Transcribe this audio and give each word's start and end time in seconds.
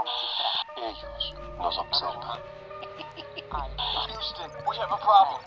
Ellos 0.00 1.34
nos 1.58 1.78
observan. 1.78 2.40
Houston, 4.08 4.50
we 4.66 4.76
have 4.78 4.90
a 4.90 4.96
problem. 4.96 5.40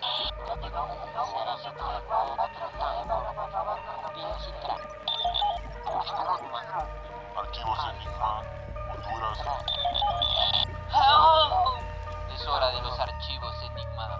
Archivos 7.36 7.80
Enigma, 7.90 8.44
Honduras. 8.94 9.40
Es 12.36 12.48
hora 12.48 12.68
de 12.68 12.82
los 12.82 13.00
archivos 13.00 13.56
Enigma. 13.64 14.20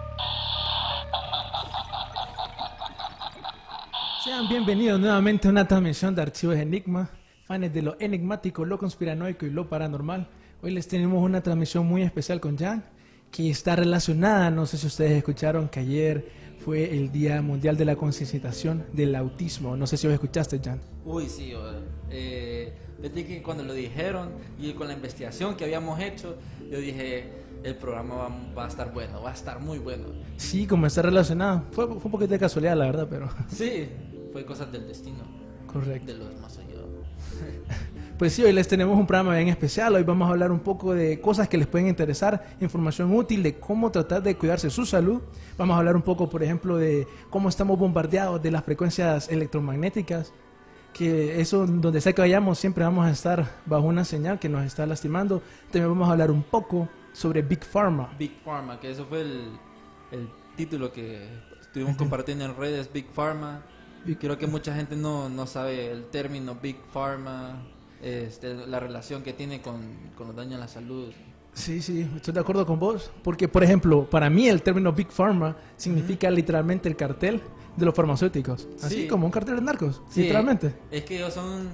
Sean 4.24 4.48
bienvenidos 4.48 4.98
nuevamente 4.98 5.46
a 5.46 5.50
una 5.52 5.68
transmisión 5.68 6.14
de 6.14 6.22
Archivos 6.22 6.56
Enigma, 6.56 7.08
fans 7.54 7.72
de 7.72 7.82
lo 7.82 7.96
enigmático, 8.00 8.64
lo 8.64 8.78
conspiranoico 8.78 9.46
y 9.46 9.50
lo 9.50 9.68
paranormal. 9.68 10.26
Hoy 10.62 10.72
les 10.72 10.88
tenemos 10.88 11.22
una 11.22 11.40
transmisión 11.42 11.86
muy 11.86 12.02
especial 12.02 12.40
con 12.40 12.58
Jan, 12.58 12.84
que 13.30 13.48
está 13.48 13.76
relacionada, 13.76 14.50
no 14.50 14.66
sé 14.66 14.76
si 14.76 14.86
ustedes 14.88 15.12
escucharon 15.12 15.68
que 15.68 15.80
ayer 15.80 16.28
fue 16.58 16.96
el 16.96 17.12
Día 17.12 17.40
Mundial 17.42 17.76
de 17.76 17.84
la 17.84 17.94
Concienciación 17.96 18.86
del 18.92 19.14
Autismo. 19.14 19.76
No 19.76 19.86
sé 19.86 19.96
si 19.96 20.06
vos 20.06 20.14
escuchaste, 20.14 20.60
Jan. 20.64 20.80
Uy, 21.04 21.28
sí, 21.28 21.52
eh, 22.10 22.72
desde 23.00 23.24
que 23.24 23.42
cuando 23.42 23.62
lo 23.62 23.72
dijeron 23.72 24.30
y 24.58 24.72
con 24.72 24.88
la 24.88 24.94
investigación 24.94 25.56
que 25.56 25.64
habíamos 25.64 26.00
hecho, 26.00 26.36
yo 26.70 26.78
dije, 26.78 27.30
el 27.62 27.76
programa 27.76 28.14
va, 28.16 28.28
va 28.56 28.64
a 28.64 28.68
estar 28.68 28.92
bueno, 28.92 29.22
va 29.22 29.30
a 29.30 29.34
estar 29.34 29.60
muy 29.60 29.78
bueno. 29.78 30.06
Sí, 30.38 30.66
como 30.66 30.86
está 30.86 31.02
relacionado. 31.02 31.62
Fue, 31.70 31.86
fue 31.86 32.00
un 32.04 32.10
poquito 32.10 32.32
de 32.32 32.38
casualidad, 32.40 32.76
la 32.76 32.86
verdad, 32.86 33.06
pero... 33.08 33.28
Sí, 33.48 33.88
fue 34.32 34.44
cosas 34.44 34.72
del 34.72 34.88
destino, 34.88 35.22
Correcto. 35.68 36.12
de 36.12 36.18
los. 36.18 36.43
Pues 38.18 38.32
sí, 38.32 38.44
hoy 38.44 38.52
les 38.52 38.68
tenemos 38.68 38.96
un 38.96 39.08
programa 39.08 39.34
bien 39.34 39.48
especial. 39.48 39.96
Hoy 39.96 40.04
vamos 40.04 40.28
a 40.28 40.30
hablar 40.30 40.52
un 40.52 40.60
poco 40.60 40.94
de 40.94 41.20
cosas 41.20 41.48
que 41.48 41.58
les 41.58 41.66
pueden 41.66 41.88
interesar, 41.88 42.56
información 42.60 43.12
útil 43.12 43.42
de 43.42 43.58
cómo 43.58 43.90
tratar 43.90 44.22
de 44.22 44.36
cuidarse 44.36 44.70
su 44.70 44.86
salud. 44.86 45.20
Vamos 45.58 45.74
a 45.74 45.78
hablar 45.78 45.96
un 45.96 46.02
poco, 46.02 46.30
por 46.30 46.44
ejemplo, 46.44 46.76
de 46.76 47.08
cómo 47.28 47.48
estamos 47.48 47.76
bombardeados 47.76 48.40
de 48.40 48.52
las 48.52 48.62
frecuencias 48.62 49.28
electromagnéticas, 49.28 50.32
que 50.92 51.40
eso 51.40 51.66
donde 51.66 52.00
sea 52.00 52.12
que 52.12 52.22
vayamos 52.22 52.56
siempre 52.56 52.84
vamos 52.84 53.04
a 53.04 53.10
estar 53.10 53.50
bajo 53.66 53.84
una 53.84 54.04
señal 54.04 54.38
que 54.38 54.48
nos 54.48 54.64
está 54.64 54.86
lastimando. 54.86 55.42
También 55.72 55.88
vamos 55.88 56.08
a 56.08 56.12
hablar 56.12 56.30
un 56.30 56.44
poco 56.44 56.88
sobre 57.12 57.42
Big 57.42 57.64
Pharma. 57.64 58.14
Big 58.16 58.40
Pharma, 58.44 58.78
que 58.78 58.92
eso 58.92 59.06
fue 59.06 59.22
el, 59.22 59.58
el 60.12 60.28
título 60.56 60.92
que 60.92 61.28
estuvimos 61.60 61.96
compartiendo 61.96 62.44
en 62.44 62.56
redes, 62.56 62.92
Big 62.92 63.06
Pharma. 63.12 63.60
Big- 64.04 64.18
Creo 64.18 64.38
que 64.38 64.46
mucha 64.46 64.74
gente 64.74 64.96
no, 64.96 65.28
no 65.28 65.46
sabe 65.46 65.90
el 65.90 66.06
término 66.06 66.56
Big 66.60 66.76
Pharma, 66.92 67.62
este, 68.02 68.54
la 68.66 68.80
relación 68.80 69.22
que 69.22 69.32
tiene 69.32 69.60
con, 69.62 69.80
con 70.16 70.26
los 70.28 70.36
daños 70.36 70.54
a 70.56 70.58
la 70.60 70.68
salud. 70.68 71.12
Sí, 71.54 71.80
sí, 71.80 72.08
estoy 72.16 72.34
de 72.34 72.40
acuerdo 72.40 72.66
con 72.66 72.78
vos. 72.80 73.10
Porque, 73.22 73.46
por 73.48 73.62
ejemplo, 73.62 74.08
para 74.10 74.28
mí 74.28 74.48
el 74.48 74.60
término 74.62 74.92
Big 74.92 75.08
Pharma 75.10 75.56
significa 75.76 76.28
literalmente 76.30 76.88
el 76.88 76.96
cartel 76.96 77.40
de 77.76 77.84
los 77.86 77.94
farmacéuticos. 77.94 78.66
Así 78.82 79.02
Sí. 79.02 79.06
como 79.08 79.26
un 79.26 79.32
cartel 79.32 79.56
de 79.56 79.62
narcos, 79.62 80.02
Sí, 80.10 80.22
literalmente. 80.22 80.74
Es 80.90 81.04
que 81.04 81.16
ellos 81.16 81.32
son. 81.34 81.68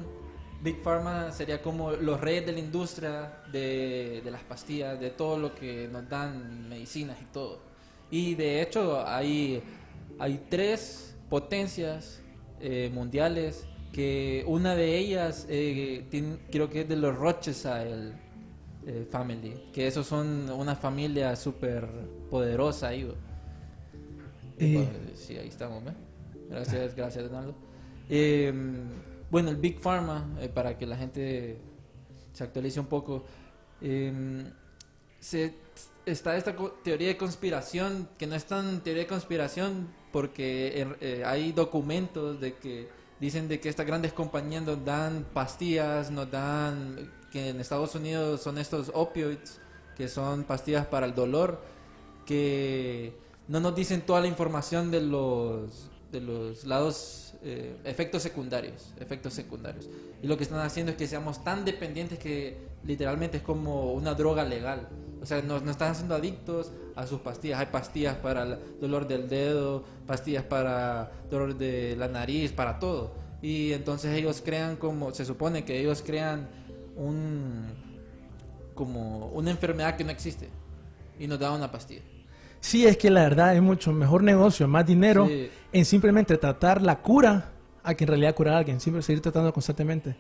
Big 0.63 0.83
Pharma 0.83 1.33
sería 1.33 1.63
como 1.63 1.93
los 1.93 2.21
reyes 2.21 2.45
de 2.45 2.53
la 2.53 2.59
industria 2.59 3.33
de, 3.51 4.21
de 4.23 4.31
las 4.31 4.43
pastillas, 4.43 5.01
de 5.01 5.09
todo 5.09 5.39
lo 5.39 5.55
que 5.55 5.89
nos 5.91 6.07
dan 6.11 6.69
medicinas 6.69 7.17
y 7.23 7.25
todo. 7.33 7.61
Y 8.11 8.35
de 8.35 8.61
hecho, 8.61 9.03
hay, 9.07 9.63
hay 10.19 10.45
tres 10.51 11.17
potencias 11.31 12.20
eh, 12.61 12.91
mundiales 12.93 13.67
que 13.93 14.45
una 14.47 14.75
de 14.77 14.97
ellas 14.99 15.47
eh, 15.49 16.07
tiene- 16.11 16.39
creo 16.51 16.71
que 16.71 16.83
es 16.83 16.89
de 16.89 16.97
los 16.97 17.17
Rothschild 17.17 18.15
eh, 18.87 19.07
Family, 19.11 19.71
que 19.73 19.87
esos 19.87 20.07
son 20.07 20.49
una 20.51 20.75
familia 20.77 21.35
súper 21.37 21.87
poderosa 22.31 22.89
ahí. 22.89 23.11
Eh, 24.59 24.89
sí, 25.15 25.37
ahí 25.37 25.49
estamos. 25.49 25.83
Gracias, 26.49 26.95
gracias, 26.95 27.25
Donaldo. 27.25 27.55
Eh, 28.09 28.53
bueno, 29.31 29.51
el 29.51 29.57
Big 29.57 29.79
Pharma, 29.79 30.29
para 30.55 30.77
que 30.77 30.87
la 30.87 30.97
gente 30.97 31.59
se 32.33 32.45
actualice 32.45 32.81
un 32.81 32.87
poco, 32.87 33.25
eh, 33.81 34.45
se, 35.19 35.55
está 36.07 36.37
esta 36.37 36.55
teoría 36.83 37.09
de 37.09 37.17
conspiración, 37.17 38.09
que 38.19 38.27
no 38.27 38.35
es 38.35 38.45
tan 38.45 38.81
teoría 38.83 39.05
de 39.05 39.09
conspiración, 39.09 39.89
porque 40.13 40.87
eh, 41.01 41.23
hay 41.25 41.53
documentos 41.53 42.41
de 42.41 42.55
que 42.55 42.89
dicen 43.21 43.49
de 43.49 43.61
que 43.61 43.69
estas 43.69 43.87
grandes 43.87 44.13
compañías 44.13 44.63
nos 44.63 44.85
dan 44.85 45.27
pastillas, 45.33 46.11
nos 46.11 46.31
dan, 46.31 47.13
que 47.31 47.51
en 47.51 47.61
Estados 47.61 47.95
Unidos 47.95 48.41
son 48.41 48.59
estos 48.59 48.91
opioids, 48.95 49.61
que 49.97 50.09
son 50.09 50.45
pastillas 50.45 50.87
para 50.87 51.07
el 51.07 51.15
dolor, 51.15 51.61
que 52.25 53.15
no 53.49 53.61
nos 53.61 53.75
dicen 53.75 54.03
toda 54.03 54.21
la 54.21 54.27
información 54.27 54.91
de 54.91 55.03
los 55.03 55.91
de 56.11 56.21
los 56.21 56.65
lados 56.65 57.35
eh, 57.45 57.77
efectos 57.85 58.23
secundarios 58.23 58.93
efectos 58.99 59.33
secundarios. 59.33 59.89
Y 60.23 60.27
lo 60.27 60.37
que 60.37 60.43
están 60.43 60.59
haciendo 60.61 60.91
es 60.93 60.99
que 60.99 61.07
seamos 61.07 61.45
tan 61.45 61.65
dependientes 61.65 62.19
que 62.19 62.59
literalmente 62.85 63.37
es 63.37 63.43
como 63.43 63.93
una 63.93 64.15
droga 64.15 64.45
legal 64.45 64.89
o 65.23 65.27
sea 65.27 65.43
nos, 65.43 65.63
nos 65.63 65.73
están 65.73 65.93
haciendo 65.93 66.15
adictos 66.15 66.73
a 66.97 67.07
sus 67.07 67.21
pastillas 67.21 67.61
hay 67.61 67.67
pastillas 67.67 68.17
para 68.17 68.43
el 68.45 68.59
dolor 68.81 69.07
del 69.07 69.29
dedo 69.29 69.85
pastillas 70.07 70.45
para 70.45 71.11
dolor 71.31 71.57
de 71.57 71.95
la 71.97 72.09
nariz 72.09 72.53
para 72.53 72.79
todo 72.79 73.15
y 73.43 73.73
entonces 73.73 74.15
ellos 74.17 74.43
crean 74.45 74.77
como 74.77 75.13
se 75.13 75.25
supone 75.25 75.65
que 75.65 75.79
ellos 75.81 76.03
crean 76.05 76.49
un 76.97 77.67
como 78.75 79.27
una 79.29 79.51
enfermedad 79.51 79.97
que 79.97 80.05
no 80.05 80.11
existe 80.11 80.49
y 81.19 81.27
nos 81.27 81.39
da 81.39 81.53
una 81.53 81.71
pastilla 81.71 82.03
Sí, 82.63 82.87
es 82.87 82.99
que 82.99 83.11
la 83.11 83.23
verdad 83.23 83.57
es 83.57 83.63
mucho 83.63 83.91
mejor 83.91 84.23
negocio, 84.23 84.69
más 84.69 84.85
dinero 84.87 85.27
Sí. 85.27 85.49
en 85.73 85.85
simplemente 85.87 86.37
tratar 86.37 86.83
la 86.83 87.01
cura 87.01 87.53
a 87.83 87.95
que 87.95 88.05
en 88.05 88.09
realidad 88.09 88.35
curar 88.35 88.55
a 88.55 88.59
alguien, 88.59 88.81
siempre 88.81 89.03
seguir 89.03 89.23
tratando 89.23 89.51
constantemente. 89.51 90.15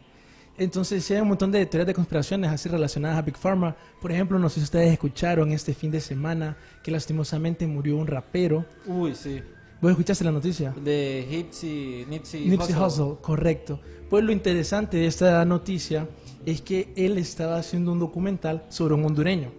Entonces, 0.59 1.03
sí 1.05 1.15
hay 1.15 1.21
un 1.22 1.28
montón 1.28 1.50
de 1.50 1.65
teorías 1.65 1.87
de 1.87 1.94
conspiraciones 1.94 2.50
así 2.50 2.69
relacionadas 2.69 3.19
a 3.19 3.22
Big 3.22 3.37
Pharma. 3.37 3.75
Por 4.00 4.12
ejemplo, 4.12 4.38
no 4.38 4.49
sé 4.49 4.56
si 4.61 4.65
ustedes 4.65 4.93
escucharon 4.93 5.50
este 5.53 5.72
fin 5.72 5.91
de 5.91 6.00
semana 6.00 6.56
que 6.83 6.91
lastimosamente 6.91 7.66
murió 7.66 7.97
un 7.97 8.06
rapero. 8.06 8.66
Uy, 8.87 9.15
sí. 9.15 9.41
¿Vos 9.81 9.93
escuchaste 9.93 10.25
la 10.25 10.33
noticia? 10.33 10.75
De 10.84 11.27
Nipsey, 11.31 12.05
Nipsey, 12.11 12.47
Nipsey 12.47 12.75
Hussle. 12.75 13.05
Hussle, 13.05 13.16
correcto. 13.22 13.81
Pues 14.11 14.22
lo 14.22 14.33
interesante 14.33 14.99
de 14.99 15.06
esta 15.06 15.43
noticia 15.47 16.06
es 16.44 16.61
que 16.61 16.93
él 16.97 17.17
estaba 17.17 17.56
haciendo 17.56 17.93
un 17.93 17.99
documental 17.99 18.65
sobre 18.69 18.93
un 18.93 19.05
hondureño. 19.06 19.50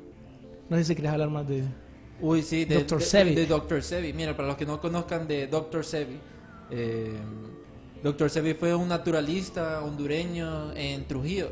No 0.69 0.77
sé 0.77 0.83
si 0.83 0.95
querés 0.95 1.11
hablar 1.11 1.29
más 1.31 1.47
de... 1.47 1.63
Uy, 2.19 2.43
sí, 2.43 2.65
de 2.65 2.75
Dr. 2.75 2.99
de- 2.99 3.05
Sebi. 3.05 3.33
De, 3.33 3.47
Dr. 3.47 3.81
Sebi. 3.81 4.13
Mira, 4.13 4.35
para 4.37 4.49
los 4.49 4.57
que 4.57 4.65
no 4.67 4.79
conozcan 4.79 5.27
de 5.27 5.47
Dr. 5.47 5.83
Sebi, 5.83 6.19
eh, 6.69 7.13
Dr. 8.03 8.29
Sebi 8.29 8.53
fue 8.53 8.73
un 8.73 8.87
naturalista 8.87 9.81
hondureño 9.83 10.73
en 10.73 11.07
Trujillo. 11.07 11.49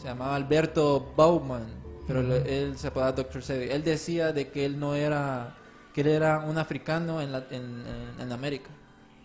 Se 0.00 0.08
llamaba 0.08 0.34
Alberto 0.34 1.12
Bauman, 1.16 1.66
pero 2.06 2.20
él 2.20 2.76
se 2.76 2.88
apodaba 2.88 3.12
Dr. 3.12 3.42
Sebi. 3.42 3.70
Él 3.70 3.84
decía 3.84 4.32
de 4.32 4.48
que 4.48 4.64
él 4.64 4.78
no 4.78 4.94
era, 4.94 5.56
que 5.94 6.00
él 6.00 6.08
era 6.08 6.40
un 6.40 6.58
africano 6.58 7.20
en, 7.22 7.30
la- 7.32 7.46
en, 7.50 7.84
en- 7.86 8.20
en 8.20 8.32
América. 8.32 8.70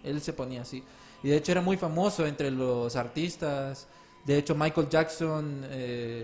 Él 0.03 0.21
se 0.21 0.31
ponía 0.33 0.61
así. 0.61 0.83
Y 1.23 1.29
de 1.29 1.37
hecho 1.37 1.51
era 1.51 1.61
muy 1.61 1.75
famoso 1.75 2.25
entre 2.27 2.51
los 2.51 2.95
artistas. 2.95 3.87
De 4.25 4.37
hecho, 4.37 4.53
Michael 4.55 4.87
Jackson 4.89 5.65
eh, 5.69 6.23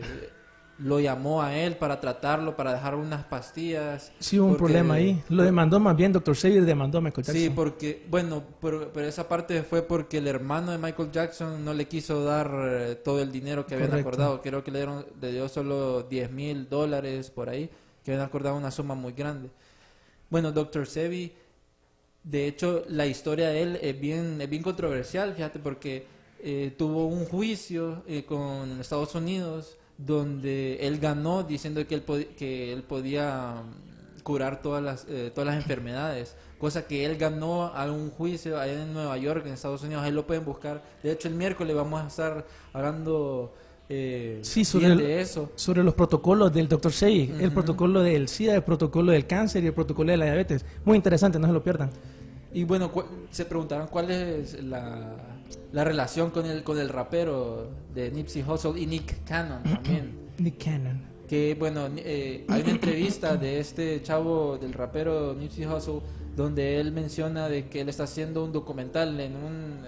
lo 0.78 1.00
llamó 1.00 1.42
a 1.42 1.56
él 1.56 1.78
para 1.78 2.02
tratarlo, 2.02 2.56
para 2.58 2.74
dejar 2.74 2.96
unas 2.96 3.24
pastillas. 3.26 4.12
Sí, 4.20 4.38
hubo 4.38 4.48
un 4.48 4.52
porque- 4.58 4.74
problema 4.74 4.96
ahí. 4.96 5.24
Lo 5.30 5.44
demandó 5.44 5.80
más 5.80 5.96
bien 5.96 6.12
Dr. 6.12 6.36
Sebi, 6.36 6.60
demandó 6.60 6.98
a 6.98 7.02
Michael 7.02 7.26
Jackson. 7.26 7.44
Sí, 7.44 7.50
porque, 7.50 8.06
bueno, 8.10 8.44
pero, 8.62 8.92
pero 8.94 9.08
esa 9.08 9.28
parte 9.28 9.64
fue 9.64 9.84
porque 9.84 10.18
el 10.18 10.28
hermano 10.28 10.72
de 10.72 10.78
Michael 10.78 11.12
Jackson 11.12 11.64
no 11.64 11.74
le 11.74 11.88
quiso 11.88 12.24
dar 12.26 12.52
eh, 12.54 12.96
todo 12.96 13.22
el 13.22 13.32
dinero 13.32 13.66
que 13.66 13.76
habían 13.76 13.94
acordado. 13.94 14.42
Creo 14.42 14.64
que 14.64 14.72
le, 14.72 14.80
dieron, 14.80 15.06
le 15.22 15.32
dio 15.32 15.48
solo 15.48 16.04
10 16.04 16.32
mil 16.32 16.68
dólares 16.68 17.30
por 17.32 17.48
ahí, 17.50 17.70
que 18.04 18.12
habían 18.12 18.26
acordado 18.26 18.58
una 18.58 18.70
suma 18.72 18.96
muy 18.96 19.14
grande. 19.14 19.50
Bueno, 20.30 20.52
Dr. 20.52 20.88
Sebi, 20.88 21.32
de 22.24 22.48
hecho, 22.48 22.84
la 22.90 23.06
historia 23.06 23.48
de 23.50 23.62
él 23.62 23.80
es 23.82 23.98
bien, 24.00 24.42
es 24.42 24.50
bien 24.50 24.62
controversial, 24.64 25.34
fíjate, 25.36 25.60
porque 25.60 26.06
eh, 26.44 26.74
tuvo 26.78 27.06
un 27.08 27.26
juicio 27.26 28.04
eh, 28.08 28.26
con 28.26 28.82
Estados 28.82 29.16
Unidos 29.16 29.78
donde 29.98 30.78
él 30.88 31.00
ganó 31.00 31.44
diciendo 31.44 31.86
que 31.88 31.96
él, 31.96 32.06
pod- 32.06 32.28
que 32.36 32.74
él 32.74 32.84
podía 32.84 33.56
mm, 34.18 34.22
curar 34.24 34.62
todas 34.62 34.84
las, 34.84 35.06
eh, 35.10 35.32
todas 35.34 35.48
las 35.48 35.56
enfermedades, 35.58 36.36
cosa 36.58 36.86
que 36.88 37.06
él 37.06 37.18
ganó 37.18 37.66
a 37.66 37.92
un 37.92 38.10
juicio 38.12 38.60
allá 38.60 38.82
en 38.84 38.94
Nueva 38.94 39.18
York, 39.18 39.44
en 39.46 39.54
Estados 39.54 39.84
Unidos, 39.84 40.04
ahí 40.04 40.12
lo 40.12 40.26
pueden 40.28 40.44
buscar. 40.46 40.84
De 41.04 41.12
hecho, 41.12 41.28
el 41.28 41.36
miércoles 41.36 41.76
vamos 41.76 42.02
a 42.04 42.08
estar 42.08 42.46
hablando 42.74 43.54
eh, 43.88 44.40
Sí, 44.42 44.66
sobre 44.66 44.88
el- 44.88 45.00
eso. 45.02 45.52
sobre 45.56 45.84
los 45.84 45.94
protocolos 45.94 46.52
del 46.52 46.68
Dr. 46.68 46.92
Sey, 46.92 47.34
el 47.40 47.52
protocolo 47.52 48.02
del 48.02 48.28
SIDA, 48.28 48.56
el 48.56 48.64
protocolo 48.64 49.12
del 49.12 49.28
cáncer 49.28 49.64
y 49.64 49.68
el 49.68 49.74
protocolo 49.74 50.10
de 50.12 50.18
la 50.18 50.26
diabetes. 50.26 50.66
Muy 50.84 50.96
interesante, 50.98 51.38
no 51.38 51.46
se 51.48 51.54
lo 51.54 51.64
pierdan. 51.64 51.92
Y 52.52 52.64
bueno, 52.64 52.92
se 53.30 53.46
preguntaron 53.46 53.88
cuál 53.88 54.10
es 54.10 54.62
la, 54.64 55.14
la 55.72 55.84
relación 55.84 56.32
con 56.32 56.46
el, 56.46 56.64
con 56.64 56.78
el 56.80 56.90
rapero 56.90 57.70
de 57.94 58.12
Nipsey 58.12 58.44
Hussle 58.48 58.80
y 58.80 58.86
Nick 58.86 59.24
Cannon 59.26 59.64
también. 59.64 60.14
Nick 60.38 60.64
Cannon. 60.64 61.02
que 61.28 61.56
bueno, 61.58 61.88
eh, 61.98 62.46
hay 62.50 62.62
una 62.62 62.72
entrevista 62.72 63.36
de 63.36 63.60
este 63.60 64.02
chavo 64.04 64.58
del 64.58 64.74
rapero 64.74 65.34
Nipsey 65.34 65.66
Hussle 65.66 66.02
donde 66.36 66.80
él 66.80 66.92
menciona 66.92 67.48
de 67.50 67.68
que 67.68 67.82
él 67.82 67.90
está 67.90 68.04
haciendo 68.04 68.44
un 68.44 68.52
documental 68.52 69.20
en 69.20 69.36
un- 69.36 69.80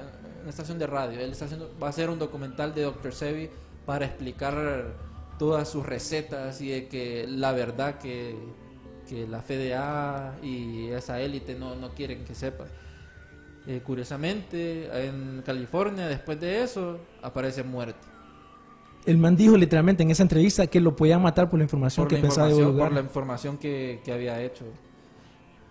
una 0.42 0.50
estación 0.50 0.80
de 0.80 0.88
radio. 0.88 1.20
Él 1.20 1.32
está 1.32 1.44
haciendo, 1.46 1.70
va 1.82 1.88
a 1.88 1.90
hacer 1.90 2.10
un 2.10 2.18
documental 2.20 2.74
de 2.74 2.84
Dr. 2.84 3.14
Sebi 3.14 3.50
para 3.86 4.06
explicar 4.06 4.94
todas 5.38 5.68
sus 5.70 5.86
recetas 5.86 6.62
y 6.62 6.70
de 6.70 6.88
que 6.88 7.28
la 7.28 7.52
verdad 7.52 7.98
que, 8.00 8.36
que 9.10 9.28
la 9.28 9.42
FDA 9.42 10.36
y 10.42 10.88
esa 10.88 11.20
élite 11.20 11.54
no, 11.56 11.76
no 11.76 11.90
quieren 11.94 12.24
que 12.24 12.34
sepa. 12.34 12.66
Eh, 13.68 13.82
curiosamente, 13.84 14.88
en 15.08 15.42
California, 15.46 16.08
después 16.08 16.40
de 16.40 16.64
eso, 16.64 17.00
aparece 17.22 17.64
muerte. 17.64 18.00
El 19.06 19.18
man 19.18 19.36
dijo 19.36 19.58
literalmente 19.58 20.04
en 20.04 20.12
esa 20.12 20.24
entrevista 20.24 20.68
que 20.68 20.80
lo 20.80 20.96
podían 20.96 21.22
matar 21.22 21.50
por 21.50 21.60
la 21.60 21.64
información 21.64 22.06
por 22.06 22.10
que 22.10 22.16
la 22.16 22.22
pensaba 22.22 22.48
información, 22.48 22.70
divulgar. 22.72 22.90
por 22.90 22.96
la 22.96 23.02
información 23.04 23.58
que, 23.58 24.02
que 24.04 24.12
había 24.14 24.42
hecho. 24.42 24.66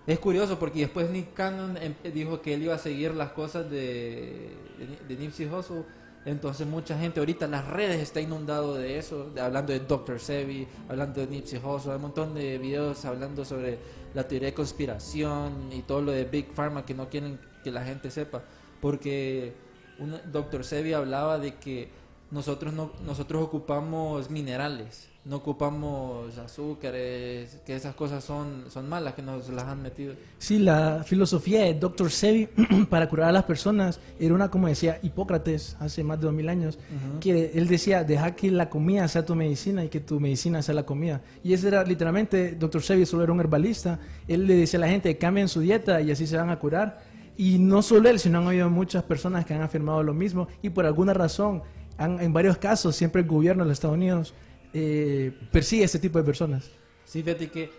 Es 0.06 0.18
curioso 0.18 0.58
porque 0.58 0.80
después 0.80 1.10
Nick 1.10 1.34
Cannon 1.34 1.76
em- 1.78 1.94
dijo 2.14 2.40
que 2.40 2.54
él 2.54 2.62
iba 2.62 2.74
a 2.74 2.78
seguir 2.78 3.12
las 3.14 3.30
cosas 3.30 3.68
de, 3.70 4.50
de, 4.78 5.14
de 5.14 5.20
Nipsey 5.20 5.46
Hussle. 5.48 5.82
Entonces 6.24 6.66
mucha 6.66 6.98
gente 6.98 7.20
ahorita 7.20 7.44
en 7.44 7.52
las 7.52 7.66
redes 7.66 8.00
está 8.00 8.20
inundado 8.20 8.74
de 8.74 8.98
eso, 8.98 9.30
de- 9.30 9.40
hablando 9.40 9.72
de 9.72 9.80
Dr. 9.80 10.18
Sebi, 10.20 10.66
hablando 10.88 11.20
de 11.20 11.26
Nipsey 11.26 11.58
Hussle, 11.62 11.90
hay 11.92 11.96
un 11.96 12.02
montón 12.02 12.34
de 12.34 12.58
videos 12.58 13.04
hablando 13.04 13.44
sobre 13.44 13.78
la 14.14 14.26
teoría 14.26 14.48
de 14.48 14.54
conspiración 14.54 15.70
y 15.72 15.82
todo 15.82 16.02
lo 16.02 16.12
de 16.12 16.24
Big 16.24 16.52
Pharma 16.54 16.84
que 16.86 16.94
no 16.94 17.08
quieren 17.08 17.38
que 17.66 17.72
la 17.72 17.84
gente 17.84 18.12
sepa, 18.12 18.44
porque 18.80 19.52
un, 19.98 20.14
Dr. 20.30 20.62
Sebi 20.62 20.92
hablaba 20.92 21.36
de 21.40 21.56
que 21.56 21.88
nosotros 22.30 22.72
no 22.72 22.92
nosotros 23.04 23.42
ocupamos 23.42 24.30
minerales, 24.30 25.08
no 25.24 25.38
ocupamos 25.38 26.38
azúcares, 26.38 27.58
que 27.66 27.74
esas 27.74 27.96
cosas 27.96 28.22
son 28.22 28.66
son 28.70 28.88
malas 28.88 29.14
que 29.14 29.22
nos 29.22 29.48
las 29.48 29.64
han 29.64 29.82
metido. 29.82 30.14
Sí, 30.38 30.60
la 30.60 31.02
filosofía 31.04 31.62
de 31.62 31.74
Dr. 31.74 32.08
Sebi 32.08 32.46
para 32.88 33.08
curar 33.08 33.30
a 33.30 33.32
las 33.32 33.42
personas 33.42 33.98
era 34.20 34.32
una, 34.32 34.48
como 34.48 34.68
decía 34.68 35.00
Hipócrates 35.02 35.76
hace 35.80 36.04
más 36.04 36.20
de 36.20 36.26
dos 36.26 36.34
mil 36.34 36.48
años, 36.48 36.78
que 37.20 37.50
él 37.52 37.66
decía, 37.66 38.04
deja 38.04 38.36
que 38.36 38.48
la 38.52 38.70
comida 38.70 39.08
sea 39.08 39.24
tu 39.24 39.34
medicina 39.34 39.84
y 39.84 39.88
que 39.88 39.98
tu 39.98 40.20
medicina 40.20 40.62
sea 40.62 40.76
la 40.76 40.86
comida. 40.86 41.20
Y 41.42 41.52
ese 41.52 41.66
era 41.66 41.82
literalmente, 41.82 42.52
Dr. 42.52 42.80
Sebi 42.80 43.06
solo 43.06 43.24
era 43.24 43.32
un 43.32 43.40
herbalista, 43.40 43.98
él 44.28 44.46
le 44.46 44.54
decía 44.54 44.78
a 44.78 44.82
la 44.82 44.88
gente, 44.88 45.18
cambien 45.18 45.48
su 45.48 45.58
dieta 45.58 46.00
y 46.00 46.12
así 46.12 46.28
se 46.28 46.36
van 46.36 46.50
a 46.50 46.60
curar. 46.60 47.15
Y 47.36 47.58
no 47.58 47.82
solo 47.82 48.08
él, 48.08 48.18
sino 48.18 48.38
han 48.38 48.46
habido 48.46 48.70
muchas 48.70 49.02
personas 49.04 49.44
que 49.44 49.52
han 49.54 49.62
afirmado 49.62 50.02
lo 50.02 50.14
mismo 50.14 50.48
y 50.62 50.70
por 50.70 50.86
alguna 50.86 51.12
razón, 51.14 51.62
han- 51.98 52.20
en 52.20 52.32
varios 52.32 52.56
casos, 52.58 52.96
siempre 52.96 53.22
el 53.22 53.28
gobierno 53.28 53.62
de 53.64 53.68
los 53.68 53.76
Estados 53.76 53.96
Unidos 53.96 54.34
eh, 54.72 55.32
persigue 55.52 55.82
a 55.82 55.86
este 55.86 55.98
tipo 55.98 56.18
de 56.18 56.24
personas. 56.24 56.70
Sí, 57.04 57.22
fíjate 57.22 57.50
que 57.50 57.70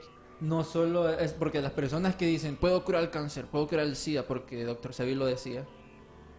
no 0.41 0.63
solo 0.63 1.09
es 1.09 1.31
porque 1.33 1.61
las 1.61 1.71
personas 1.71 2.15
que 2.15 2.25
dicen 2.25 2.55
puedo 2.55 2.83
curar 2.85 3.03
el 3.03 3.09
cáncer, 3.09 3.45
puedo 3.45 3.67
curar 3.67 3.85
el 3.85 3.95
SIDA, 3.95 4.23
porque 4.27 4.63
Dr. 4.63 4.93
Sebi 4.93 5.13
lo 5.15 5.25
decía, 5.25 5.65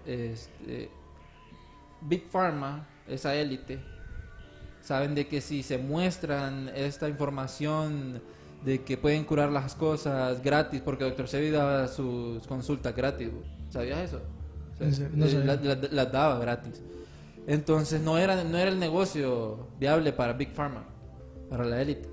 este, 0.06 0.90
Big 2.00 2.24
Pharma, 2.30 2.86
esa 3.08 3.34
élite, 3.34 3.80
saben 4.80 5.14
de 5.14 5.26
que 5.26 5.40
si 5.40 5.62
se 5.62 5.78
muestran 5.78 6.70
esta 6.74 7.08
información 7.08 8.22
de 8.64 8.82
que 8.82 8.96
pueden 8.96 9.24
curar 9.24 9.50
las 9.50 9.74
cosas 9.74 10.42
gratis, 10.42 10.80
porque 10.84 11.04
Dr. 11.04 11.28
Sebi 11.28 11.50
daba 11.50 11.88
sus 11.88 12.46
consultas 12.46 12.94
gratis, 12.94 13.30
¿sabías 13.70 13.98
eso? 14.00 14.20
O 14.74 14.76
sea, 14.78 14.86
En 14.88 14.94
serio, 14.94 15.10
no 15.16 15.26
eh, 15.26 15.30
sabía. 15.30 15.46
la- 15.56 15.74
la- 15.74 15.88
las 15.90 16.12
daba 16.12 16.38
gratis. 16.38 16.82
Entonces 17.46 18.00
no 18.02 18.18
era, 18.18 18.42
no 18.44 18.58
era 18.58 18.70
el 18.70 18.78
negocio 18.78 19.68
viable 19.78 20.12
para 20.12 20.34
Big 20.34 20.52
Pharma, 20.52 20.84
para 21.48 21.64
la 21.64 21.80
élite. 21.80 22.08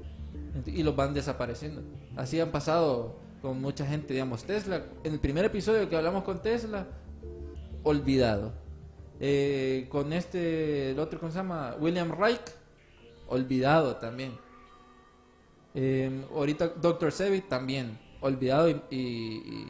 Y 0.65 0.83
los 0.83 0.95
van 0.95 1.13
desapareciendo. 1.13 1.81
Así 2.15 2.39
han 2.39 2.51
pasado 2.51 3.17
con 3.41 3.59
mucha 3.59 3.85
gente, 3.85 4.13
digamos, 4.13 4.45
Tesla. 4.45 4.83
En 5.03 5.13
el 5.13 5.19
primer 5.19 5.43
episodio 5.45 5.89
que 5.89 5.97
hablamos 5.97 6.23
con 6.23 6.41
Tesla, 6.41 6.87
olvidado. 7.83 8.53
Eh, 9.19 9.87
con 9.89 10.13
este, 10.13 10.91
el 10.91 10.99
otro, 10.99 11.19
¿cómo 11.19 11.31
se 11.31 11.37
llama? 11.39 11.75
William 11.79 12.11
Reich, 12.17 12.41
olvidado 13.27 13.97
también. 13.97 14.33
Eh, 15.75 16.25
ahorita 16.33 16.69
Dr. 16.69 17.11
Sebi 17.11 17.41
también, 17.41 17.99
olvidado 18.21 18.69
y, 18.89 19.67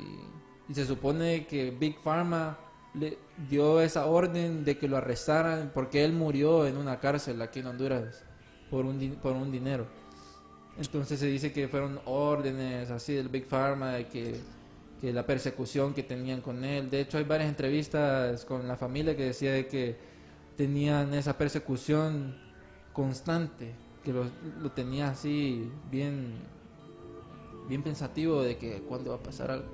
se 0.71 0.85
supone 0.85 1.45
que 1.47 1.71
Big 1.71 1.97
Pharma 1.99 2.57
le 2.93 3.17
dio 3.49 3.81
esa 3.81 4.05
orden 4.05 4.63
de 4.63 4.77
que 4.77 4.87
lo 4.87 4.97
arrestaran 4.97 5.71
porque 5.73 6.03
él 6.03 6.13
murió 6.13 6.65
en 6.65 6.77
una 6.77 6.99
cárcel 6.99 7.41
aquí 7.41 7.59
en 7.59 7.67
Honduras 7.67 8.23
por 8.69 8.85
un, 8.85 9.17
por 9.21 9.33
un 9.33 9.51
dinero. 9.51 9.85
Entonces 10.77 11.19
se 11.19 11.27
dice 11.27 11.51
que 11.51 11.67
fueron 11.67 11.99
órdenes 12.05 12.91
así 12.91 13.13
del 13.13 13.29
Big 13.29 13.45
Pharma, 13.45 13.93
de 13.93 14.07
que, 14.07 14.39
que 15.01 15.13
la 15.13 15.25
persecución 15.25 15.93
que 15.93 16.03
tenían 16.03 16.41
con 16.41 16.63
él. 16.63 16.89
De 16.89 17.01
hecho 17.01 17.17
hay 17.17 17.23
varias 17.23 17.49
entrevistas 17.49 18.45
con 18.45 18.67
la 18.67 18.75
familia 18.75 19.15
que 19.15 19.25
decía 19.25 19.53
de 19.53 19.67
que 19.67 19.95
tenían 20.55 21.13
esa 21.13 21.37
persecución 21.37 22.35
constante, 22.93 23.73
que 24.05 24.13
lo, 24.13 24.25
lo 24.61 24.71
tenía 24.71 25.09
así 25.09 25.69
bien, 25.91 26.35
bien 27.67 27.83
pensativo 27.83 28.41
de 28.41 28.57
que 28.57 28.81
cuándo 28.83 29.09
va 29.09 29.17
a 29.17 29.23
pasar 29.23 29.51
algo. 29.51 29.65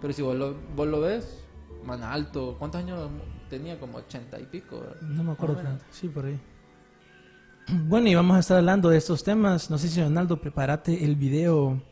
Pero 0.00 0.12
si 0.12 0.22
vos 0.22 0.34
lo, 0.34 0.56
vos 0.74 0.88
lo 0.88 1.00
ves, 1.00 1.44
man 1.84 2.02
alto, 2.02 2.56
¿cuántos 2.58 2.80
años 2.80 3.08
tenía? 3.48 3.78
Como 3.78 3.98
ochenta 3.98 4.40
y 4.40 4.46
pico. 4.46 4.82
No 5.02 5.22
me 5.22 5.32
acuerdo, 5.32 5.54
Más 5.54 5.62
o 5.62 5.66
menos. 5.68 5.82
Fran. 5.82 5.92
sí, 5.92 6.08
por 6.08 6.24
ahí. 6.24 6.40
Bueno, 7.88 8.08
y 8.08 8.14
vamos 8.14 8.36
a 8.36 8.40
estar 8.40 8.58
hablando 8.58 8.88
de 8.88 8.98
estos 8.98 9.24
temas. 9.24 9.70
No 9.70 9.76
sé 9.76 9.88
si 9.88 10.00
Ronaldo, 10.00 10.40
prepárate 10.40 11.04
el 11.04 11.16
video, 11.16 11.82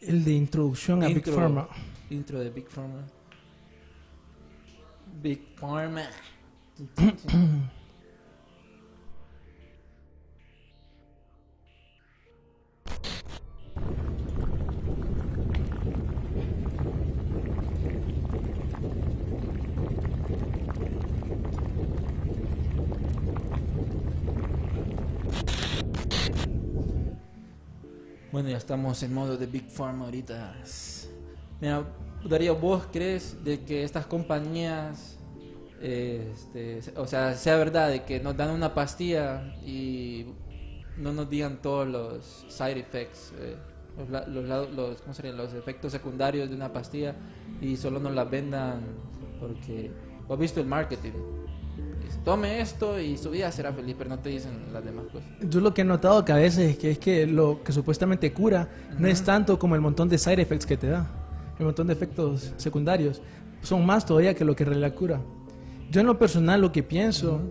el 0.00 0.24
de 0.24 0.32
introducción 0.32 1.02
a 1.02 1.08
Big 1.08 1.28
Pharma. 1.28 1.66
Intro 2.10 2.38
de 2.38 2.50
Big 2.50 2.68
Pharma. 2.68 3.04
Big 5.20 5.40
Pharma. 5.56 6.02
Bueno, 28.34 28.48
ya 28.48 28.56
estamos 28.56 29.00
en 29.04 29.14
modo 29.14 29.36
de 29.36 29.46
Big 29.46 29.70
Pharma 29.70 30.06
ahorita. 30.06 30.56
Mira, 31.60 31.84
Darío, 32.28 32.56
¿vos 32.56 32.82
crees 32.90 33.44
de 33.44 33.60
que 33.60 33.84
estas 33.84 34.06
compañías, 34.06 35.16
este, 35.80 36.80
o 36.96 37.06
sea, 37.06 37.34
sea 37.34 37.56
verdad 37.56 37.90
de 37.90 38.02
que 38.02 38.18
nos 38.18 38.36
dan 38.36 38.50
una 38.50 38.74
pastilla 38.74 39.54
y 39.64 40.26
no 40.96 41.12
nos 41.12 41.30
digan 41.30 41.62
todos 41.62 41.86
los 41.86 42.44
side 42.48 42.80
effects, 42.80 43.32
eh, 43.38 43.56
los, 44.10 44.26
los, 44.26 44.70
los, 44.72 45.00
¿cómo 45.02 45.14
serían? 45.14 45.36
los 45.36 45.54
efectos 45.54 45.92
secundarios 45.92 46.50
de 46.50 46.56
una 46.56 46.72
pastilla 46.72 47.14
y 47.60 47.76
solo 47.76 48.00
nos 48.00 48.14
la 48.16 48.24
vendan 48.24 48.80
porque, 49.38 49.92
¿has 50.28 50.38
visto 50.40 50.58
el 50.58 50.66
marketing? 50.66 51.12
Tome 52.24 52.62
esto 52.62 52.98
y 52.98 53.18
su 53.18 53.30
vida 53.30 53.52
será 53.52 53.72
feliz, 53.72 53.94
pero 53.98 54.08
no 54.08 54.18
te 54.18 54.30
dicen 54.30 54.52
las 54.72 54.82
demás 54.82 55.04
cosas. 55.12 55.28
Yo 55.42 55.60
lo 55.60 55.74
que 55.74 55.82
he 55.82 55.84
notado 55.84 56.24
que 56.24 56.32
a 56.32 56.36
veces 56.36 56.70
es 56.70 56.78
que, 56.78 56.90
es 56.92 56.98
que 56.98 57.26
lo 57.26 57.62
que 57.62 57.70
supuestamente 57.70 58.32
cura 58.32 58.68
no 58.98 59.06
es 59.08 59.22
tanto 59.22 59.58
como 59.58 59.74
el 59.74 59.82
montón 59.82 60.08
de 60.08 60.16
side 60.16 60.40
effects 60.40 60.64
que 60.64 60.78
te 60.78 60.88
da. 60.88 61.06
El 61.58 61.66
montón 61.66 61.86
de 61.86 61.92
efectos 61.92 62.54
secundarios 62.56 63.20
son 63.60 63.84
más 63.84 64.06
todavía 64.06 64.34
que 64.34 64.44
lo 64.44 64.56
que 64.56 64.64
realidad 64.64 64.94
cura. 64.94 65.20
Yo 65.90 66.00
en 66.00 66.06
lo 66.06 66.18
personal 66.18 66.62
lo 66.62 66.72
que 66.72 66.82
pienso 66.82 67.42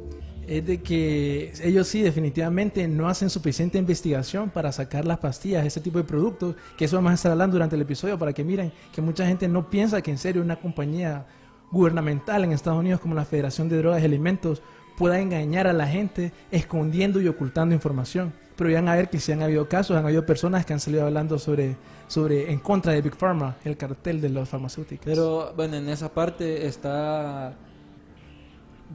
es 0.47 0.65
de 0.65 0.81
que 0.81 1.53
ellos 1.63 1.87
sí 1.87 2.01
definitivamente 2.01 2.87
no 2.87 3.07
hacen 3.07 3.29
suficiente 3.29 3.77
investigación 3.77 4.49
para 4.49 4.71
sacar 4.71 5.05
las 5.05 5.19
pastillas, 5.19 5.65
ese 5.65 5.81
tipo 5.81 5.99
de 5.99 6.03
productos, 6.03 6.55
que 6.77 6.85
eso 6.85 6.95
vamos 6.95 7.11
a 7.11 7.15
estar 7.15 7.31
hablando 7.31 7.53
durante 7.53 7.75
el 7.75 7.81
episodio 7.83 8.17
para 8.17 8.33
que 8.33 8.43
miren 8.43 8.73
que 8.91 9.01
mucha 9.01 9.25
gente 9.25 9.47
no 9.47 9.69
piensa 9.69 10.01
que 10.01 10.11
en 10.11 10.17
serio 10.17 10.41
una 10.41 10.59
compañía 10.59 11.25
gubernamental 11.73 12.45
en 12.45 12.53
Estados 12.53 12.79
Unidos 12.79 13.01
como 13.01 13.15
la 13.15 13.25
Federación 13.25 13.67
de 13.67 13.77
Drogas 13.79 14.01
y 14.01 14.05
Alimentos 14.05 14.61
pueda 14.97 15.19
engañar 15.19 15.67
a 15.67 15.73
la 15.73 15.87
gente 15.87 16.31
escondiendo 16.51 17.19
y 17.19 17.27
ocultando 17.27 17.75
información. 17.75 18.31
Pero 18.55 18.69
ya 18.69 18.75
van 18.77 18.89
a 18.89 18.95
ver 18.95 19.09
que 19.09 19.19
si 19.19 19.31
han 19.31 19.41
habido 19.41 19.67
casos, 19.67 19.97
han 19.97 20.05
habido 20.05 20.25
personas 20.25 20.63
que 20.65 20.73
han 20.73 20.79
salido 20.79 21.03
hablando 21.05 21.39
sobre, 21.39 21.75
sobre 22.07 22.51
en 22.51 22.59
contra 22.59 22.93
de 22.93 23.01
Big 23.01 23.15
Pharma, 23.15 23.55
el 23.65 23.75
cartel 23.75 24.21
de 24.21 24.29
las 24.29 24.47
farmacéuticas. 24.47 25.05
Pero 25.07 25.51
bueno, 25.55 25.75
en 25.77 25.89
esa 25.89 26.13
parte 26.13 26.67
está 26.67 27.55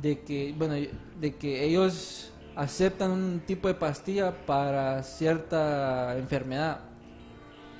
de 0.01 0.21
que, 0.21 0.55
bueno, 0.57 0.75
de 1.21 1.35
que 1.35 1.65
ellos 1.65 2.33
aceptan 2.55 3.11
un 3.11 3.41
tipo 3.45 3.67
de 3.67 3.75
pastilla 3.75 4.33
para 4.47 5.03
cierta 5.03 6.17
enfermedad, 6.17 6.79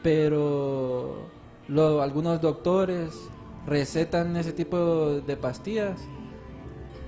pero 0.03 1.29
lo- 1.69 2.03
algunos 2.03 2.41
doctores 2.41 3.11
recetan 3.69 4.37
ese 4.37 4.53
tipo 4.53 5.21
de 5.21 5.37
pastillas 5.37 6.01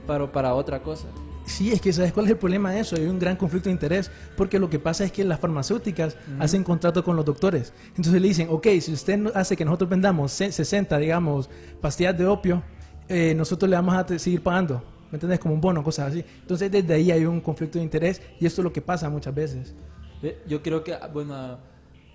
para, 0.07 0.31
para 0.31 0.55
otra 0.55 0.83
cosa. 0.83 1.07
Sí, 1.47 1.73
es 1.73 1.81
que 1.81 1.93
¿sabes 1.93 2.12
cuál 2.12 2.26
es 2.26 2.33
el 2.33 2.38
problema 2.38 2.71
de 2.71 2.81
eso? 2.81 2.95
Hay 2.97 3.07
un 3.07 3.19
gran 3.19 3.35
conflicto 3.37 3.69
de 3.69 3.73
interés, 3.73 4.11
porque 4.37 4.59
lo 4.59 4.71
que 4.71 4.79
pasa 4.79 5.05
es 5.05 5.11
que 5.11 5.25
las 5.25 5.40
farmacéuticas 5.40 6.17
hacen 6.38 6.62
contrato 6.62 7.02
con 7.02 7.17
los 7.17 7.25
doctores. 7.25 7.73
Entonces 7.97 8.21
le 8.21 8.29
dicen, 8.29 8.49
ok, 8.50 8.67
si 8.81 8.93
usted 8.93 9.26
hace 9.35 9.57
que 9.57 9.64
nosotros 9.64 9.90
vendamos 9.90 10.31
se- 10.31 10.52
60, 10.52 10.97
digamos, 10.99 11.50
pastillas 11.81 12.17
de 12.17 12.26
opio, 12.26 12.62
eh, 13.09 13.35
nosotros 13.35 13.69
le 13.69 13.75
vamos 13.76 13.95
a 13.97 14.19
seguir 14.19 14.43
pagando. 14.43 14.81
¿Me 15.11 15.17
entiendes? 15.17 15.40
Como 15.40 15.55
un 15.55 15.61
bono, 15.61 15.83
cosas 15.83 16.11
así. 16.12 16.25
Entonces 16.43 16.71
desde 16.71 16.95
ahí 16.95 17.11
hay 17.11 17.25
un 17.25 17.40
conflicto 17.40 17.79
de 17.79 17.85
interés 17.85 18.23
y 18.38 18.47
esto 18.47 18.61
es 18.61 18.64
lo 18.64 18.73
que 18.73 18.81
pasa 18.81 19.11
muchas 19.11 19.35
veces. 19.35 19.75
Ve, 20.23 20.38
Yo 20.47 20.62
creo 20.62 20.85
que, 20.85 20.97
bueno, 21.12 21.59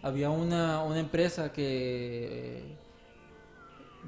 había 0.01 0.29
una, 0.29 0.81
una 0.81 0.99
empresa 0.99 1.51
que 1.51 2.77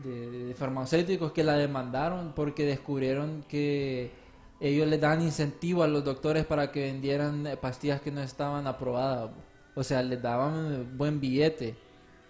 de, 0.03 0.45
de 0.45 0.53
farmacéuticos 0.53 1.31
que 1.31 1.43
la 1.43 1.53
demandaron 1.53 2.33
porque 2.35 2.65
descubrieron 2.65 3.43
que 3.47 4.11
ellos 4.59 4.87
les 4.87 4.99
daban 4.99 5.21
incentivo 5.21 5.83
a 5.83 5.87
los 5.87 6.03
doctores 6.03 6.45
para 6.45 6.71
que 6.71 6.81
vendieran 6.81 7.47
pastillas 7.61 8.01
que 8.01 8.11
no 8.11 8.21
estaban 8.21 8.65
aprobadas. 8.67 9.31
O 9.75 9.83
sea, 9.83 10.01
les 10.01 10.21
daban 10.21 10.97
buen 10.97 11.19
billete, 11.19 11.75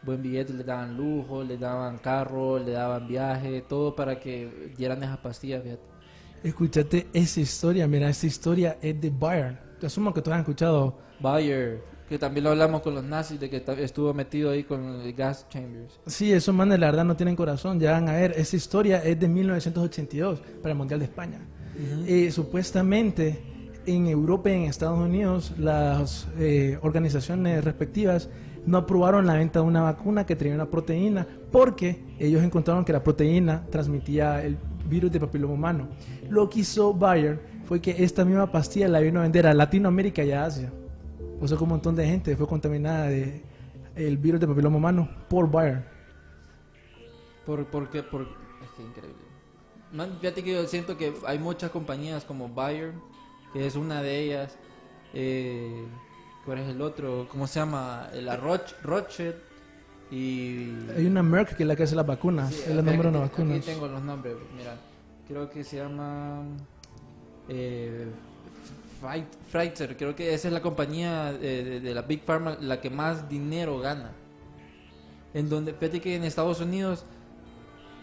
buen 0.03 0.21
billete, 0.21 0.53
les 0.53 0.65
daban 0.65 0.97
lujo, 0.97 1.43
les 1.43 1.59
daban 1.59 1.97
carro, 1.99 2.59
les 2.59 2.73
daban 2.73 3.07
viaje, 3.07 3.61
todo 3.61 3.95
para 3.95 4.19
que 4.19 4.73
dieran 4.77 5.01
esas 5.03 5.17
pastillas, 5.19 5.63
fíjate. 5.63 5.83
Escúchate 6.43 7.07
esa 7.13 7.39
historia, 7.39 7.87
mira, 7.87 8.09
esta 8.09 8.27
historia 8.27 8.77
es 8.81 8.99
de 8.99 9.09
Bayern. 9.09 9.59
Te 9.79 9.87
asumo 9.87 10.13
que 10.13 10.21
todos 10.21 10.35
han 10.35 10.41
escuchado. 10.41 10.95
Bayer, 11.19 11.81
que 12.07 12.17
también 12.17 12.45
lo 12.45 12.51
hablamos 12.51 12.81
con 12.81 12.95
los 12.95 13.03
nazis, 13.03 13.39
de 13.39 13.49
que 13.49 13.63
estuvo 13.79 14.13
metido 14.13 14.51
ahí 14.51 14.63
con 14.63 15.01
el 15.01 15.13
gas 15.13 15.47
chambers. 15.49 15.99
Sí, 16.05 16.31
esos 16.31 16.55
manes 16.55 16.79
la 16.79 16.87
verdad 16.87 17.05
no 17.05 17.15
tienen 17.15 17.35
corazón, 17.35 17.79
ya 17.79 17.91
van 17.91 18.07
a 18.09 18.13
ver. 18.13 18.33
Esa 18.37 18.55
historia 18.55 19.03
es 19.03 19.19
de 19.19 19.27
1982 19.27 20.41
para 20.61 20.71
el 20.71 20.77
Mundial 20.77 20.99
de 20.99 21.05
España. 21.05 21.39
Eh, 22.07 22.31
supuestamente 22.31 23.39
en 23.85 24.07
Europa 24.07 24.49
y 24.49 24.53
en 24.53 24.61
Estados 24.63 24.99
Unidos 24.99 25.53
las 25.57 26.27
eh, 26.39 26.79
organizaciones 26.81 27.63
respectivas 27.63 28.29
no 28.65 28.79
aprobaron 28.79 29.25
la 29.25 29.35
venta 29.35 29.59
de 29.59 29.65
una 29.65 29.81
vacuna 29.81 30.25
que 30.25 30.35
tenía 30.35 30.55
una 30.55 30.65
proteína 30.65 31.25
porque 31.51 32.03
ellos 32.19 32.43
encontraron 32.43 32.83
que 32.83 32.93
la 32.93 33.03
proteína 33.03 33.63
transmitía 33.69 34.43
el 34.43 34.57
virus 34.89 35.11
de 35.11 35.19
papiloma 35.19 35.53
humano. 35.53 35.87
Lo 36.29 36.49
que 36.49 36.61
hizo 36.61 36.93
Bayer 36.93 37.39
fue 37.65 37.79
que 37.79 38.03
esta 38.03 38.25
misma 38.25 38.51
pastilla 38.51 38.87
la 38.87 38.99
vino 38.99 39.19
a 39.19 39.23
vender 39.23 39.47
a 39.47 39.53
Latinoamérica 39.53 40.23
y 40.23 40.31
a 40.31 40.45
Asia. 40.45 40.71
O 41.39 41.47
sea 41.47 41.57
que 41.57 41.63
un 41.63 41.69
montón 41.69 41.95
de 41.95 42.05
gente 42.05 42.35
fue 42.35 42.47
contaminada 42.47 43.07
de 43.07 43.43
el 43.95 44.17
virus 44.17 44.39
de 44.39 44.47
papiloma 44.47 44.77
humano 44.77 45.09
por 45.29 45.49
Bayer. 45.49 45.83
Por, 47.45 47.65
porque, 47.67 48.03
por, 48.03 48.21
es 48.23 48.69
que 48.75 48.83
increíble. 48.83 49.23
Man, 49.93 50.17
fíjate 50.19 50.43
que 50.43 50.53
yo 50.53 50.67
siento 50.67 50.97
que 50.97 51.13
hay 51.25 51.39
muchas 51.39 51.71
compañías 51.71 52.25
como 52.25 52.49
Bayer, 52.49 52.93
que 53.53 53.65
es 53.65 53.75
una 53.75 54.01
de 54.01 54.19
ellas. 54.19 54.57
Eh, 55.13 55.85
¿Cuál 56.45 56.59
es 56.59 56.69
el 56.69 56.81
otro? 56.81 57.27
¿Cómo 57.29 57.47
se 57.47 57.59
llama? 57.59 58.09
La 58.13 58.35
Roche, 58.37 58.75
Rothschild 58.83 59.35
y... 60.11 60.69
Hay 60.95 61.05
una 61.05 61.21
Merck 61.23 61.55
que 61.55 61.63
es 61.63 61.67
la 61.67 61.75
que 61.75 61.83
hace 61.83 61.95
las 61.95 62.05
vacunas, 62.05 62.53
Sí, 62.53 62.63
es 62.67 62.75
la 62.75 62.81
aquí- 62.81 62.91
número 62.91 63.11
de 63.11 63.17
aquí 63.19 63.29
vacunas. 63.29 63.65
tengo 63.65 63.87
los 63.87 64.01
nombres, 64.01 64.35
mira. 64.55 64.75
Creo 65.27 65.49
que 65.49 65.63
se 65.63 65.77
llama... 65.77 66.43
Eh, 67.49 68.07
Pfiz- 69.01 69.25
Pfizer, 69.51 69.95
creo 69.97 70.15
que 70.15 70.33
esa 70.33 70.47
es 70.47 70.53
la 70.53 70.61
compañía 70.61 71.33
de, 71.33 71.79
de- 71.79 71.93
la 71.93 72.01
Big 72.03 72.21
Pharma 72.23 72.57
la 72.59 72.81
que 72.81 72.89
más 72.89 73.29
dinero 73.29 73.79
gana. 73.79 74.11
En 75.33 75.49
donde, 75.49 75.73
fíjate 75.73 76.01
que 76.01 76.15
en 76.15 76.23
Estados 76.23 76.61
Unidos 76.61 77.03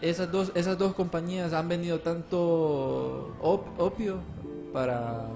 esas 0.01 0.31
dos, 0.31 0.51
esas 0.55 0.77
dos 0.77 0.93
compañías 0.93 1.53
han 1.53 1.67
vendido 1.67 1.99
tanto 1.99 3.35
op- 3.41 3.79
opio 3.79 4.19
para... 4.71 5.27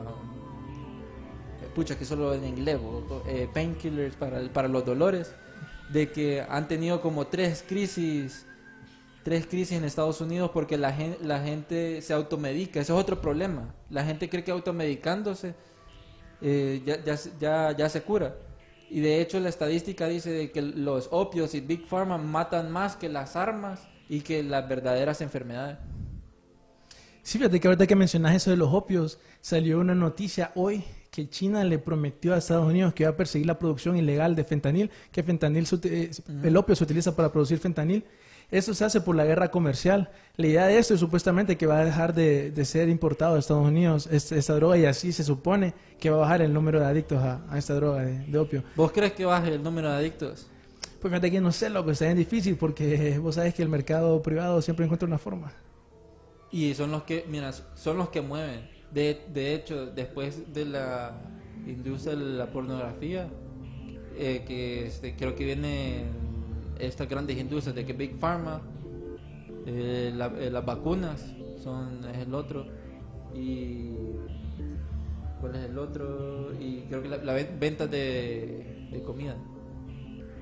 eh, 1.61 1.67
Pucha, 1.75 1.97
que 1.97 2.05
solo 2.05 2.33
en 2.33 2.45
inglés, 2.45 2.79
eh, 3.27 3.49
painkillers 3.53 4.15
para, 4.15 4.41
para 4.53 4.67
los 4.67 4.85
dolores, 4.85 5.33
de 5.91 6.11
que 6.11 6.41
han 6.47 6.67
tenido 6.67 7.01
como 7.01 7.27
tres 7.27 7.63
crisis 7.67 8.45
tres 9.23 9.45
crisis 9.47 9.77
en 9.77 9.83
Estados 9.83 10.21
Unidos 10.21 10.51
porque 10.53 10.77
la 10.77 10.91
gente, 10.93 11.17
la 11.23 11.39
gente 11.41 12.01
se 12.01 12.13
automedica. 12.13 12.79
Ese 12.79 12.93
es 12.93 12.97
otro 12.99 13.19
problema. 13.21 13.73
La 13.89 14.03
gente 14.05 14.29
cree 14.29 14.43
que 14.43 14.51
automedicándose 14.51 15.55
eh, 16.41 16.81
ya, 16.85 17.03
ya, 17.03 17.17
se- 17.17 17.31
ya, 17.39 17.75
ya 17.75 17.89
se 17.89 18.01
cura. 18.01 18.35
Y 18.89 19.01
de 19.01 19.21
hecho 19.21 19.39
la 19.39 19.49
estadística 19.49 20.07
dice 20.07 20.31
de 20.31 20.51
que 20.51 20.61
los 20.61 21.09
opios 21.11 21.53
y 21.53 21.59
Big 21.59 21.85
Pharma 21.87 22.17
matan 22.17 22.71
más 22.71 22.95
que 22.95 23.07
las 23.09 23.35
armas 23.35 23.81
y 24.07 24.21
que 24.21 24.41
las 24.41 24.67
verdaderas 24.67 25.21
enfermedades. 25.21 25.77
Sí, 27.21 27.37
fíjate 27.37 27.59
que 27.59 27.67
ahorita 27.67 27.85
que 27.85 27.95
mencionas 27.95 28.35
eso 28.35 28.49
de 28.49 28.57
los 28.57 28.73
opios, 28.73 29.19
salió 29.41 29.79
una 29.79 29.93
noticia 29.93 30.51
hoy 30.55 30.83
que 31.11 31.29
China 31.29 31.63
le 31.63 31.77
prometió 31.77 32.33
a 32.33 32.37
Estados 32.37 32.65
Unidos 32.67 32.93
que 32.93 33.03
iba 33.03 33.11
a 33.11 33.15
perseguir 33.17 33.45
la 33.45 33.59
producción 33.59 33.97
ilegal 33.97 34.35
de 34.35 34.43
fentanil, 34.43 34.89
que 35.11 35.21
fentanil 35.21 35.67
se 35.67 35.77
eh, 35.83 36.11
el 36.43 36.57
opio 36.57 36.75
se 36.75 36.83
utiliza 36.83 37.15
para 37.15 37.31
producir 37.31 37.59
fentanil. 37.59 38.03
Eso 38.51 38.73
se 38.73 38.83
hace 38.83 39.01
por 39.01 39.15
la 39.15 39.25
guerra 39.25 39.51
comercial. 39.51 40.09
La 40.35 40.47
idea 40.47 40.65
de 40.67 40.77
esto 40.79 40.93
es 40.95 40.99
supuestamente 40.99 41.57
que 41.57 41.67
va 41.67 41.79
a 41.79 41.85
dejar 41.85 42.13
de, 42.15 42.49
de 42.51 42.65
ser 42.65 42.89
importado 42.89 43.35
a 43.35 43.39
Estados 43.39 43.67
Unidos 43.67 44.07
este- 44.11 44.37
esta 44.39 44.55
droga 44.55 44.77
y 44.77 44.85
así 44.85 45.11
se 45.11 45.23
supone 45.23 45.73
que 45.99 46.09
va 46.09 46.17
a 46.17 46.19
bajar 46.21 46.41
el 46.41 46.53
número 46.53 46.79
de 46.79 46.85
adictos 46.87 47.19
a, 47.21 47.41
a 47.49 47.57
esta 47.57 47.75
droga 47.75 48.03
de, 48.03 48.25
de 48.25 48.37
opio. 48.39 48.63
¿Vos 48.75 48.91
crees 48.91 49.13
que 49.13 49.25
baje 49.25 49.53
el 49.53 49.61
número 49.61 49.89
de 49.91 49.97
adictos? 49.97 50.47
Pues 50.99 51.11
fíjate 51.11 51.31
que 51.31 51.39
no 51.41 51.51
sé, 51.51 51.69
lo 51.69 51.85
que 51.85 51.91
está 51.91 52.05
bien 52.05 52.17
difícil 52.17 52.57
porque 52.57 53.19
vos 53.21 53.35
sabes 53.35 53.53
que 53.53 53.61
el 53.61 53.69
mercado 53.69 54.21
privado 54.23 54.61
siempre 54.61 54.85
encuentra 54.85 55.07
una 55.07 55.17
forma. 55.19 55.53
Y 56.51 56.73
son 56.73 56.91
los 56.91 57.03
que, 57.03 57.25
mira, 57.29 57.51
son 57.75 57.97
los 57.97 58.09
que 58.09 58.21
mueven. 58.21 58.67
De, 58.91 59.21
de 59.31 59.53
hecho, 59.53 59.85
después 59.85 60.51
de 60.51 60.65
la 60.65 61.21
industria 61.67 62.15
de 62.15 62.25
la 62.25 62.47
pornografía, 62.47 63.29
eh, 64.17 64.43
que 64.47 64.87
este, 64.87 65.15
creo 65.15 65.35
que 65.35 65.45
vienen 65.45 66.05
estas 66.79 67.07
grandes 67.09 67.37
industrias 67.37 67.75
de 67.75 67.85
que 67.85 67.93
Big 67.93 68.17
Pharma, 68.17 68.61
eh, 69.65 70.11
la- 70.15 70.27
eh, 70.39 70.49
las 70.49 70.65
vacunas 70.65 71.33
son 71.63 72.03
es 72.09 72.17
el 72.19 72.33
otro 72.33 72.65
y 73.35 73.91
cuál 75.41 75.55
es 75.55 75.65
el 75.69 75.77
otro 75.77 76.51
y 76.59 76.81
creo 76.89 77.01
que 77.01 77.09
la, 77.09 77.17
la 77.17 77.33
ven- 77.33 77.57
venta 77.59 77.87
de, 77.87 78.87
de 78.91 79.01
comida. 79.03 79.35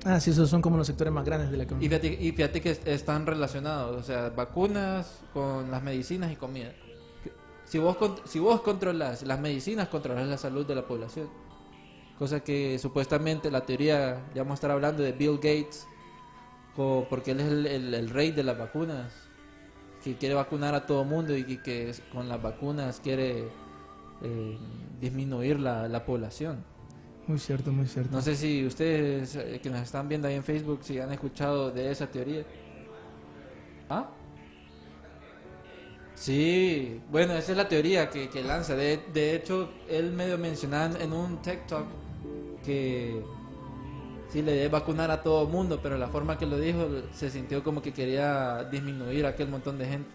Ah, 0.04 0.20
sí, 0.20 0.30
esos 0.30 0.48
son 0.48 0.62
como 0.62 0.76
los 0.76 0.86
sectores 0.86 1.12
más 1.12 1.24
grandes 1.24 1.50
de 1.50 1.56
la 1.56 1.64
Y 1.64 1.66
economía. 1.66 1.88
fíjate, 1.88 2.22
y 2.24 2.32
fíjate 2.32 2.60
que 2.60 2.70
est- 2.70 2.86
están 2.86 3.26
relacionados, 3.26 3.96
o 3.96 4.02
sea, 4.02 4.30
vacunas 4.30 5.20
con 5.32 5.70
las 5.70 5.82
medicinas 5.82 6.30
y 6.32 6.36
comida. 6.36 6.72
Si 7.64 7.78
vos, 7.78 7.96
si 8.24 8.38
vos 8.38 8.62
controlas 8.62 9.22
las 9.24 9.40
medicinas, 9.40 9.88
controlas 9.88 10.26
la 10.28 10.38
salud 10.38 10.64
de 10.66 10.74
la 10.76 10.86
población. 10.86 11.28
Cosa 12.18 12.40
que 12.40 12.78
supuestamente 12.78 13.50
la 13.50 13.60
teoría, 13.66 14.24
ya 14.34 14.42
vamos 14.42 14.52
a 14.52 14.54
estar 14.54 14.70
hablando 14.70 15.02
de 15.02 15.12
Bill 15.12 15.34
Gates, 15.36 15.86
porque 17.10 17.32
él 17.32 17.40
es 17.40 17.46
el, 17.48 17.66
el- 17.66 17.94
el 17.94 18.08
rey 18.10 18.30
de 18.32 18.44
las 18.44 18.56
vacunas, 18.56 19.12
que 20.04 20.16
quiere 20.16 20.34
vacunar 20.34 20.74
a 20.74 20.86
todo 20.86 21.04
mundo 21.04 21.36
y 21.36 21.58
que, 21.58 21.92
con 22.12 22.28
las 22.28 22.40
vacunas 22.40 23.00
quiere 23.00 23.48
eh, 24.22 24.58
disminuir 25.00 25.58
la, 25.58 25.88
la 25.88 26.04
población. 26.04 26.64
Muy 27.26 27.38
cierto, 27.38 27.72
muy 27.72 27.86
cierto. 27.86 28.10
No 28.12 28.22
sé 28.22 28.36
si 28.36 28.64
ustedes 28.64 29.36
eh, 29.36 29.60
que 29.62 29.70
nos 29.70 29.82
están 29.82 30.08
viendo 30.08 30.28
ahí 30.28 30.34
en 30.34 30.44
Facebook, 30.44 30.80
si 30.82 30.98
han 30.98 31.12
escuchado 31.12 31.70
de 31.70 31.90
esa 31.90 32.06
teoría. 32.06 32.44
¿Ah? 33.90 34.08
Sí, 36.14 37.00
bueno, 37.10 37.34
esa 37.34 37.52
es 37.52 37.58
la 37.58 37.68
teoría 37.68 38.08
que, 38.10 38.28
que 38.28 38.42
lanza. 38.42 38.74
De, 38.74 38.98
de 39.12 39.36
hecho, 39.36 39.70
él 39.88 40.12
medio 40.12 40.36
mencionaba 40.38 40.98
en 41.00 41.12
un 41.12 41.40
TikTok 41.42 41.84
que 42.64 43.22
sí 44.30 44.42
le 44.42 44.52
debe 44.52 44.68
vacunar 44.68 45.10
a 45.10 45.22
todo 45.22 45.46
mundo, 45.46 45.80
pero 45.82 45.96
la 45.98 46.08
forma 46.08 46.38
que 46.38 46.46
lo 46.46 46.58
dijo 46.58 46.86
se 47.12 47.30
sintió 47.30 47.62
como 47.62 47.82
que 47.82 47.92
quería 47.92 48.64
disminuir 48.70 49.26
a 49.26 49.30
aquel 49.30 49.48
montón 49.48 49.78
de 49.78 49.86
gente. 49.86 50.08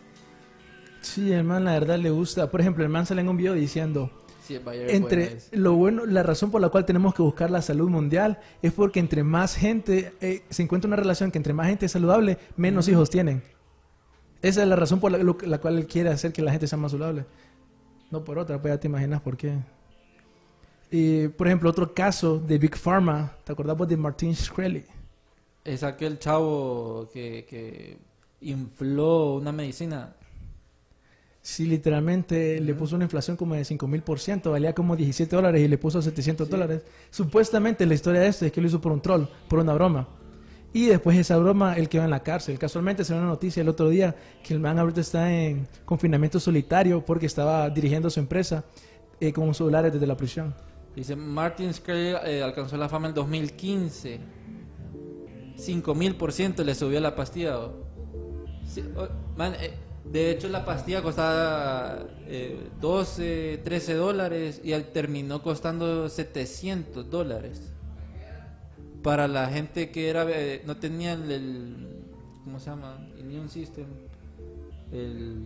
Sí, 1.01 1.31
el 1.33 1.43
man 1.43 1.65
la 1.65 1.73
verdad 1.73 1.97
le 1.99 2.09
gusta. 2.09 2.49
Por 2.49 2.61
ejemplo, 2.61 2.83
el 2.83 2.89
man 2.89 3.05
sale 3.05 3.21
en 3.21 3.29
un 3.29 3.35
video 3.37 3.53
diciendo, 3.53 4.09
Sí, 4.41 4.57
entre 4.89 5.37
lo 5.51 5.73
bueno, 5.73 6.05
la 6.05 6.21
razón 6.23 6.51
por 6.51 6.61
la 6.61 6.69
cual 6.69 6.85
tenemos 6.85 7.13
que 7.13 7.21
buscar 7.21 7.49
la 7.51 7.61
salud 7.61 7.89
mundial 7.89 8.39
es 8.61 8.71
porque 8.73 8.99
entre 8.99 9.23
más 9.23 9.55
gente 9.55 10.13
eh, 10.21 10.43
se 10.49 10.63
encuentra 10.63 10.87
una 10.87 10.97
relación 10.97 11.31
que 11.31 11.37
entre 11.37 11.53
más 11.53 11.67
gente 11.67 11.85
es 11.85 11.91
saludable, 11.93 12.37
menos 12.57 12.87
hijos 12.87 13.09
tienen. 13.09 13.41
Esa 14.41 14.61
es 14.63 14.67
la 14.67 14.75
razón 14.75 14.99
por 14.99 15.11
la, 15.13 15.17
lo- 15.19 15.37
la 15.45 15.59
cual 15.59 15.77
él 15.77 15.87
quiere 15.87 16.09
hacer 16.09 16.33
que 16.33 16.41
la 16.41 16.51
gente 16.51 16.67
sea 16.67 16.77
más 16.77 16.91
saludable. 16.91 17.25
No 18.11 18.23
por 18.23 18.37
otra, 18.37 18.61
pues 18.61 18.73
ya 18.73 18.79
te 18.79 18.87
imaginas 18.87 19.21
por 19.21 19.37
qué. 19.37 19.57
Y, 20.91 21.27
por 21.29 21.47
ejemplo, 21.47 21.69
otro 21.69 21.93
caso 21.93 22.37
de 22.39 22.57
Big 22.57 22.77
Pharma, 22.77 23.35
¿te 23.43 23.51
acordás 23.51 23.77
vos 23.77 23.87
de 23.87 23.97
Martin 23.97 24.33
Shkreli? 24.33 24.83
Es 25.63 25.83
aquel 25.83 26.19
chavo 26.19 27.09
que, 27.11 27.45
que 27.49 27.97
infló 28.41 29.35
una 29.35 29.51
medicina. 29.51 30.15
Sí, 31.41 31.65
literalmente 31.65 32.61
le 32.61 32.73
puso 32.73 32.95
una 32.95 33.03
inflación 33.03 33.35
como 33.35 33.55
de 33.55 33.65
5 33.65 33.85
mil 33.87 34.01
por 34.01 34.19
ciento, 34.19 34.51
valía 34.51 34.73
como 34.73 34.95
17 34.95 35.35
dólares 35.35 35.61
y 35.61 35.67
le 35.67 35.77
puso 35.77 36.01
700 36.01 36.49
dólares. 36.49 36.83
Supuestamente 37.09 37.85
la 37.85 37.95
historia 37.95 38.21
de 38.21 38.27
esto 38.27 38.45
es 38.45 38.51
que 38.51 38.61
lo 38.61 38.67
hizo 38.67 38.79
por 38.79 38.93
un 38.93 39.01
troll, 39.01 39.25
por 39.49 39.59
una 39.59 39.73
broma. 39.73 40.07
Y 40.71 40.85
después 40.87 41.15
de 41.15 41.21
esa 41.21 41.37
broma, 41.37 41.75
él 41.75 41.89
quedó 41.89 42.03
en 42.03 42.09
la 42.09 42.23
cárcel. 42.23 42.57
Casualmente 42.57 43.03
se 43.03 43.13
dio 43.13 43.21
una 43.21 43.29
noticia 43.29 43.61
el 43.61 43.69
otro 43.69 43.89
día 43.89 44.15
que 44.41 44.53
el 44.53 44.59
man 44.59 44.79
ahorita 44.79 45.01
está 45.01 45.31
en 45.31 45.67
confinamiento 45.85 46.39
solitario 46.39 47.05
porque 47.05 47.25
estaba 47.25 47.69
dirigiendo 47.69 48.09
su 48.09 48.19
empresa 48.19 48.63
eh, 49.19 49.31
con 49.31 49.53
celulares 49.53 49.93
desde 49.93 50.07
la 50.07 50.17
prisión. 50.17 50.55
Dice, 50.95 51.15
Martin 51.15 51.73
Skrelly 51.73 52.15
eh, 52.25 52.43
alcanzó 52.43 52.77
la 52.77 52.87
fama 52.89 53.07
en 53.07 53.13
2015. 53.13 54.19
5000 55.55 56.15
por 56.15 56.31
ciento 56.31 56.63
le 56.63 56.75
subió 56.75 56.99
la 56.99 57.15
pastilla. 57.15 57.59
oh. 57.59 57.71
Eh, 59.39 59.73
de 60.05 60.31
hecho, 60.31 60.49
la 60.49 60.65
pastilla 60.65 61.01
costaba 61.01 62.05
eh, 62.27 62.69
12, 62.81 63.61
13 63.63 63.93
dólares 63.95 64.61
y 64.63 64.73
terminó 64.81 65.41
costando 65.41 66.09
700 66.09 67.09
dólares. 67.09 67.71
Para 69.01 69.27
la 69.27 69.47
gente 69.47 69.91
que 69.91 70.09
era 70.09 70.25
eh, 70.29 70.61
no 70.65 70.77
tenía 70.77 71.13
el, 71.13 71.31
el- 71.31 71.87
¿cómo 72.43 72.59
se 72.59 72.69
llama? 72.69 72.97
Immune 73.19 73.49
system. 73.49 73.85
El, 74.91 75.45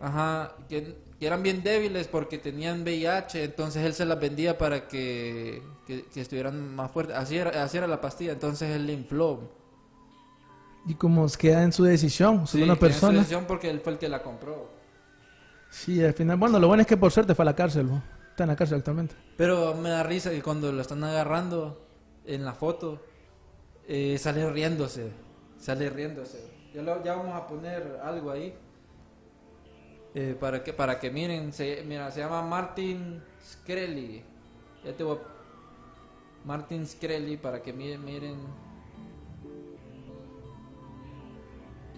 ajá, 0.00 0.56
que, 0.68 0.96
que 1.22 1.28
eran 1.28 1.40
bien 1.40 1.62
débiles 1.62 2.08
porque 2.08 2.36
tenían 2.38 2.82
VIH, 2.82 3.44
entonces 3.44 3.84
él 3.84 3.94
se 3.94 4.04
las 4.04 4.18
vendía 4.18 4.58
para 4.58 4.88
que, 4.88 5.62
que, 5.86 6.04
que 6.06 6.20
estuvieran 6.20 6.74
más 6.74 6.90
fuertes. 6.90 7.14
Así 7.16 7.36
era, 7.36 7.62
así 7.62 7.78
era 7.78 7.86
la 7.86 8.00
pastilla, 8.00 8.32
entonces 8.32 8.68
él 8.74 8.88
le 8.88 8.92
infló. 8.94 9.38
Y 10.84 10.94
como 10.94 11.24
queda 11.28 11.62
en 11.62 11.72
su 11.72 11.84
decisión, 11.84 12.44
Sí, 12.48 12.60
una 12.60 12.66
que 12.66 12.70
en 12.72 12.74
su 12.74 12.80
persona. 12.80 13.18
decisión 13.20 13.44
porque 13.46 13.70
él 13.70 13.78
fue 13.78 13.92
el 13.92 13.98
que 14.00 14.08
la 14.08 14.20
compró. 14.20 14.68
Sí, 15.70 16.02
al 16.04 16.12
final, 16.12 16.38
bueno, 16.38 16.58
lo 16.58 16.66
bueno 16.66 16.80
es 16.80 16.88
que 16.88 16.96
por 16.96 17.12
suerte 17.12 17.36
fue 17.36 17.44
a 17.44 17.46
la 17.46 17.54
cárcel, 17.54 17.86
¿no? 17.86 18.02
está 18.30 18.42
en 18.42 18.48
la 18.48 18.56
cárcel 18.56 18.78
actualmente. 18.78 19.14
Pero 19.36 19.74
me 19.76 19.90
da 19.90 20.02
risa 20.02 20.30
que 20.30 20.42
cuando 20.42 20.72
lo 20.72 20.82
están 20.82 21.04
agarrando 21.04 21.86
en 22.26 22.44
la 22.44 22.52
foto, 22.52 23.00
eh, 23.86 24.18
sale 24.18 24.50
riéndose. 24.50 25.12
Sale 25.56 25.88
riéndose. 25.88 26.50
Ya, 26.74 26.82
lo- 26.82 27.04
ya 27.04 27.14
vamos 27.14 27.36
a 27.40 27.46
poner 27.46 28.00
algo 28.02 28.32
ahí. 28.32 28.52
Eh, 30.14 30.36
para 30.38 30.62
que 30.62 30.72
para 30.72 30.98
que 31.00 31.10
miren. 31.10 31.52
Se, 31.52 31.82
mira, 31.86 32.10
se 32.10 32.20
llama 32.20 32.42
Martin 32.42 33.20
Skrelly. 33.44 34.22
Ya 34.84 34.92
te 34.96 35.04
voy 35.04 35.16
a- 35.16 36.46
Martin 36.46 36.86
Skrelly 36.86 37.36
para 37.36 37.62
que 37.62 37.72
miren. 37.72 38.04
miren. 38.04 38.36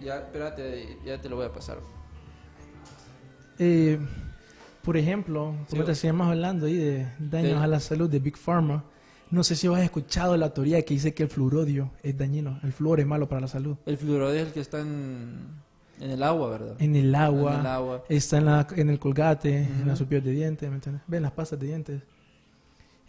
Ya, 0.03 0.17
espérate, 0.17 0.97
ya 1.05 1.19
te 1.19 1.29
lo 1.29 1.37
voy 1.37 1.45
a 1.45 1.53
pasar. 1.53 1.79
Eh, 3.57 3.97
por 4.83 4.97
ejemplo, 4.97 5.53
Sí, 5.67 5.71
como 5.71 5.83
te 5.85 5.95
seguimos 5.95 6.27
hablando 6.27 6.65
ahí 6.67 6.75
de 6.75 7.07
daños 7.17 7.57
Sí. 7.57 7.63
a 7.63 7.67
la 7.67 7.79
salud 7.79 8.09
de 8.09 8.19
Big 8.19 8.37
Pharma, 8.37 8.83
no 9.31 9.43
sé 9.43 9.55
si 9.55 9.67
has 9.67 9.79
escuchado 9.81 10.35
la 10.37 10.53
teoría 10.53 10.83
que 10.83 10.93
dice 10.93 11.13
que 11.13 11.23
el 11.23 11.29
fluorodio 11.29 11.91
es 12.03 12.17
dañino, 12.17 12.59
el 12.63 12.73
flúor 12.73 12.99
es 12.99 13.07
malo 13.07 13.27
para 13.27 13.41
la 13.41 13.47
salud. 13.47 13.77
El 13.85 13.97
fluoride 13.97 14.41
es 14.41 14.47
el 14.47 14.53
que 14.53 14.59
está 14.59 14.81
en, 14.81 15.47
en 15.99 16.11
el 16.11 16.23
agua, 16.23 16.49
¿verdad? 16.49 16.75
En 16.79 16.95
el 16.95 17.13
agua, 17.15 17.53
En 17.55 17.59
el 17.61 17.65
agua. 17.67 18.03
está 18.09 18.37
en, 18.37 18.45
la- 18.45 18.67
en 18.75 18.89
el 18.89 18.99
colgate, 18.99 19.57
en 19.63 19.87
las 19.87 19.99
cepillos 19.99 20.23
de 20.23 20.31
dientes, 20.31 20.69
¿me 20.69 20.75
entiendes? 20.75 21.03
Ven 21.07 21.23
las 21.23 21.31
pastas 21.31 21.59
de 21.59 21.67
dientes. 21.67 22.01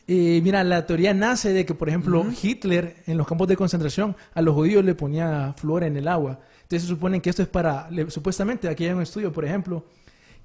Y 0.08 0.40
mira, 0.42 0.62
la 0.62 0.86
teoría 0.86 1.12
nace 1.14 1.52
de 1.52 1.66
que, 1.66 1.74
por 1.74 1.88
ejemplo. 1.88 2.24
Hitler 2.40 3.02
en 3.06 3.18
los 3.18 3.26
campos 3.26 3.48
de 3.48 3.56
concentración 3.56 4.14
a 4.34 4.40
los 4.42 4.54
judíos 4.54 4.84
le 4.84 4.94
ponía 4.94 5.52
flúor 5.56 5.82
en 5.82 5.96
el 5.96 6.06
agua. 6.06 6.38
Entonces 6.62 6.82
se 6.82 6.88
supone 6.88 7.20
que 7.20 7.30
esto 7.30 7.42
es 7.42 7.48
para, 7.48 7.90
le- 7.90 8.08
supuestamente 8.10 8.68
aquí 8.68 8.84
hay 8.84 8.92
un 8.92 9.02
estudio, 9.02 9.32
por 9.32 9.44
ejemplo, 9.44 9.84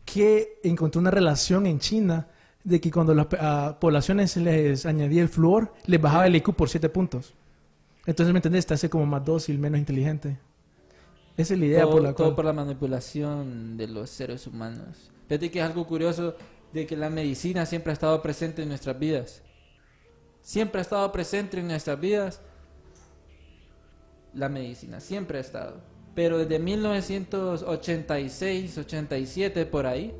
que 0.03 0.59
encontró 0.63 0.99
una 0.99 1.11
relación 1.11 1.67
en 1.67 1.77
China 1.79 2.27
de 2.63 2.81
que 2.81 2.89
cuando 2.91 3.13
las 3.13 3.27
a 3.39 3.77
poblaciones 3.79 4.31
se 4.31 4.39
les 4.39 4.85
añadía 4.87 5.21
el 5.21 5.29
flúor, 5.29 5.73
les 5.85 6.01
bajaba 6.01 6.25
el 6.27 6.35
IQ 6.35 6.53
por 6.53 6.69
7 6.69 6.89
puntos. 6.89 7.33
Entonces, 8.07 8.33
¿me 8.33 8.39
entendés? 8.39 8.65
Te 8.65 8.73
hace 8.73 8.89
como 8.89 9.05
más 9.05 9.23
dócil, 9.23 9.59
menos 9.59 9.79
inteligente. 9.79 10.37
Esa 11.41 11.53
es 11.53 11.59
la 11.59 11.65
idea 11.65 11.81
todo, 11.83 11.91
por 11.91 12.01
la 12.03 12.13
todo 12.13 12.27
cual... 12.27 12.35
por 12.35 12.45
la 12.45 12.53
manipulación 12.53 13.77
de 13.77 13.87
los 13.87 14.09
seres 14.09 14.47
humanos. 14.47 15.11
Fíjate 15.27 15.49
que 15.51 15.59
es 15.59 15.65
algo 15.65 15.85
curioso 15.87 16.35
de 16.73 16.85
que 16.85 16.97
la 16.97 17.09
medicina 17.09 17.65
siempre 17.65 17.91
ha 17.91 17.93
estado 17.93 18.21
presente 18.21 18.61
en 18.63 18.69
nuestras 18.69 18.97
vidas. 18.99 19.41
Siempre 20.41 20.79
ha 20.79 20.81
estado 20.81 21.09
presente 21.11 21.59
en 21.59 21.67
nuestras 21.67 21.99
vidas. 21.99 22.41
La 24.33 24.49
medicina, 24.49 24.99
siempre 24.99 25.37
ha 25.37 25.41
estado. 25.41 25.81
Pero 26.15 26.37
desde 26.37 26.59
1986, 26.59 28.77
87, 28.77 29.65
por 29.65 29.85
ahí, 29.85 30.13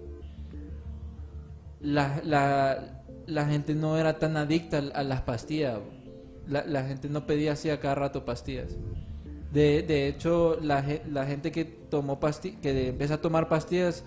la, 1.80 2.22
la, 2.24 3.04
la 3.28 3.46
gente 3.46 3.74
no 3.76 3.98
era 3.98 4.18
tan 4.20 4.36
adicta 4.38 4.78
a- 4.80 5.00
a 5.00 5.04
las 5.04 5.22
pastillas. 5.22 5.80
La, 6.48 6.66
la 6.66 6.84
gente 6.84 7.08
no 7.10 7.26
pedía 7.26 7.54
así 7.54 7.70
a 7.70 7.80
cada 7.80 7.96
rato 7.96 8.26
pastillas. 8.26 8.76
De, 9.52 9.82
de 9.84 10.08
hecho, 10.08 10.58
la, 10.62 10.84
la 11.10 11.26
gente 11.26 11.52
que 11.52 11.66
tomó 11.66 12.20
pasti 12.20 12.54
que 12.54 12.88
empieza 12.90 13.16
a 13.16 13.22
tomar 13.22 13.50
pastillas, 13.50 14.04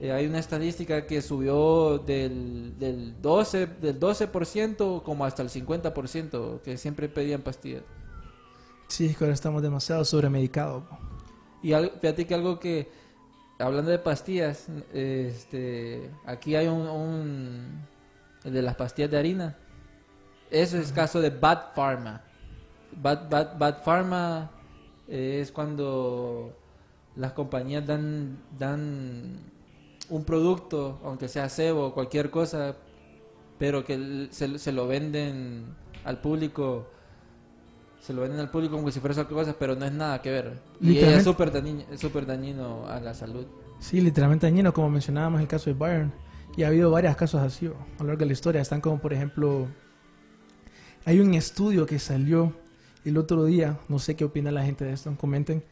eh, 0.00 0.12
hay 0.12 0.26
una 0.26 0.38
estadística 0.38 1.06
que 1.06 1.22
subió 1.22 1.98
del, 1.98 2.74
del 2.78 3.20
12, 3.22 3.66
del 3.66 3.98
12% 3.98 5.02
como 5.02 5.24
hasta 5.24 5.42
el 5.42 5.48
50%, 5.48 6.60
que 6.60 6.76
siempre 6.76 7.08
pedían 7.08 7.40
pastillas. 7.40 7.82
Sí, 8.88 9.06
es 9.06 9.16
que 9.16 9.24
ahora 9.24 9.34
estamos 9.34 9.62
demasiado 9.62 10.04
sobremedicados. 10.04 10.84
Y 11.62 11.72
algo, 11.72 11.92
fíjate 11.98 12.26
que 12.26 12.34
algo 12.34 12.60
que, 12.60 12.88
hablando 13.58 13.90
de 13.90 13.98
pastillas, 13.98 14.66
este, 14.92 16.10
aquí 16.26 16.54
hay 16.54 16.66
un, 16.68 16.86
un- 16.86 17.82
el 18.44 18.52
de 18.52 18.62
las 18.62 18.76
pastillas 18.76 19.10
de 19.10 19.18
harina. 19.18 19.56
Eso 20.50 20.76
es 20.78 20.92
caso 20.92 21.20
de 21.20 21.30
Bad 21.30 21.74
Pharma. 21.74 22.22
Bad, 22.92 23.28
bad, 23.30 23.58
bad 23.58 23.82
Pharma 23.82 24.50
es 25.08 25.52
cuando 25.52 26.56
las 27.14 27.32
compañías 27.32 27.86
dan, 27.86 28.38
dan 28.58 29.40
un 30.10 30.24
producto, 30.24 31.00
aunque 31.04 31.28
sea 31.28 31.48
cebo 31.48 31.86
o 31.86 31.94
cualquier 31.94 32.30
cosa, 32.30 32.76
pero 33.58 33.84
que 33.84 34.28
se, 34.30 34.58
se 34.58 34.72
lo 34.72 34.86
venden 34.86 35.74
al 36.04 36.20
público 36.20 36.86
se 38.06 38.12
lo 38.12 38.22
venden 38.22 38.38
al 38.38 38.50
público 38.52 38.76
como 38.76 38.88
si 38.92 39.00
fuera 39.00 39.20
otra 39.20 39.34
cosa, 39.34 39.56
pero 39.58 39.74
no 39.74 39.84
es 39.84 39.90
nada 39.90 40.22
que 40.22 40.30
ver. 40.30 40.60
Y 40.80 40.96
es 40.98 41.24
súper 41.24 41.50
dañino, 41.50 42.86
a 42.86 43.00
la 43.00 43.14
salud. 43.14 43.46
Sí, 43.80 44.00
literalmente 44.00 44.46
dañino, 44.46 44.72
como 44.72 44.88
mencionábamos 44.90 45.40
el 45.40 45.48
caso 45.48 45.70
de 45.70 45.74
Bayern. 45.74 46.12
Y 46.56 46.62
ha 46.62 46.68
habido 46.68 46.92
varios 46.92 47.16
casos 47.16 47.42
así 47.42 47.66
a 47.66 47.70
lo 47.70 48.06
largo 48.06 48.20
de 48.20 48.26
la 48.26 48.32
historia. 48.32 48.60
Están 48.60 48.80
como, 48.80 49.00
por 49.00 49.12
ejemplo, 49.12 49.66
hay 51.04 51.18
un 51.18 51.34
estudio 51.34 51.84
que 51.84 51.98
salió 51.98 52.52
el 53.10 53.18
otro 53.18 53.44
día, 53.44 53.78
no 53.88 53.98
sé 53.98 54.16
qué 54.16 54.24
opina 54.24 54.50
la 54.50 54.64
gente 54.64 54.84
de 54.84 54.92
esto, 54.92 55.14
comenten, 55.18 55.62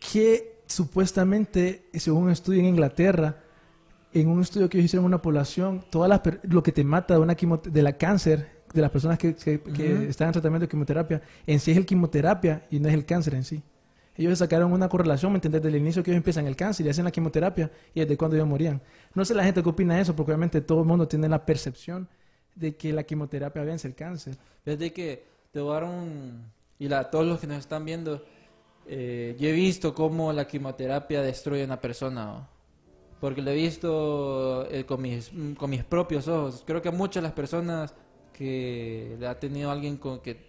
que 0.00 0.60
supuestamente, 0.66 1.84
según 1.94 2.24
un 2.24 2.30
estudio 2.30 2.60
en 2.60 2.66
Inglaterra, 2.66 3.42
en 4.12 4.28
un 4.28 4.40
estudio 4.40 4.68
que 4.68 4.78
ellos 4.78 4.86
hicieron 4.86 5.04
en 5.04 5.08
una 5.08 5.22
población, 5.22 5.84
todas 5.90 6.08
las 6.08 6.20
lo 6.44 6.62
que 6.62 6.72
te 6.72 6.84
mata 6.84 7.14
de 7.14 7.20
una 7.20 7.34
de 7.34 7.82
la 7.82 7.94
cáncer, 7.94 8.62
de 8.72 8.80
las 8.80 8.90
personas 8.90 9.18
que, 9.18 9.34
que- 9.34 9.60
que 9.60 9.94
Ujú. 9.94 10.02
están 10.04 10.28
en 10.28 10.32
tratamiento 10.32 10.64
de 10.64 10.68
quimioterapia, 10.68 11.22
en 11.46 11.60
sí 11.60 11.70
es 11.70 11.76
el 11.76 11.86
quimioterapia 11.86 12.66
y 12.70 12.78
no 12.80 12.88
es 12.88 12.94
el 12.94 13.04
cáncer 13.04 13.34
en 13.34 13.44
sí. 13.44 13.62
Ellos 14.16 14.38
sacaron 14.38 14.72
una 14.72 14.88
correlación, 14.88 15.32
¿me 15.32 15.38
entiendes? 15.38 15.60
Desde 15.62 15.76
el 15.76 15.82
inicio 15.82 16.02
que 16.04 16.10
ellos 16.12 16.18
empiezan 16.18 16.46
el 16.46 16.54
cáncer 16.54 16.86
y 16.86 16.88
hacen 16.88 17.04
la 17.04 17.10
quimioterapia 17.10 17.70
y 17.94 18.00
desde 18.00 18.16
cuando 18.16 18.36
ellos 18.36 18.48
morían. 18.48 18.80
No 19.14 19.24
sé 19.24 19.34
la 19.34 19.42
gente 19.44 19.60
qué 19.62 19.68
opina 19.68 19.96
de 19.96 20.02
eso, 20.02 20.14
porque 20.14 20.30
obviamente 20.30 20.60
todo 20.60 20.80
el 20.82 20.86
mundo 20.86 21.08
tiene 21.08 21.28
la 21.28 21.44
percepción 21.44 22.08
de 22.54 22.76
que 22.76 22.92
la 22.92 23.02
quimioterapia 23.02 23.62
vence 23.64 23.88
el 23.88 23.94
cáncer. 23.96 24.36
Desde 24.64 24.92
que 24.92 25.24
te 25.54 25.60
voy 25.60 25.76
a 25.76 25.84
un... 25.84 26.52
Y 26.80 26.88
la, 26.88 27.08
todos 27.08 27.24
los 27.24 27.38
que 27.38 27.46
nos 27.46 27.58
están 27.58 27.84
viendo, 27.84 28.20
eh, 28.88 29.36
yo 29.38 29.48
he 29.48 29.52
visto 29.52 29.94
cómo 29.94 30.32
la 30.32 30.48
quimioterapia 30.48 31.22
destruye 31.22 31.62
a 31.62 31.66
una 31.66 31.80
persona. 31.80 32.48
Porque 33.20 33.40
lo 33.40 33.52
he 33.52 33.54
visto 33.54 34.68
eh, 34.68 34.84
con, 34.84 35.00
mis, 35.00 35.30
con 35.56 35.70
mis 35.70 35.84
propios 35.84 36.26
ojos. 36.26 36.64
Creo 36.66 36.82
que 36.82 36.90
muchas 36.90 37.22
de 37.22 37.28
las 37.28 37.32
personas 37.32 37.94
que 38.32 39.16
ha 39.24 39.38
tenido 39.38 39.70
alguien 39.70 39.96
con 39.96 40.18
que 40.18 40.44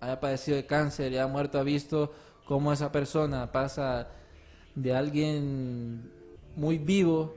haya 0.00 0.18
padecido 0.18 0.56
de 0.56 0.66
cáncer 0.66 1.12
y 1.12 1.18
ha 1.18 1.28
muerto 1.28 1.60
ha 1.60 1.62
visto 1.62 2.12
cómo 2.44 2.72
esa 2.72 2.90
persona 2.90 3.52
pasa 3.52 4.08
de 4.74 4.92
alguien 4.92 6.10
muy 6.56 6.78
vivo 6.78 7.36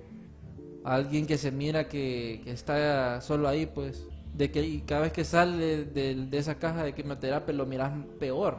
a 0.84 0.96
alguien 0.96 1.28
que 1.28 1.38
se 1.38 1.52
mira 1.52 1.88
que, 1.88 2.42
que 2.44 2.52
está 2.52 3.22
solo 3.22 3.48
ahí, 3.48 3.68
pues, 3.68 4.08
de 4.34 4.52
que 4.52 4.84
cada 4.86 5.02
vez 5.02 5.14
que 5.14 5.24
sale 5.24 5.86
de, 5.86 6.16
de 6.16 6.38
esa 6.38 6.56
caja 6.56 6.84
de 6.84 6.94
quimioterapia 6.94 7.54
lo 7.54 7.66
miras 7.66 7.92
peor, 8.20 8.58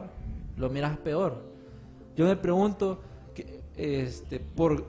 lo 0.57 0.69
miras 0.69 0.97
peor. 0.97 1.43
Yo 2.15 2.25
me 2.25 2.35
pregunto, 2.37 3.01
este, 3.75 4.39
por 4.39 4.85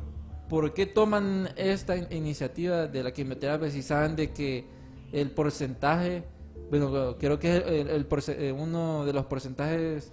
¿por 0.48 0.72
qué 0.74 0.86
toman 0.86 1.48
esta 1.56 1.96
in- 1.96 2.06
iniciativa 2.10 2.86
de 2.86 3.02
la 3.02 3.10
quimioterapia 3.10 3.68
si 3.68 3.82
saben 3.82 4.14
de 4.14 4.30
que 4.30 4.64
el 5.10 5.32
porcentaje, 5.32 6.22
bueno, 6.70 7.16
creo 7.18 7.38
que 7.40 7.56
es 7.56 7.64
el, 7.66 7.88
el 7.88 8.06
eh, 8.28 8.52
uno 8.52 9.04
de 9.04 9.12
los 9.12 9.26
porcentajes 9.26 10.12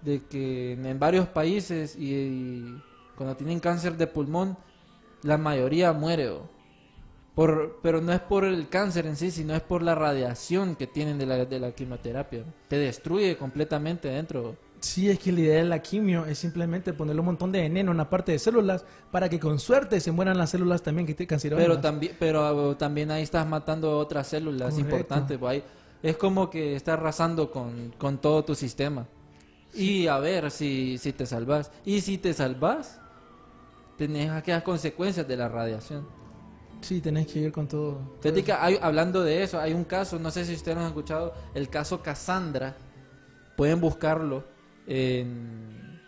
de 0.00 0.22
que 0.24 0.72
en 0.72 0.98
varios 0.98 1.28
países 1.28 1.96
y, 1.96 2.14
y 2.14 2.82
cuando 3.14 3.36
tienen 3.36 3.60
cáncer 3.60 3.98
de 3.98 4.06
pulmón, 4.06 4.56
la 5.22 5.36
mayoría 5.36 5.92
muere. 5.92 6.30
¿o? 6.30 6.48
Por, 7.34 7.80
pero 7.82 8.00
no 8.00 8.12
es 8.12 8.20
por 8.20 8.44
el 8.44 8.68
cáncer 8.68 9.06
en 9.06 9.16
sí, 9.16 9.30
sino 9.32 9.54
es 9.54 9.60
por 9.62 9.82
la 9.82 9.94
radiación 9.96 10.76
que 10.76 10.86
tienen 10.86 11.18
de 11.18 11.26
la, 11.26 11.44
de 11.44 11.58
la 11.58 11.72
quimioterapia. 11.72 12.44
Te 12.68 12.78
destruye 12.78 13.36
completamente 13.36 14.06
dentro. 14.08 14.56
Sí, 14.78 15.10
es 15.10 15.18
que 15.18 15.32
la 15.32 15.40
idea 15.40 15.56
de 15.56 15.64
la 15.64 15.80
quimio 15.82 16.26
es 16.26 16.38
simplemente 16.38 16.92
ponerle 16.92 17.20
un 17.20 17.26
montón 17.26 17.50
de 17.50 17.60
veneno 17.62 17.90
en 17.90 17.96
una 17.96 18.08
parte 18.08 18.32
de 18.32 18.38
células 18.38 18.84
para 19.10 19.28
que 19.28 19.40
con 19.40 19.58
suerte 19.58 19.98
se 19.98 20.12
mueran 20.12 20.36
las 20.38 20.50
células 20.50 20.82
también 20.82 21.06
que 21.06 21.14
te 21.14 21.26
cancerógenas. 21.26 21.66
Pero 21.68 21.80
también, 21.80 22.16
pero 22.20 22.76
también 22.76 23.10
ahí 23.10 23.22
estás 23.22 23.46
matando 23.48 23.98
otras 23.98 24.28
células 24.28 24.70
Correcto. 24.74 24.80
importantes. 24.80 25.38
pues, 25.38 25.50
ahí- 25.50 25.64
es 26.02 26.16
como 26.18 26.50
que 26.50 26.76
estás 26.76 26.98
arrasando 26.98 27.50
con, 27.50 27.94
con 27.98 28.18
todo 28.18 28.44
tu 28.44 28.54
sistema. 28.54 29.06
Y 29.72 30.06
a 30.06 30.18
ver 30.18 30.50
si, 30.52 30.98
si 30.98 31.12
te 31.14 31.24
salvas. 31.26 31.72
Y 31.84 32.00
si 32.02 32.18
te 32.18 32.32
salvas, 32.34 33.00
tenés 33.96 34.30
aquellas 34.30 34.62
consecuencias 34.62 35.26
de 35.26 35.36
la 35.36 35.48
radiación. 35.48 36.06
Sí, 36.80 37.00
tenés 37.00 37.26
que 37.26 37.38
ir 37.40 37.52
con 37.52 37.66
todo. 37.66 38.18
Hay- 38.60 38.78
hablando 38.82 39.22
de 39.22 39.42
eso, 39.42 39.58
hay 39.58 39.72
un 39.72 39.84
caso, 39.84 40.18
no 40.18 40.30
sé 40.30 40.44
si 40.44 40.54
ustedes 40.54 40.76
han 40.76 40.86
escuchado, 40.86 41.34
el 41.54 41.68
caso 41.68 42.02
Cassandra. 42.02 42.76
Pueden 43.56 43.80
buscarlo 43.80 44.44
en, 44.86 46.00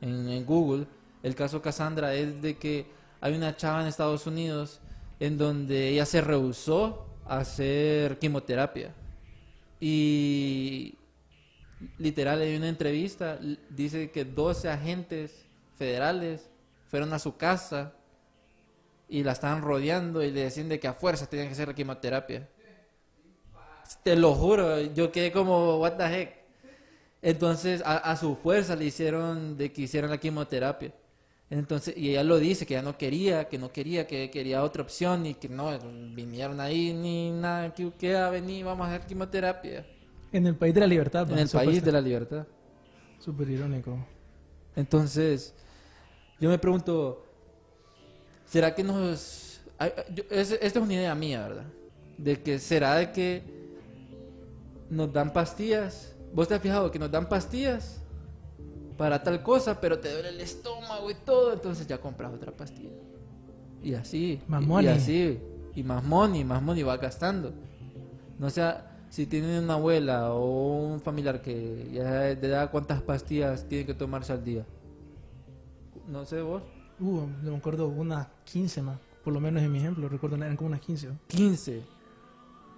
en, 0.00 0.28
en 0.28 0.44
Google. 0.46 0.86
El 1.22 1.34
caso 1.34 1.60
Cassandra 1.60 2.14
es 2.14 2.40
de 2.40 2.56
que 2.56 2.86
hay 3.20 3.34
una 3.34 3.56
chava 3.56 3.82
en 3.82 3.88
Estados 3.88 4.26
Unidos 4.26 4.80
en 5.18 5.36
donde 5.36 5.88
ella 5.88 6.06
se 6.06 6.20
rehusó 6.20 7.06
a 7.26 7.38
hacer 7.38 8.18
quimioterapia. 8.18 8.94
Y 9.80 10.94
literal, 11.98 12.40
hay 12.40 12.56
una 12.56 12.68
entrevista, 12.68 13.38
dice 13.70 14.10
que 14.10 14.24
12 14.24 14.68
agentes 14.70 15.44
federales 15.76 16.48
fueron 16.88 17.12
a 17.12 17.18
su 17.18 17.36
casa 17.36 17.92
y 19.08 19.22
la 19.22 19.32
estaban 19.32 19.62
rodeando 19.62 20.22
y 20.22 20.30
le 20.30 20.42
decían 20.44 20.68
de 20.68 20.80
que 20.80 20.88
a 20.88 20.94
fuerza 20.94 21.26
tenían 21.26 21.48
que 21.48 21.52
hacer 21.52 21.68
la 21.68 21.74
quimioterapia. 21.74 22.48
Te 24.02 24.16
lo 24.16 24.34
juro, 24.34 24.80
yo 24.80 25.12
quedé 25.12 25.30
como, 25.30 25.78
what 25.78 25.92
the 25.92 26.04
heck. 26.04 26.36
Entonces, 27.22 27.82
a, 27.84 27.98
a 27.98 28.16
su 28.16 28.36
fuerza 28.36 28.74
le 28.76 28.84
hicieron 28.84 29.56
de 29.56 29.72
que 29.72 29.82
hicieran 29.82 30.10
la 30.10 30.18
quimioterapia. 30.18 30.92
Entonces, 31.48 31.96
y 31.96 32.10
ella 32.10 32.24
lo 32.24 32.38
dice, 32.38 32.66
que 32.66 32.74
ya 32.74 32.82
no 32.82 32.98
quería, 32.98 33.48
que 33.48 33.56
no 33.58 33.70
quería, 33.70 34.06
que 34.06 34.30
quería 34.30 34.64
otra 34.64 34.82
opción 34.82 35.26
y 35.26 35.34
que 35.34 35.48
no, 35.48 35.78
vinieron 36.12 36.60
ahí 36.60 36.92
ni 36.92 37.30
nada, 37.30 37.72
que, 37.72 37.92
que 37.92 38.14
va 38.14 38.26
a 38.26 38.30
venir, 38.30 38.64
vamos 38.64 38.86
a 38.86 38.94
hacer 38.94 39.06
quimioterapia. 39.06 39.86
En 40.32 40.46
el 40.46 40.56
país 40.56 40.74
de 40.74 40.80
la 40.80 40.86
libertad. 40.88 41.30
En 41.30 41.38
el 41.38 41.48
país 41.48 41.84
de 41.84 41.92
la 41.92 42.00
libertad. 42.00 42.46
Súper 43.20 43.48
irónico. 43.48 43.96
Entonces, 44.74 45.54
yo 46.40 46.48
me 46.48 46.58
pregunto, 46.58 47.25
¿será 48.46 48.74
que 48.74 48.82
nos... 48.82 49.60
esta 50.30 50.54
es 50.66 50.76
una 50.76 50.94
idea 50.94 51.14
mía, 51.14 51.42
¿verdad? 51.48 51.64
De 52.18 52.42
que 52.42 52.58
será 52.58 52.94
de 52.96 53.12
que 53.12 53.42
nos 54.90 55.12
dan 55.12 55.32
pastillas. 55.32 56.14
¿Vos 56.32 56.48
te 56.48 56.54
has 56.54 56.60
fijado 56.60 56.90
que 56.90 56.98
nos 56.98 57.10
dan 57.10 57.28
pastillas 57.28 58.00
para 58.96 59.22
tal 59.22 59.42
cosa, 59.42 59.80
pero 59.80 59.98
te 59.98 60.10
duele 60.12 60.30
el 60.30 60.40
estómago 60.40 61.10
y 61.10 61.14
todo, 61.14 61.52
entonces 61.52 61.86
ya 61.86 61.98
compras 61.98 62.32
otra 62.32 62.52
pastilla? 62.52 62.90
Y 63.82 63.94
así. 63.94 64.40
Más 64.48 64.60
y- 64.60 64.64
y, 64.64 64.68
money. 64.68 64.88
así. 64.88 65.40
Y 65.74 65.82
más 65.82 66.02
money, 66.02 66.44
más 66.44 66.62
money 66.62 66.82
va 66.82 66.96
gastando. 66.96 67.52
No 68.38 68.48
sea, 68.50 68.92
si 69.10 69.26
tienen 69.26 69.64
una 69.64 69.74
abuela 69.74 70.32
o 70.32 70.86
un 70.86 71.00
familiar 71.00 71.40
que 71.42 71.90
ya 71.92 72.10
de 72.34 72.46
edad, 72.48 72.70
¿cuántas 72.70 73.02
pastillas 73.02 73.66
tienen 73.68 73.86
que 73.86 73.94
tomarse 73.94 74.32
al 74.32 74.44
día? 74.44 74.64
No 76.08 76.24
sé 76.24 76.40
vos. 76.40 76.62
Uh, 77.00 77.26
yo 77.44 77.50
me 77.50 77.56
acuerdo 77.56 77.88
unas 77.88 78.26
15 78.44 78.82
más. 78.82 78.98
Por 79.24 79.32
lo 79.32 79.40
menos 79.40 79.62
en 79.62 79.72
mi 79.72 79.78
ejemplo, 79.78 80.08
recuerdo 80.08 80.36
eran 80.36 80.56
como 80.56 80.68
unas 80.68 80.80
15. 80.80 81.08
¿no? 81.08 81.18
15. 81.26 81.82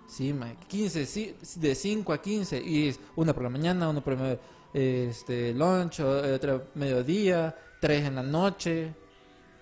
Sí, 0.08 0.32
ma, 0.32 0.54
15, 0.66 1.04
sí, 1.06 1.36
de 1.56 1.74
5 1.74 2.12
a 2.12 2.22
15. 2.22 2.58
Y 2.58 2.96
una 3.16 3.34
por 3.34 3.42
la 3.42 3.50
mañana, 3.50 3.88
una 3.88 4.00
por 4.02 4.14
el 4.14 4.38
este, 4.72 5.52
lunch, 5.52 6.00
o- 6.00 6.34
otra 6.34 6.62
mediodía, 6.74 7.54
tres 7.80 8.04
en 8.06 8.14
la 8.14 8.22
noche. 8.22 8.94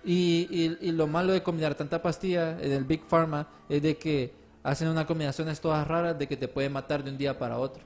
Y, 0.05 0.47
y, 0.81 0.91
lo 0.91 1.05
malo 1.05 1.33
de 1.33 1.43
combinar 1.43 1.75
tanta 1.75 2.01
pastilla 2.01 2.57
en 2.61 2.71
el 2.71 2.85
Big 2.85 3.03
Pharma 3.03 3.45
es 3.67 3.81
de 3.81 3.97
que 3.97 4.33
hacen 4.63 4.87
unas 4.87 5.05
combinaciones 5.05 5.59
todas 5.59 5.85
raras 5.85 6.17
de 6.17 6.27
que 6.27 6.37
te 6.37 6.47
puede 6.47 6.69
matar 6.69 7.03
de 7.03 7.11
un 7.11 7.17
día 7.17 7.37
para 7.37 7.57
otro. 7.59 7.83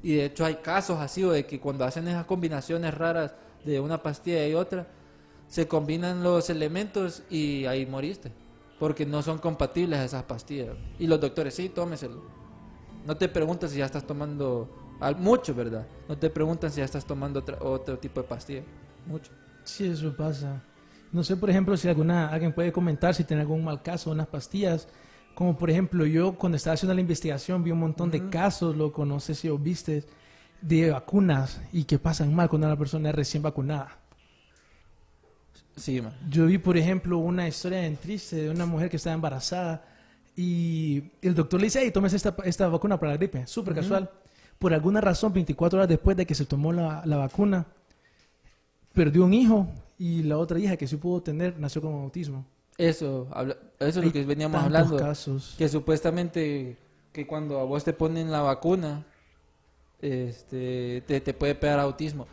Y 0.00 0.14
de 0.14 0.26
hecho 0.26 0.44
hay 0.44 0.56
casos 0.56 1.00
así 1.00 1.22
de 1.22 1.44
que 1.44 1.58
cuando 1.58 1.84
hacen 1.84 2.06
esas 2.06 2.24
combinaciones 2.24 2.94
raras 2.94 3.34
de 3.64 3.80
una 3.80 4.00
pastilla 4.00 4.46
y 4.46 4.54
otra, 4.54 4.86
se 5.48 5.68
combinan 5.68 6.22
los 6.22 6.50
elementos 6.50 7.22
y 7.30 7.64
ahí 7.66 7.86
moriste. 7.86 8.32
Porque 8.78 9.06
no 9.06 9.22
son 9.22 9.38
compatibles 9.38 10.00
esas 10.00 10.24
pastillas. 10.24 10.76
Y 10.98 11.06
los 11.06 11.20
doctores, 11.20 11.54
sí, 11.54 11.68
tómeselo. 11.70 12.22
No 13.06 13.16
te 13.16 13.28
preguntan 13.28 13.70
si 13.70 13.78
ya 13.78 13.86
estás 13.86 14.06
tomando 14.06 14.68
al- 15.00 15.16
mucho, 15.16 15.54
¿verdad? 15.54 15.86
No 16.08 16.18
te 16.18 16.28
preguntan 16.28 16.70
si 16.70 16.78
ya 16.78 16.84
estás 16.84 17.06
tomando 17.06 17.40
otra- 17.40 17.58
otro 17.62 17.98
tipo 17.98 18.20
de 18.20 18.28
pastilla. 18.28 18.62
Mucho. 19.06 19.32
Sí, 19.64 19.86
eso 19.86 20.14
pasa. 20.14 20.62
No 21.12 21.22
sé, 21.24 21.36
por 21.36 21.48
ejemplo, 21.48 21.76
si 21.76 21.88
alguna 21.88 22.28
alguien 22.28 22.52
puede 22.52 22.72
comentar 22.72 23.14
si 23.14 23.24
tiene 23.24 23.42
algún 23.42 23.64
mal 23.64 23.80
caso, 23.82 24.10
unas 24.10 24.26
pastillas. 24.26 24.88
Como 25.34 25.56
por 25.56 25.70
ejemplo, 25.70 26.04
yo 26.04 26.36
cuando 26.36 26.56
estaba 26.56 26.74
haciendo 26.74 26.94
la 26.94 27.00
investigación 27.00 27.62
vi 27.64 27.70
un 27.70 27.78
montón 27.78 28.10
de 28.10 28.28
casos, 28.28 28.76
loco, 28.76 29.04
no 29.06 29.20
sé 29.20 29.34
si 29.34 29.48
os 29.48 29.62
viste, 29.62 30.04
de 30.60 30.90
vacunas 30.90 31.60
y 31.72 31.84
que 31.84 31.98
pasan 31.98 32.34
mal 32.34 32.48
cuando 32.48 32.66
una 32.66 32.76
persona 32.76 33.08
es 33.10 33.14
recién 33.14 33.42
vacunada. 33.42 33.98
Sí, 35.76 36.00
man. 36.00 36.12
Yo 36.30 36.46
vi, 36.46 36.58
por 36.58 36.76
ejemplo, 36.76 37.18
una 37.18 37.46
historia 37.46 37.80
bien 37.80 37.96
triste 37.96 38.36
de 38.36 38.50
una 38.50 38.64
mujer 38.66 38.88
que 38.88 38.96
estaba 38.96 39.14
embarazada 39.14 39.84
y 40.34 41.02
el 41.22 41.34
doctor 41.34 41.60
le 41.60 41.66
dice, 41.66 41.80
hey, 41.82 41.90
tomes 41.90 42.12
esta, 42.14 42.34
esta 42.44 42.68
vacuna 42.68 42.98
para 42.98 43.12
la 43.12 43.18
gripe, 43.18 43.46
súper 43.46 43.74
casual. 43.74 44.10
Por 44.58 44.72
alguna 44.72 45.00
razón, 45.02 45.32
24 45.34 45.78
horas 45.78 45.88
después 45.88 46.16
de 46.16 46.24
que 46.26 46.34
se 46.34 46.46
tomó 46.46 46.72
la, 46.72 47.02
la 47.04 47.16
vacuna, 47.18 47.66
perdió 48.94 49.24
un 49.24 49.34
hijo 49.34 49.68
y 49.98 50.22
la 50.22 50.38
otra 50.38 50.58
hija 50.58 50.76
que 50.76 50.86
sí 50.86 50.96
pudo 50.96 51.22
tener 51.22 51.58
nació 51.58 51.82
con 51.82 51.92
autismo. 51.94 52.44
Eso, 52.78 53.28
habla- 53.32 53.56
eso 53.78 54.00
es 54.00 54.06
lo 54.06 54.12
que 54.12 54.24
veníamos 54.24 54.62
hablando. 54.62 54.96
casos. 54.96 55.54
Que 55.58 55.68
supuestamente 55.68 56.76
que 57.12 57.26
cuando 57.26 57.58
a 57.60 57.64
vos 57.64 57.84
te 57.84 57.92
ponen 57.92 58.30
la 58.30 58.40
vacuna, 58.42 59.04
este, 60.00 61.02
te, 61.06 61.20
te 61.20 61.34
puede 61.34 61.54
pegar 61.54 61.78
autismo. 61.78 62.26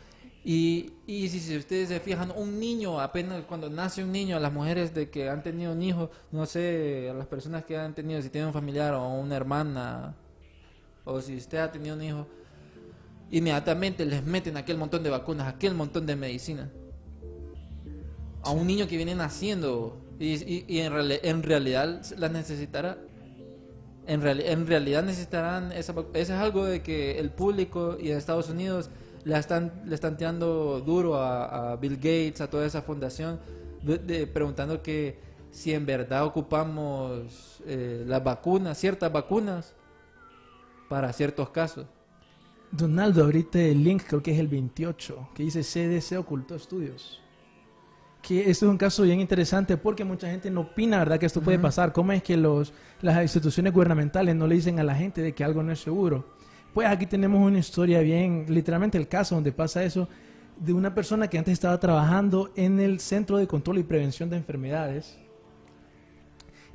Y, 0.46 0.92
y 1.06 1.28
si, 1.30 1.56
ustedes 1.56 1.88
se 1.88 2.00
fijan, 2.00 2.30
un 2.36 2.60
niño, 2.60 3.00
apenas 3.00 3.42
cuando 3.46 3.70
nace 3.70 4.04
un 4.04 4.12
niño, 4.12 4.36
a 4.36 4.40
las 4.40 4.52
mujeres 4.52 4.92
de 4.94 5.08
que 5.08 5.30
han 5.30 5.42
tenido 5.42 5.72
un 5.72 5.82
hijo, 5.82 6.10
no 6.32 6.44
sé, 6.44 7.08
a 7.10 7.14
las 7.14 7.26
personas 7.26 7.64
que 7.64 7.78
han 7.78 7.94
tenido, 7.94 8.20
si 8.20 8.28
tienen 8.28 8.48
un 8.48 8.52
familiar 8.52 8.92
o 8.92 9.08
una 9.08 9.36
hermana, 9.36 10.14
o 11.04 11.18
si 11.22 11.36
usted 11.36 11.58
ha 11.58 11.72
tenido 11.72 11.96
un 11.96 12.02
hijo, 12.02 12.26
inmediatamente 13.30 14.04
les 14.04 14.22
meten 14.22 14.58
aquel 14.58 14.76
montón 14.76 15.02
de 15.02 15.08
vacunas, 15.08 15.48
aquel 15.48 15.74
montón 15.74 16.04
de 16.04 16.14
medicina. 16.14 16.70
A 18.42 18.50
un 18.50 18.66
niño 18.66 18.86
que 18.86 18.96
viene 18.98 19.14
naciendo 19.14 19.98
y, 20.20 20.34
y- 20.68 20.80
en, 20.80 20.92
reali- 20.92 21.20
en 21.22 21.42
realidad 21.42 22.02
las 22.18 22.30
necesitará. 22.30 22.98
En, 24.06 24.20
reali- 24.20 24.44
en 24.44 24.66
realidad 24.66 25.02
necesitarán 25.02 25.72
esa 25.72 25.92
Eso 26.12 26.34
es 26.34 26.38
algo 26.38 26.66
de 26.66 26.82
que 26.82 27.18
el 27.18 27.30
público 27.30 27.96
y 27.98 28.10
en 28.10 28.18
Estados 28.18 28.50
Unidos 28.50 28.90
le 29.24 29.38
están, 29.38 29.82
le 29.86 29.94
están 29.94 30.16
tirando 30.16 30.80
duro 30.80 31.16
a, 31.16 31.72
a 31.72 31.76
Bill 31.76 31.96
Gates, 31.96 32.40
a 32.40 32.48
toda 32.50 32.66
esa 32.66 32.82
fundación, 32.82 33.40
de- 33.82 33.98
de- 33.98 34.26
preguntando 34.26 34.82
que 34.82 35.18
si 35.50 35.72
en 35.72 35.86
verdad 35.86 36.24
ocupamos 36.24 37.60
eh, 37.66 38.04
las 38.06 38.22
vacunas, 38.22 38.76
ciertas 38.78 39.12
vacunas, 39.12 39.74
para 40.88 41.12
ciertos 41.12 41.48
casos. 41.50 41.86
Donaldo, 42.70 43.24
ahorita 43.24 43.60
el 43.60 43.82
link 43.84 44.02
creo 44.06 44.22
que 44.22 44.32
es 44.32 44.38
el 44.38 44.48
28, 44.48 45.28
que 45.34 45.44
dice 45.44 45.62
CDC 45.62 46.18
ocultó 46.18 46.54
estudios. 46.56 47.20
Que 48.20 48.50
esto 48.50 48.66
es 48.66 48.70
un 48.70 48.78
caso 48.78 49.02
bien 49.02 49.20
interesante 49.20 49.76
porque 49.76 50.02
mucha 50.04 50.28
gente 50.28 50.50
no 50.50 50.62
opina, 50.62 50.98
¿verdad? 50.98 51.18
Que 51.18 51.26
esto 51.26 51.40
puede 51.42 51.58
pasar. 51.58 51.92
¿Cómo 51.92 52.10
es 52.12 52.22
que 52.22 52.36
los, 52.36 52.72
las 53.02 53.22
instituciones 53.22 53.72
gubernamentales 53.72 54.34
no 54.34 54.46
le 54.46 54.54
dicen 54.56 54.80
a 54.80 54.82
la 54.82 54.94
gente 54.94 55.20
de 55.20 55.34
que 55.34 55.44
algo 55.44 55.62
no 55.62 55.72
es 55.72 55.80
seguro? 55.80 56.24
Pues 56.74 56.88
aquí 56.88 57.06
tenemos 57.06 57.40
una 57.40 57.58
historia 57.58 58.00
bien, 58.00 58.46
literalmente 58.48 58.98
el 58.98 59.06
caso 59.06 59.36
donde 59.36 59.52
pasa 59.52 59.84
eso, 59.84 60.08
de 60.58 60.72
una 60.72 60.92
persona 60.92 61.28
que 61.28 61.38
antes 61.38 61.52
estaba 61.52 61.78
trabajando 61.78 62.50
en 62.56 62.80
el 62.80 62.98
Centro 63.00 63.38
de 63.38 63.46
Control 63.46 63.78
y 63.78 63.84
Prevención 63.84 64.28
de 64.28 64.36
Enfermedades. 64.36 65.16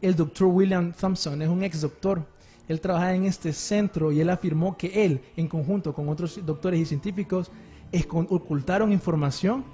El 0.02 0.16
doctor 0.16 0.48
William 0.48 0.94
Thompson 0.94 1.42
es 1.42 1.50
un 1.50 1.64
ex 1.64 1.82
doctor. 1.82 2.26
Él 2.70 2.80
trabajaba 2.80 3.14
en 3.14 3.26
este 3.26 3.52
centro 3.52 4.12
y 4.14 4.22
él 4.22 4.30
afirmó 4.30 4.78
que 4.78 5.06
él, 5.06 5.22
en 5.36 5.48
conjunto 5.48 5.94
con 5.94 6.08
otros 6.08 6.40
doctores 6.46 6.80
y 6.80 6.86
científicos, 6.86 7.52
ocultaron 8.30 8.94
información 8.94 9.66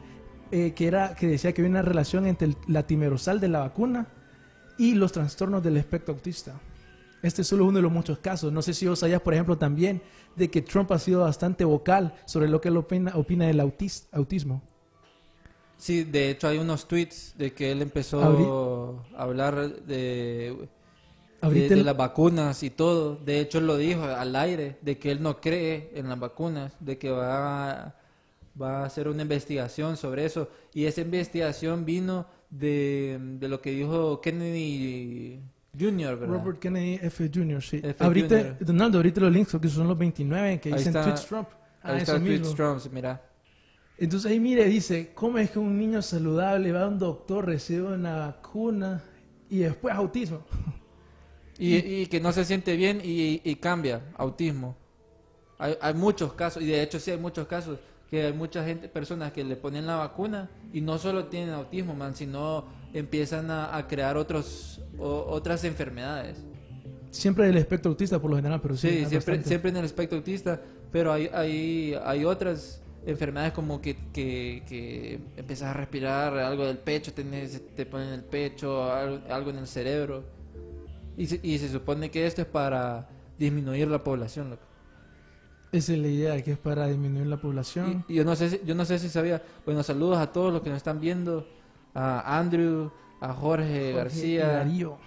eh, 0.52 0.74
que, 0.76 0.88
era, 0.88 1.16
que 1.16 1.28
decía 1.28 1.54
que 1.54 1.62
había 1.62 1.70
una 1.72 1.82
relación 1.82 2.26
entre 2.26 2.48
el- 2.48 2.58
la 2.68 2.88
timerosal 2.88 3.40
de 3.40 3.48
la 3.50 3.60
vacuna 3.60 4.08
y 4.78 4.94
los 4.96 5.12
trastornos 5.12 5.62
del 5.64 5.78
espectro 5.78 6.14
autista. 6.16 6.54
Este 7.26 7.42
es 7.42 7.48
solo 7.48 7.66
uno 7.66 7.78
de 7.78 7.82
los 7.82 7.92
muchos 7.92 8.20
casos. 8.20 8.52
No 8.54 8.62
sé 8.62 8.74
si 8.74 8.88
vos 8.88 9.00
sabías, 9.00 9.22
por 9.22 9.34
ejemplo, 9.34 9.58
también 9.58 10.02
de 10.36 10.50
que 10.52 10.62
Trump 10.62 10.92
ha 10.92 11.00
sido 11.00 11.22
bastante 11.22 11.66
vocal 11.66 12.14
sobre 12.26 12.48
lo 12.48 12.62
que 12.62 12.70
él 12.70 12.78
opina, 12.78 13.14
opina 13.16 13.48
del 13.48 13.60
autis- 13.62 14.06
autismo. 14.12 14.62
Sí, 15.78 16.04
de 16.04 16.30
hecho 16.30 16.48
hay 16.48 16.58
unos 16.60 16.88
tweets 16.88 17.34
de 17.38 17.52
que 17.54 17.72
él 17.72 17.82
empezó 17.82 18.22
Abrí- 18.22 19.04
a 19.18 19.24
hablar 19.24 19.56
de, 19.86 20.70
de, 21.42 21.70
de 21.70 21.84
las 21.84 21.98
vacunas 21.98 22.62
y 22.64 22.70
todo. 22.70 23.16
De 23.16 23.40
hecho, 23.40 23.58
él 23.58 23.68
lo 23.68 23.78
dijo 23.78 24.04
al 24.04 24.36
aire, 24.36 24.78
de 24.82 24.98
que 25.00 25.12
él 25.12 25.22
no 25.22 25.42
cree 25.42 25.92
en 25.96 26.08
las 26.08 26.20
vacunas, 26.20 26.74
de 26.80 26.98
que 26.98 27.10
va, 27.10 27.96
va 28.62 28.82
a 28.84 28.86
hacer 28.86 29.08
una 29.08 29.24
investigación 29.24 29.98
sobre 29.98 30.26
eso. 30.26 30.48
Y 30.74 30.86
esa 30.86 31.02
investigación 31.02 31.86
vino 31.86 32.28
de, 32.50 33.18
de 33.40 33.48
lo 33.50 33.60
que 33.62 33.72
dijo 33.72 34.22
Kennedy 34.22 35.42
Jr., 35.80 36.18
¿verdad? 36.20 36.36
Robert 36.36 36.60
Kennedy 36.60 37.00
F. 37.02 37.30
Jr., 37.34 37.62
sí. 37.62 37.82
F. 37.84 38.04
ahorita. 38.04 38.58
Donaldo, 38.60 38.98
ahorita 39.00 39.22
los 39.22 39.32
links, 39.32 39.58
que 39.62 39.68
son 39.70 39.88
los 39.88 39.98
29, 39.98 40.60
que 40.60 40.70
Ahí 40.70 40.76
dicen 40.76 40.90
está- 40.96 41.04
tweets 41.04 41.26
Trump. 41.26 41.48
Ah, 41.84 41.92
Ahí 41.92 41.98
está. 42.00 42.20
Tweets 42.20 42.56
Trump, 42.56 42.82
mira. 42.92 43.22
Entonces 43.98 44.30
ahí 44.32 44.40
mire, 44.40 44.66
dice, 44.66 45.12
¿cómo 45.14 45.38
es 45.38 45.52
que 45.52 45.60
un 45.60 45.78
niño 45.78 46.02
saludable 46.02 46.72
va 46.74 46.84
a 46.84 46.88
un 46.88 47.00
doctor, 47.00 47.46
recibe 47.46 47.84
una 47.94 48.18
vacuna 48.18 49.04
y 49.50 49.60
después 49.60 49.94
autismo? 49.96 50.42
Y, 51.58 51.76
y 51.78 52.08
que 52.08 52.20
no 52.20 52.34
se 52.34 52.44
siente 52.44 52.76
bien 52.76 53.00
y, 53.02 53.40
y 53.44 53.56
cambia, 53.56 54.02
autismo. 54.18 54.76
Hay, 55.58 55.78
hay 55.80 55.94
muchos 55.94 56.34
casos, 56.34 56.62
y 56.62 56.66
de 56.66 56.82
hecho 56.84 57.00
sí 57.00 57.12
hay 57.12 57.18
muchos 57.18 57.48
casos, 57.48 57.80
que 58.10 58.26
hay 58.26 58.34
mucha 58.34 58.66
gente, 58.66 58.90
personas 58.90 59.32
que 59.32 59.42
le 59.46 59.56
ponen 59.56 59.88
la 59.88 59.96
vacuna 59.96 60.50
y 60.74 60.82
no 60.82 60.98
solo 60.98 61.28
tienen 61.28 61.52
autismo, 61.52 61.96
man, 61.96 62.14
sino 62.14 62.66
empiezan 63.00 63.52
a, 63.52 63.76
a 63.76 63.88
crear 63.88 64.18
otros, 64.18 64.82
o- 64.98 65.26
otras 65.30 65.64
enfermedades. 65.64 66.38
Siempre 67.12 67.46
del 67.48 67.58
espectro 67.58 67.92
autista 67.92 68.20
por 68.20 68.30
lo 68.30 68.36
general, 68.38 68.60
pero 68.62 68.76
sí. 68.76 68.90
Sí, 68.90 69.06
siempre, 69.44 69.70
en 69.70 69.78
el 69.78 69.86
espectro 69.86 70.18
autista, 70.18 70.62
pero 70.92 71.14
hay, 71.14 71.30
hay, 71.34 71.96
hay 72.04 72.26
otras 72.26 72.82
enfermedades 73.06 73.54
como 73.54 73.80
que, 73.82 73.96
que, 74.12 74.64
que 74.68 75.20
empiezas 75.38 75.70
a 75.70 75.74
respirar 75.74 76.38
algo 76.38 76.66
del 76.66 76.78
pecho, 76.78 77.14
tenés, 77.14 77.62
te 77.76 77.86
ponen 77.86 78.10
el 78.10 78.24
pecho, 78.24 78.92
algo, 78.92 79.22
algo 79.30 79.50
en 79.52 79.58
el 79.60 79.68
cerebro. 79.68 80.24
Y 81.18 81.28
se, 81.28 81.40
y 81.42 81.58
se 81.58 81.70
supone 81.70 82.12
que 82.12 82.26
esto 82.26 82.42
es 82.42 82.48
para 82.48 83.08
disminuir 83.40 83.88
la 83.88 84.04
población. 84.04 84.50
loco. 84.50 84.64
Esa 85.72 85.94
es 85.94 86.00
la 86.00 86.08
idea, 86.08 86.42
que 86.44 86.52
es 86.54 86.58
para 86.58 86.88
disminuir 86.88 87.28
la 87.28 87.38
población. 87.38 88.04
Y, 88.08 88.14
y 88.14 88.16
yo 88.18 88.26
no 88.26 88.36
sé 88.36 88.50
si, 88.50 88.62
yo 88.66 88.76
no 88.76 88.84
sé 88.86 89.00
si 89.00 89.08
sabía. 89.10 89.42
Bueno, 89.66 89.84
saludos 89.84 90.18
a 90.18 90.32
todos 90.34 90.52
los 90.52 90.62
que 90.62 90.70
nos 90.70 90.78
están 90.78 91.00
viendo, 91.00 91.48
a 91.96 92.38
Andrew, 92.38 92.92
a 93.22 93.34
Jorge, 93.34 93.66
Jorge 93.68 93.94
García, 93.94 94.48
Darío. 94.48 94.98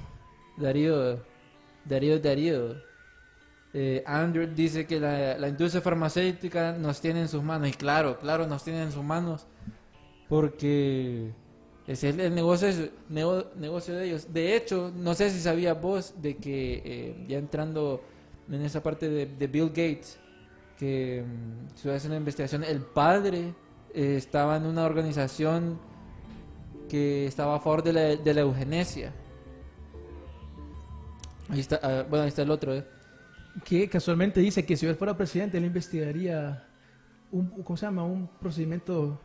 Darío, 0.57 1.21
Darío, 1.85 2.19
Darío. 2.19 2.89
Eh, 3.75 4.03
Andrew 4.07 4.49
dice 4.53 4.87
que 4.87 4.99
la, 4.99 5.37
la 5.39 5.49
industria 5.49 5.83
farmacéutica 5.83 6.73
nos 6.73 7.01
tiene 7.01 7.21
en 7.21 7.29
sus 7.29 7.43
manos. 7.45 7.69
Y 7.69 7.73
claro, 7.73 8.19
claro, 8.19 8.47
nos 8.47 8.65
tiene 8.65 8.83
en 8.83 8.91
sus 8.91 9.05
manos. 9.05 9.47
Porque 10.29 11.33
ese 11.87 12.09
es 12.11 12.19
el 12.19 12.35
negocio, 12.35 12.69
es- 12.69 12.91
nego- 13.09 13.47
negocio 13.57 13.95
de 13.95 14.07
ellos. 14.07 14.33
De 14.33 14.57
hecho, 14.57 14.93
no 14.95 15.15
sé 15.15 15.31
si 15.31 15.41
sabías 15.41 15.81
vos 15.81 16.15
de 16.21 16.37
que 16.37 16.83
eh, 16.85 17.25
ya 17.29 17.39
entrando 17.39 18.03
en 18.51 18.63
esa 18.63 18.83
parte 18.83 19.09
de, 19.09 19.27
de 19.27 19.47
Bill 19.47 19.69
Gates, 19.69 20.19
que 20.79 21.25
mm, 21.27 21.77
se 21.77 21.93
hace 21.93 22.07
una 22.09 22.17
investigación, 22.17 22.65
el 22.65 22.81
padre 22.81 23.55
eh, 23.95 24.17
estaba 24.17 24.57
en 24.57 24.67
una 24.67 24.85
organización 24.85 25.79
que 26.89 27.27
estaba 27.27 27.57
a 27.57 27.61
favor 27.61 27.83
de 27.83 27.93
la, 27.93 28.01
de 28.17 28.35
la 28.35 28.41
eugenesia. 28.41 29.13
Ahí 31.49 31.61
está, 31.61 31.81
ah, 31.83 32.07
bueno, 32.09 32.25
ahí 32.25 32.29
está 32.29 32.43
el 32.43 32.51
otro, 32.51 32.75
¿eh? 32.75 32.85
Que 33.65 33.89
casualmente 33.89 34.41
dice 34.41 34.65
que 34.65 34.77
si 34.77 34.87
él 34.87 34.97
fuera 34.97 35.17
presidente, 35.17 35.59
él 35.59 35.65
investigaría 35.65 36.67
un, 37.33 37.49
¿cómo 37.63 37.77
se 37.77 37.87
llama? 37.87 38.05
Un 38.05 38.29
procedimiento... 38.41 39.21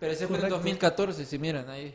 Pero 0.00 0.12
ese 0.12 0.26
fue 0.26 0.36
en 0.36 0.42
Correcto. 0.42 0.56
2014, 0.56 1.24
si 1.24 1.38
miran 1.38 1.68
ahí. 1.68 1.94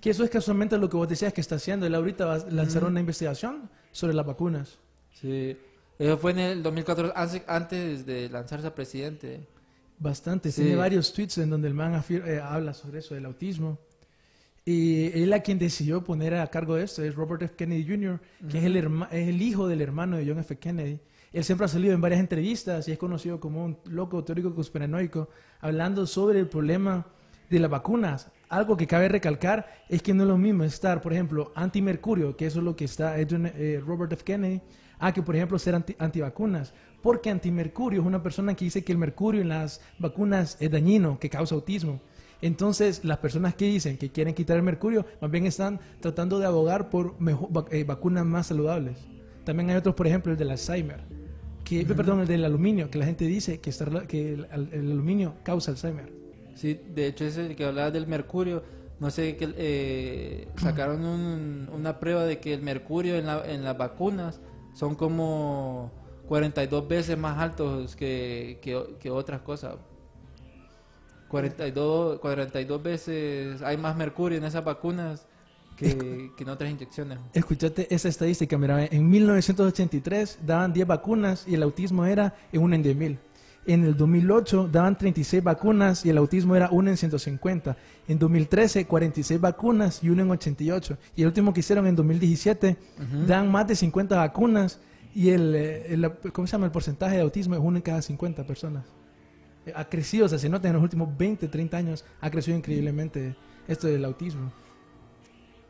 Que 0.00 0.10
eso 0.10 0.24
es 0.24 0.30
casualmente 0.30 0.78
lo 0.78 0.88
que 0.88 0.96
vos 0.96 1.08
decías 1.08 1.32
que 1.32 1.40
está 1.40 1.56
haciendo. 1.56 1.86
Él 1.86 1.94
ahorita 1.94 2.24
va 2.24 2.34
a 2.34 2.38
lanzar 2.50 2.84
una 2.84 3.00
investigación 3.00 3.70
sobre 3.92 4.14
las 4.14 4.26
vacunas. 4.26 4.78
Sí. 5.12 5.56
Eso 5.98 6.18
fue 6.18 6.32
en 6.32 6.38
el 6.38 6.62
2014, 6.62 7.44
antes, 7.46 8.06
de 8.06 8.28
lanzarse 8.28 8.66
a 8.66 8.74
presidente. 8.74 9.46
Bastante. 9.98 10.52
Sí. 10.52 10.62
Tiene 10.62 10.76
varios 10.76 11.12
tweets 11.12 11.38
en 11.38 11.50
donde 11.50 11.68
el 11.68 11.74
man 11.74 12.02
eh, 12.08 12.40
habla 12.42 12.74
sobre 12.74 12.98
eso, 12.98 13.14
del 13.14 13.24
autismo. 13.24 13.78
Y 14.68 15.12
él 15.22 15.32
a 15.32 15.40
quien 15.40 15.60
decidió 15.60 16.02
poner 16.02 16.34
a 16.34 16.48
cargo 16.48 16.74
de 16.74 16.82
esto 16.82 17.04
es 17.04 17.14
Robert 17.14 17.40
F. 17.42 17.54
Kennedy 17.54 17.86
Jr., 17.86 18.20
que 18.50 18.58
es, 18.58 18.64
el 18.64 18.74
herma- 18.76 19.08
es 19.12 19.28
el 19.28 19.40
hijo 19.40 19.68
del 19.68 19.80
hermano 19.80 20.16
de 20.16 20.26
John 20.26 20.40
F. 20.40 20.56
Kennedy. 20.58 20.98
Él 21.32 21.44
siempre 21.44 21.66
ha 21.66 21.68
salido 21.68 21.94
en 21.94 22.00
varias 22.00 22.18
entrevistas 22.18 22.88
y 22.88 22.92
es 22.92 22.98
conocido 22.98 23.38
como 23.38 23.64
un 23.64 23.78
loco 23.84 24.24
teórico 24.24 24.52
conspiranoico, 24.52 25.28
hablando 25.60 26.04
sobre 26.04 26.40
el 26.40 26.48
problema 26.48 27.06
de 27.48 27.60
las 27.60 27.70
vacunas. 27.70 28.32
Algo 28.48 28.76
que 28.76 28.88
cabe 28.88 29.08
recalcar 29.08 29.66
es 29.88 30.02
que 30.02 30.12
no 30.12 30.24
es 30.24 30.28
lo 30.28 30.36
mismo 30.38 30.64
estar, 30.64 31.00
por 31.00 31.12
ejemplo, 31.12 31.52
antimercurio, 31.54 32.36
que 32.36 32.46
eso 32.46 32.58
es 32.58 32.64
lo 32.64 32.74
que 32.74 32.86
está 32.86 33.14
John- 33.30 33.46
eh, 33.54 33.80
Robert 33.86 34.12
F. 34.14 34.24
Kennedy, 34.24 34.62
a 34.98 35.12
que, 35.12 35.22
por 35.22 35.36
ejemplo, 35.36 35.60
ser 35.60 35.76
anti- 35.76 35.94
antivacunas. 36.00 36.74
Porque 37.02 37.30
antimercurio 37.30 38.00
es 38.00 38.06
una 38.06 38.20
persona 38.20 38.54
que 38.54 38.64
dice 38.64 38.82
que 38.82 38.90
el 38.90 38.98
mercurio 38.98 39.42
en 39.42 39.50
las 39.50 39.80
vacunas 40.00 40.56
es 40.58 40.72
dañino, 40.72 41.20
que 41.20 41.30
causa 41.30 41.54
autismo. 41.54 42.00
Entonces, 42.42 43.04
las 43.04 43.18
personas 43.18 43.54
que 43.54 43.64
dicen 43.66 43.96
que 43.96 44.10
quieren 44.10 44.34
quitar 44.34 44.56
el 44.56 44.62
mercurio, 44.62 45.06
más 45.20 45.30
bien 45.30 45.46
están 45.46 45.80
tratando 46.00 46.38
de 46.38 46.46
abogar 46.46 46.90
por 46.90 47.14
eh, 47.70 47.84
vacunas 47.84 48.24
más 48.26 48.48
saludables. 48.48 48.98
También 49.44 49.70
hay 49.70 49.76
otros, 49.76 49.94
por 49.94 50.06
ejemplo, 50.06 50.32
el 50.32 50.38
del 50.38 50.50
Alzheimer, 50.50 51.00
que, 51.64 51.84
perdón, 51.86 52.20
el 52.20 52.26
del 52.28 52.44
aluminio, 52.44 52.90
que 52.90 52.98
la 52.98 53.06
gente 53.06 53.24
dice 53.24 53.60
que, 53.60 53.70
está 53.70 53.86
rela- 53.86 54.06
que 54.06 54.34
el, 54.34 54.46
al- 54.50 54.68
el 54.72 54.90
aluminio 54.92 55.34
causa 55.44 55.70
Alzheimer. 55.70 56.12
Sí, 56.54 56.80
de 56.94 57.06
hecho 57.06 57.24
ese 57.24 57.54
que 57.56 57.64
hablaba 57.64 57.90
del 57.90 58.06
mercurio, 58.06 58.62
no 59.00 59.10
sé, 59.10 59.36
que 59.36 59.52
eh, 59.56 60.48
sacaron 60.56 61.04
un- 61.04 61.68
una 61.74 61.98
prueba 62.00 62.24
de 62.24 62.38
que 62.38 62.54
el 62.54 62.62
mercurio 62.62 63.16
en, 63.16 63.26
la- 63.26 63.44
en 63.50 63.62
las 63.64 63.76
vacunas 63.76 64.40
son 64.74 64.94
como 64.94 65.90
42 66.28 66.86
veces 66.88 67.16
más 67.18 67.38
altos 67.38 67.94
que, 67.96 68.58
que, 68.62 68.96
que 69.00 69.10
otras 69.10 69.40
cosas. 69.42 69.76
42, 71.40 72.18
42 72.20 72.82
veces 72.82 73.62
hay 73.62 73.76
más 73.76 73.96
mercurio 73.96 74.38
en 74.38 74.44
esas 74.44 74.64
vacunas 74.64 75.26
que, 75.76 76.30
que 76.36 76.42
en 76.44 76.48
otras 76.48 76.70
inyecciones. 76.70 77.18
Escuchate 77.34 77.92
esa 77.94 78.08
estadística, 78.08 78.56
mira, 78.56 78.86
en 78.86 79.08
1983 79.10 80.38
daban 80.46 80.72
10 80.72 80.86
vacunas 80.86 81.44
y 81.46 81.54
el 81.54 81.62
autismo 81.62 82.04
era 82.04 82.34
en 82.52 82.62
una 82.62 82.76
en 82.76 82.82
10 82.82 82.96
mil. 82.96 83.18
En 83.66 83.84
el 83.84 83.96
2008 83.96 84.68
daban 84.70 84.96
36 84.96 85.42
vacunas 85.42 86.06
y 86.06 86.10
el 86.10 86.18
autismo 86.18 86.54
era 86.54 86.70
una 86.70 86.90
en 86.90 86.96
150. 86.96 87.76
En 88.06 88.18
2013 88.18 88.86
46 88.86 89.40
vacunas 89.40 90.04
y 90.04 90.08
una 90.10 90.22
en 90.22 90.30
88. 90.30 90.96
Y 91.16 91.22
el 91.22 91.26
último 91.28 91.52
que 91.52 91.60
hicieron 91.60 91.86
en 91.88 91.96
2017 91.96 92.76
dan 93.26 93.50
más 93.50 93.66
de 93.66 93.74
50 93.74 94.16
vacunas 94.16 94.78
y 95.14 95.30
el, 95.30 95.54
eh, 95.54 95.92
el- 95.94 96.12
¿cómo 96.32 96.46
se 96.46 96.52
llama? 96.52 96.66
el 96.66 96.72
porcentaje 96.72 97.16
de 97.16 97.22
autismo 97.22 97.54
es 97.56 97.60
una 97.60 97.78
en 97.78 97.82
cada 97.82 98.02
50 98.02 98.46
personas. 98.46 98.84
Ha 99.74 99.88
crecido, 99.88 100.26
o 100.26 100.28
sea, 100.28 100.38
se 100.38 100.48
nota 100.48 100.68
en 100.68 100.74
los 100.74 100.82
últimos 100.82 101.16
20, 101.16 101.48
30 101.48 101.76
años, 101.76 102.04
ha 102.20 102.30
crecido 102.30 102.56
increíblemente 102.56 103.34
esto 103.66 103.86
del 103.88 104.04
autismo. 104.04 104.52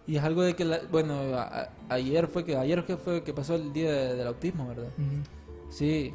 Y 0.07 0.17
es 0.17 0.23
algo 0.23 0.43
de 0.43 0.55
que, 0.55 0.65
la- 0.65 0.81
bueno, 0.91 1.15
a- 1.35 1.69
ayer 1.89 2.29
fue 2.29 2.45
que 2.45 2.57
ayer 2.57 2.83
fue 3.03 3.23
que 3.25 3.33
pasó 3.33 3.55
el 3.57 3.73
día 3.73 3.91
de- 3.93 4.15
del 4.17 4.27
autismo, 4.27 4.69
¿verdad? 4.69 4.89
Sí, 5.71 6.13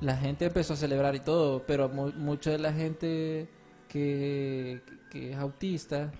la 0.00 0.16
gente 0.16 0.44
empezó 0.46 0.74
a 0.74 0.76
celebrar 0.76 1.14
y 1.14 1.20
todo, 1.20 1.64
pero 1.66 1.88
mu- 1.88 2.12
mucha 2.12 2.50
de 2.50 2.58
la 2.58 2.72
gente 2.72 3.48
que, 3.88 4.80
que 5.10 5.32
es 5.32 5.36
autista 5.38 6.12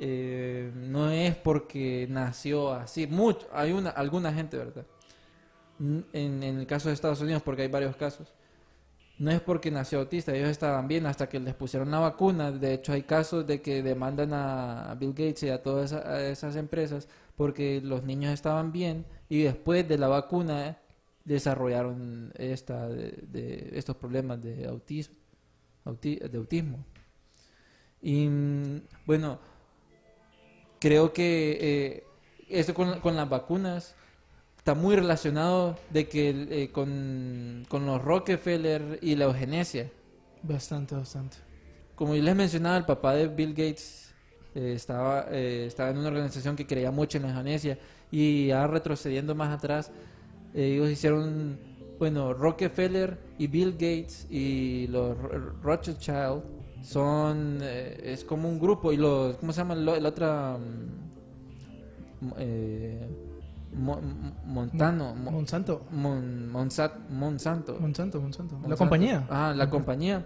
eh, 0.00 0.70
no 0.76 1.10
es 1.10 1.34
porque 1.34 2.06
nació 2.08 2.72
así. 2.72 3.06
Mucho, 3.08 3.48
hay 3.52 3.72
una, 3.72 3.90
alguna 3.90 4.32
gente, 4.32 4.56
¿verdad? 4.56 4.86
En 6.12 6.42
el 6.42 6.66
caso 6.66 6.88
de 6.88 6.94
Estados 6.94 7.20
Unidos, 7.20 7.42
porque 7.42 7.62
hay 7.62 7.68
varios 7.68 7.96
casos, 7.96 8.32
no 9.18 9.30
es 9.30 9.40
porque 9.40 9.70
nació 9.70 9.98
autista, 10.00 10.34
ellos 10.34 10.48
estaban 10.50 10.86
bien 10.86 11.06
hasta 11.06 11.28
que 11.28 11.40
les 11.40 11.54
pusieron 11.54 11.90
la 11.90 11.98
vacuna. 11.98 12.52
De 12.52 12.74
hecho, 12.74 12.92
hay 12.92 13.02
casos 13.02 13.46
de 13.46 13.60
que 13.60 13.82
demandan 13.82 14.32
a 14.32 14.94
Bill 14.98 15.10
Gates 15.10 15.42
y 15.42 15.48
a 15.50 15.62
todas 15.62 15.92
esas 15.92 16.54
empresas 16.56 17.08
porque 17.36 17.80
los 17.82 18.04
niños 18.04 18.32
estaban 18.32 18.70
bien 18.72 19.04
y 19.28 19.42
después 19.42 19.86
de 19.88 19.98
la 19.98 20.08
vacuna 20.08 20.78
desarrollaron 21.24 22.32
esta 22.36 22.88
de, 22.88 23.70
estos 23.74 23.96
problemas 23.96 24.40
de 24.42 24.66
autismo, 24.66 25.16
auti- 25.84 26.18
de 26.20 26.38
autismo. 26.38 26.84
Y 28.00 28.26
mm, 28.28 28.80
bueno, 29.04 29.38
creo 30.78 31.12
que 31.12 31.58
eh, 31.60 32.04
esto 32.48 32.72
con 32.74 33.16
las 33.16 33.28
vacunas 33.28 33.94
está 34.68 34.78
muy 34.78 34.96
relacionado 34.96 35.78
de 35.88 36.06
que 36.08 36.28
eh, 36.28 36.70
con, 36.70 37.64
con 37.70 37.86
los 37.86 38.02
Rockefeller 38.04 38.98
y 39.00 39.14
la 39.14 39.24
eugenesia. 39.24 39.90
Bastante, 40.42 40.94
bastante. 40.94 41.38
como 41.94 42.14
yo 42.14 42.22
les 42.22 42.36
mencionaba, 42.36 42.76
el 42.76 42.84
papá 42.84 43.14
de 43.14 43.28
Bill 43.28 43.54
Gates 43.54 44.12
eh, 44.54 44.74
estaba, 44.76 45.24
eh, 45.30 45.64
estaba 45.66 45.88
en 45.88 45.96
una 45.96 46.08
organización 46.08 46.54
que 46.54 46.66
creía 46.66 46.90
mucho 46.90 47.16
en 47.16 47.22
la 47.22 47.30
eugenesia 47.30 47.78
y 48.10 48.48
ya 48.48 48.66
retrocediendo 48.66 49.34
más 49.34 49.56
atrás, 49.56 49.90
eh, 50.52 50.74
ellos 50.74 50.90
hicieron, 50.90 51.58
bueno, 51.98 52.34
Rockefeller 52.34 53.16
y 53.38 53.46
Bill 53.46 53.72
Gates 53.72 54.26
y 54.28 54.86
los 54.88 55.16
Ro- 55.16 55.54
Rothschild 55.62 56.42
son, 56.82 57.60
eh, 57.62 57.98
es 58.04 58.22
como 58.22 58.50
un 58.50 58.58
grupo 58.60 58.92
y 58.92 58.98
los, 58.98 59.34
¿cómo 59.38 59.50
se 59.50 59.62
llama 59.62 59.72
el, 59.72 59.88
el 59.88 60.04
otro? 60.04 60.58
mm, 62.20 62.32
eh, 62.36 63.27
Mo- 63.72 64.00
Mo- 64.00 64.32
Montano, 64.44 65.14
Mo- 65.14 65.30
Monsanto. 65.30 65.82
Mon- 65.90 66.50
Monsat- 66.52 67.08
Monsanto. 67.10 67.78
Monsanto, 67.80 68.20
Monsanto. 68.20 68.54
La 68.54 68.60
Monsanto. 68.60 68.76
compañía. 68.78 69.26
Ah, 69.30 69.52
la 69.56 69.68
compañía. 69.70 70.24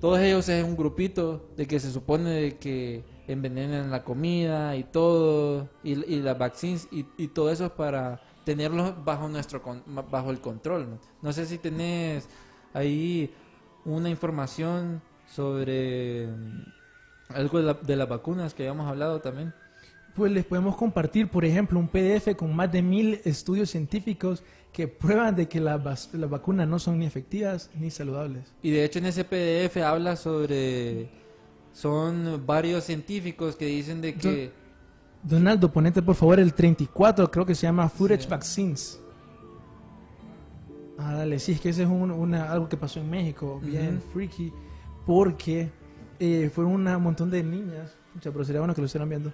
Todos 0.00 0.18
ellos 0.20 0.48
es 0.48 0.64
un 0.64 0.76
grupito 0.76 1.50
de 1.56 1.66
que 1.66 1.78
se 1.78 1.90
supone 1.92 2.30
de 2.30 2.56
que 2.58 3.04
envenenan 3.28 3.90
la 3.90 4.02
comida 4.02 4.74
y 4.74 4.84
todo, 4.84 5.68
y, 5.84 5.92
y 6.12 6.20
las 6.22 6.38
vaccines 6.38 6.88
y, 6.90 7.04
y 7.18 7.28
todo 7.28 7.50
eso 7.50 7.66
es 7.66 7.70
para 7.72 8.20
tenerlos 8.44 8.94
bajo 9.04 9.28
nuestro 9.28 9.62
bajo 10.10 10.30
el 10.30 10.40
control. 10.40 10.88
¿no? 10.90 10.98
No 11.22 11.32
sé 11.32 11.44
si 11.46 11.58
tenés 11.58 12.28
ahí 12.72 13.32
una 13.84 14.08
información 14.08 15.02
sobre 15.28 16.26
mm, 16.28 16.62
algo 17.34 17.58
de, 17.58 17.64
la- 17.64 17.74
de 17.74 17.96
las 17.96 18.08
vacunas 18.08 18.54
que 18.54 18.62
habíamos 18.64 18.88
hablado 18.88 19.20
también. 19.20 19.52
Pues 20.14 20.32
les 20.32 20.44
podemos 20.44 20.76
compartir, 20.76 21.28
por 21.28 21.44
ejemplo, 21.44 21.78
un 21.78 21.88
PDF 21.88 22.34
con 22.36 22.54
más 22.54 22.70
de 22.72 22.82
mil 22.82 23.20
estudios 23.24 23.70
científicos 23.70 24.42
que 24.72 24.88
prueban 24.88 25.34
de 25.36 25.48
que 25.48 25.60
las, 25.60 26.12
las 26.14 26.30
vacunas 26.30 26.66
no 26.68 26.78
son 26.78 26.98
ni 26.98 27.06
efectivas 27.06 27.70
ni 27.78 27.90
saludables. 27.90 28.52
Y 28.62 28.70
de 28.70 28.84
hecho 28.84 28.98
en 28.98 29.06
ese 29.06 29.24
PDF 29.24 29.76
habla 29.78 30.16
sobre... 30.16 31.08
Son 31.72 32.42
varios 32.44 32.84
científicos 32.84 33.54
que 33.56 33.66
dicen 33.66 34.00
de 34.00 34.14
que... 34.14 34.50
Donaldo, 35.22 35.70
ponete 35.72 36.02
por 36.02 36.14
favor 36.16 36.40
el 36.40 36.54
34, 36.54 37.30
creo 37.30 37.46
que 37.46 37.54
se 37.54 37.62
llama 37.66 37.88
Footage 37.88 38.22
Sí. 38.22 38.28
Vaccines. 38.28 39.00
Ah, 40.98 41.14
dale, 41.14 41.38
sí, 41.38 41.52
es 41.52 41.60
que 41.60 41.70
ese 41.70 41.82
es 41.84 41.88
un- 41.88 42.10
una, 42.10 42.50
algo 42.50 42.68
que 42.68 42.76
pasó 42.76 43.00
en 43.00 43.08
México, 43.08 43.60
bien 43.62 44.02
freaky, 44.12 44.52
porque 45.06 45.70
eh, 46.18 46.50
fueron 46.54 46.72
una- 46.74 46.96
un 46.96 47.02
montón 47.04 47.30
de 47.30 47.42
niñas, 47.42 47.96
mucha, 48.14 48.30
pero 48.30 48.44
sería 48.44 48.60
bueno 48.60 48.74
que 48.74 48.80
lo 48.82 48.86
estuvieran 48.86 49.08
viendo, 49.08 49.32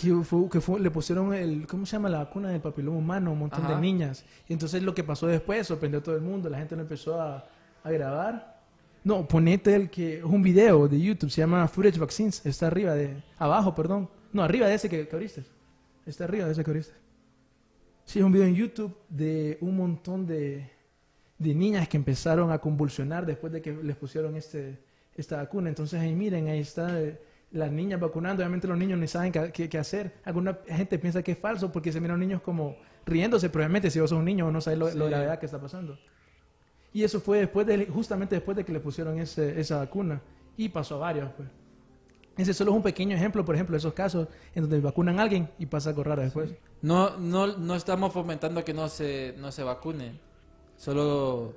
que, 0.00 0.14
fue, 0.24 0.48
que 0.50 0.60
fue- 0.60 0.80
le 0.80 0.90
pusieron 0.90 1.32
el, 1.34 1.66
¿cómo 1.66 1.86
se 1.86 1.92
llama 1.96 2.08
la 2.08 2.18
vacuna 2.18 2.50
del 2.50 2.60
papiloma 2.60 2.98
humano? 2.98 3.32
Un 3.32 3.38
montón 3.40 3.66
de 3.66 3.72
Ajá. 3.72 3.80
niñas. 3.80 4.24
Y 4.48 4.52
entonces 4.52 4.82
lo 4.82 4.94
que 4.94 5.04
pasó 5.04 5.26
después 5.26 5.66
sorprendió 5.66 6.00
a 6.00 6.02
todo 6.02 6.14
el 6.16 6.22
mundo, 6.22 6.48
la 6.48 6.58
gente 6.58 6.74
lo 6.76 6.82
empezó 6.82 7.20
a, 7.20 7.46
a 7.82 7.90
grabar. 7.90 8.60
No, 9.04 9.26
ponete 9.28 9.74
el 9.74 9.88
que 9.90 10.18
es 10.18 10.24
un 10.24 10.42
video 10.42 10.88
de 10.88 11.00
YouTube, 11.00 11.30
se 11.30 11.40
llama 11.40 11.66
Footage 11.68 11.98
Vaccines, 11.98 12.44
está 12.44 12.66
arriba 12.66 12.94
de, 12.94 13.22
abajo, 13.38 13.74
perdón. 13.74 14.08
No, 14.32 14.42
arriba 14.42 14.66
de 14.66 14.74
ese 14.74 14.88
que, 14.88 15.06
que 15.06 15.14
abriste. 15.14 15.44
Está 16.04 16.24
arriba 16.24 16.46
de 16.46 16.52
ese 16.52 16.64
que 16.64 16.70
abriste. 16.70 16.94
Sí, 18.04 18.18
es 18.18 18.24
un 18.24 18.32
video 18.32 18.46
en 18.46 18.54
YouTube 18.54 18.96
de 19.08 19.58
un 19.60 19.76
montón 19.76 20.26
de, 20.26 20.70
de 21.38 21.54
niñas 21.54 21.88
que 21.88 21.96
empezaron 21.96 22.50
a 22.52 22.58
convulsionar 22.58 23.26
después 23.26 23.52
de 23.52 23.62
que 23.62 23.72
les 23.72 23.96
pusieron 23.96 24.36
este, 24.36 24.78
esta 25.16 25.36
vacuna. 25.38 25.68
Entonces 25.68 26.00
ahí 26.00 26.14
miren, 26.14 26.48
ahí 26.48 26.60
está 26.60 27.00
eh, 27.00 27.20
las 27.50 27.70
niñas 27.70 28.00
vacunando. 28.00 28.42
Obviamente 28.42 28.66
los 28.68 28.78
niños 28.78 28.98
ni 28.98 29.06
saben 29.06 29.32
qué, 29.32 29.78
hacer. 29.78 30.14
Alguna 30.24 30.58
gente 30.66 30.98
piensa 30.98 31.22
que 31.22 31.32
es 31.32 31.38
falso 31.38 31.70
porque 31.72 31.92
se 31.92 32.00
miran 32.00 32.18
niños 32.20 32.42
como 32.42 32.76
riéndose, 33.04 33.48
pero 33.50 33.62
obviamente 33.64 33.90
si 33.90 34.00
vos 34.00 34.10
sos 34.10 34.18
un 34.18 34.24
niño 34.24 34.50
no 34.50 34.60
sabes 34.60 34.78
lo, 34.78 34.88
Sí. 34.90 34.98
lo 34.98 35.06
gravedad 35.06 35.38
que 35.38 35.46
está 35.46 35.60
pasando. 35.60 35.98
Y 36.92 37.04
eso 37.04 37.20
fue 37.20 37.38
después 37.38 37.66
de, 37.66 37.86
justamente 37.86 38.34
después 38.36 38.56
de 38.56 38.64
que 38.64 38.72
le 38.72 38.80
pusieron 38.80 39.18
ese- 39.18 39.60
esa 39.60 39.78
vacuna. 39.78 40.20
Y 40.56 40.68
pasó 40.70 40.96
a 40.96 40.98
varios, 40.98 41.30
pues. 41.36 41.48
Ese 42.38 42.52
solo 42.52 42.70
es 42.72 42.76
un 42.76 42.82
pequeño 42.82 43.16
ejemplo, 43.16 43.44
por 43.44 43.54
ejemplo, 43.54 43.72
de 43.74 43.78
esos 43.78 43.94
casos 43.94 44.28
en 44.54 44.62
donde 44.62 44.80
vacunan 44.80 45.18
a 45.18 45.22
alguien 45.22 45.48
y 45.58 45.66
pasa 45.66 45.90
algo 45.90 46.04
raro 46.04 46.22
después. 46.22 46.50
No, 46.82 47.16
no, 47.18 47.56
no 47.56 47.74
estamos 47.74 48.12
fomentando 48.12 48.62
que 48.64 48.74
no 48.74 48.88
se, 48.88 49.34
no 49.38 49.50
se 49.52 49.62
vacunen. 49.62 50.18
Solo 50.76 51.54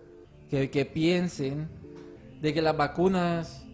que, 0.50 0.70
que 0.70 0.86
piensen 0.86 1.68
de 2.42 2.54
que 2.54 2.62
las 2.62 2.76
vacunas 2.78 3.66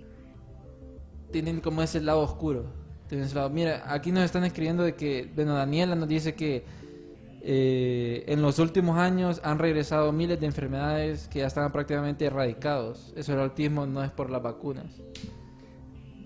tienen 1.36 1.60
como 1.60 1.82
ese 1.82 2.00
lado 2.00 2.22
oscuro. 2.22 2.64
Tienen 3.10 3.26
ese 3.26 3.36
lado. 3.36 3.50
Mira, 3.50 3.84
aquí 3.94 4.10
nos 4.14 4.24
están 4.24 4.46
escribiendo 4.46 4.84
de 4.84 4.96
que, 4.96 5.30
bueno, 5.36 5.54
Daniela 5.54 5.94
nos 5.94 6.08
dice 6.08 6.34
que 6.34 6.64
eh, 7.42 8.24
en 8.28 8.42
los 8.42 8.58
últimos 8.58 8.98
años 8.98 9.42
han 9.44 9.60
regresado 9.60 10.14
miles 10.14 10.40
de 10.40 10.46
enfermedades 10.46 11.28
que 11.28 11.40
ya 11.40 11.48
estaban 11.48 11.74
prácticamente 11.74 12.24
erradicados. 12.26 13.12
Eso 13.18 13.34
el 13.34 13.42
autismo 13.42 13.86
no 13.86 14.02
es 14.02 14.12
por 14.12 14.30
las 14.30 14.42
vacunas. 14.42 14.86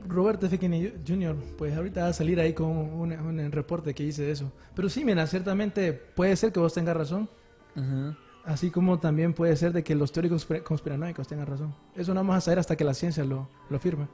Roberto 0.08 0.46
F. 0.46 0.60
Kennedy 0.60 0.94
Jr., 1.08 1.36
pues 1.58 1.76
ahorita 1.76 2.04
va 2.04 2.08
a 2.10 2.14
salir 2.14 2.40
ahí 2.40 2.54
con 2.54 2.68
un, 2.70 3.12
un 3.14 3.52
reporte 3.52 3.96
que 3.96 4.04
dice 4.04 4.30
eso. 4.30 4.52
Pero 4.76 4.90
sí, 4.90 5.04
mira, 5.04 5.26
ciertamente 5.26 5.92
puede 5.92 6.36
ser 6.36 6.52
que 6.52 6.60
vos 6.60 6.72
tengas 6.76 6.96
razón, 6.96 7.28
Ujú. 7.76 8.16
así 8.46 8.70
como 8.70 9.00
también 9.00 9.34
puede 9.34 9.56
ser 9.56 9.74
de 9.74 9.84
que 9.84 9.96
los 9.96 10.12
teóricos 10.12 10.48
conspira- 10.48 10.64
conspiranoicos 10.64 11.28
tengan 11.28 11.48
razón. 11.48 11.74
Eso 11.96 12.14
no 12.14 12.20
vamos 12.20 12.36
a 12.36 12.42
saber 12.42 12.60
hasta 12.60 12.76
que 12.76 12.84
la 12.84 12.94
ciencia 12.94 13.24
lo, 13.26 13.50
lo 13.72 13.80
firme. 13.80 14.08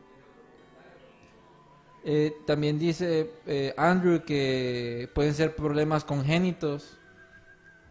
Eh, 2.07 2.37
también 2.45 2.77
dice 2.77 3.31
eh, 3.47 3.73
Andrew 3.77 4.23
que 4.23 5.09
pueden 5.15 5.33
ser 5.33 5.55
problemas 5.55 6.03
congénitos. 6.03 6.97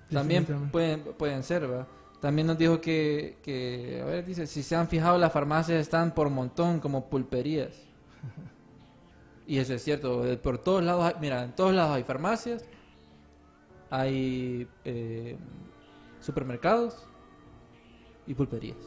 También 0.09 0.45
pueden, 0.71 1.01
pueden 1.19 1.43
ser, 1.43 1.71
¿va? 1.71 1.87
También 2.21 2.47
nos 2.47 2.57
dijo 2.57 2.81
que, 2.81 3.39
que, 3.43 4.01
a 4.01 4.05
ver, 4.07 4.25
dice, 4.25 4.47
si 4.47 4.63
se 4.63 4.77
han 4.77 4.87
fijado, 4.89 5.19
las 5.19 5.33
farmacias 5.33 5.81
están 5.81 6.15
por 6.15 6.31
montón 6.31 6.81
como 6.81 7.09
pulperías. 7.11 7.71
Y 9.47 9.59
eso 9.59 9.75
es 9.75 9.85
cierto, 9.85 10.25
por 10.43 10.57
todos 10.57 10.83
lados, 10.83 11.05
hay- 11.05 11.21
mira, 11.21 11.45
en 11.45 11.53
todos 11.55 11.75
lados 11.75 11.95
hay 11.97 12.03
farmacias, 12.03 12.65
hay 13.91 14.67
eh, 14.87 15.37
supermercados 16.21 17.07
y 18.27 18.33
pulperías. 18.33 18.79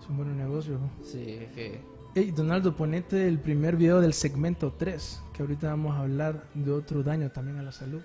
Es 0.00 0.08
un 0.08 0.16
buen 0.16 0.36
negocio. 0.36 0.78
¿no? 0.78 0.90
Sí, 1.04 1.38
es 1.40 1.52
que... 1.52 1.80
Hey, 2.14 2.30
Donaldo, 2.30 2.76
ponete 2.76 3.26
el 3.26 3.40
primer 3.40 3.76
video 3.76 4.00
del 4.00 4.12
segmento 4.14 4.72
3, 4.72 5.20
que 5.32 5.42
ahorita 5.42 5.68
vamos 5.70 5.96
a 5.96 6.00
hablar 6.00 6.44
de 6.54 6.70
otro 6.70 7.02
daño 7.02 7.30
también 7.30 7.58
a 7.58 7.62
la 7.62 7.72
salud. 7.72 8.02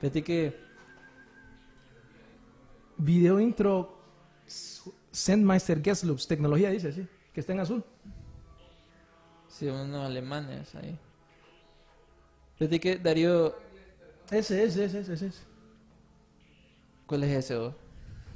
Fíjate 0.00 0.22
que 0.22 0.72
Video 2.98 3.40
intro 3.40 3.98
Sendmeister 5.10 5.82
Gesloops, 5.82 6.28
tecnología 6.28 6.70
dice, 6.70 6.92
sí, 6.92 7.06
que 7.32 7.40
está 7.40 7.52
en 7.52 7.60
azul. 7.60 7.82
Sí, 9.48 9.66
unos 9.66 10.04
alemanes 10.06 10.74
ahí. 10.74 10.96
Fíjate 12.58 12.78
que 12.78 12.96
Darío, 12.98 13.54
Ese, 14.30 14.62
ese, 14.64 14.84
ese, 14.84 15.00
ese, 15.00 15.12
ese. 15.14 15.30
¿cuál 17.06 17.24
es 17.24 17.30
ese? 17.44 17.56
vos? 17.56 17.74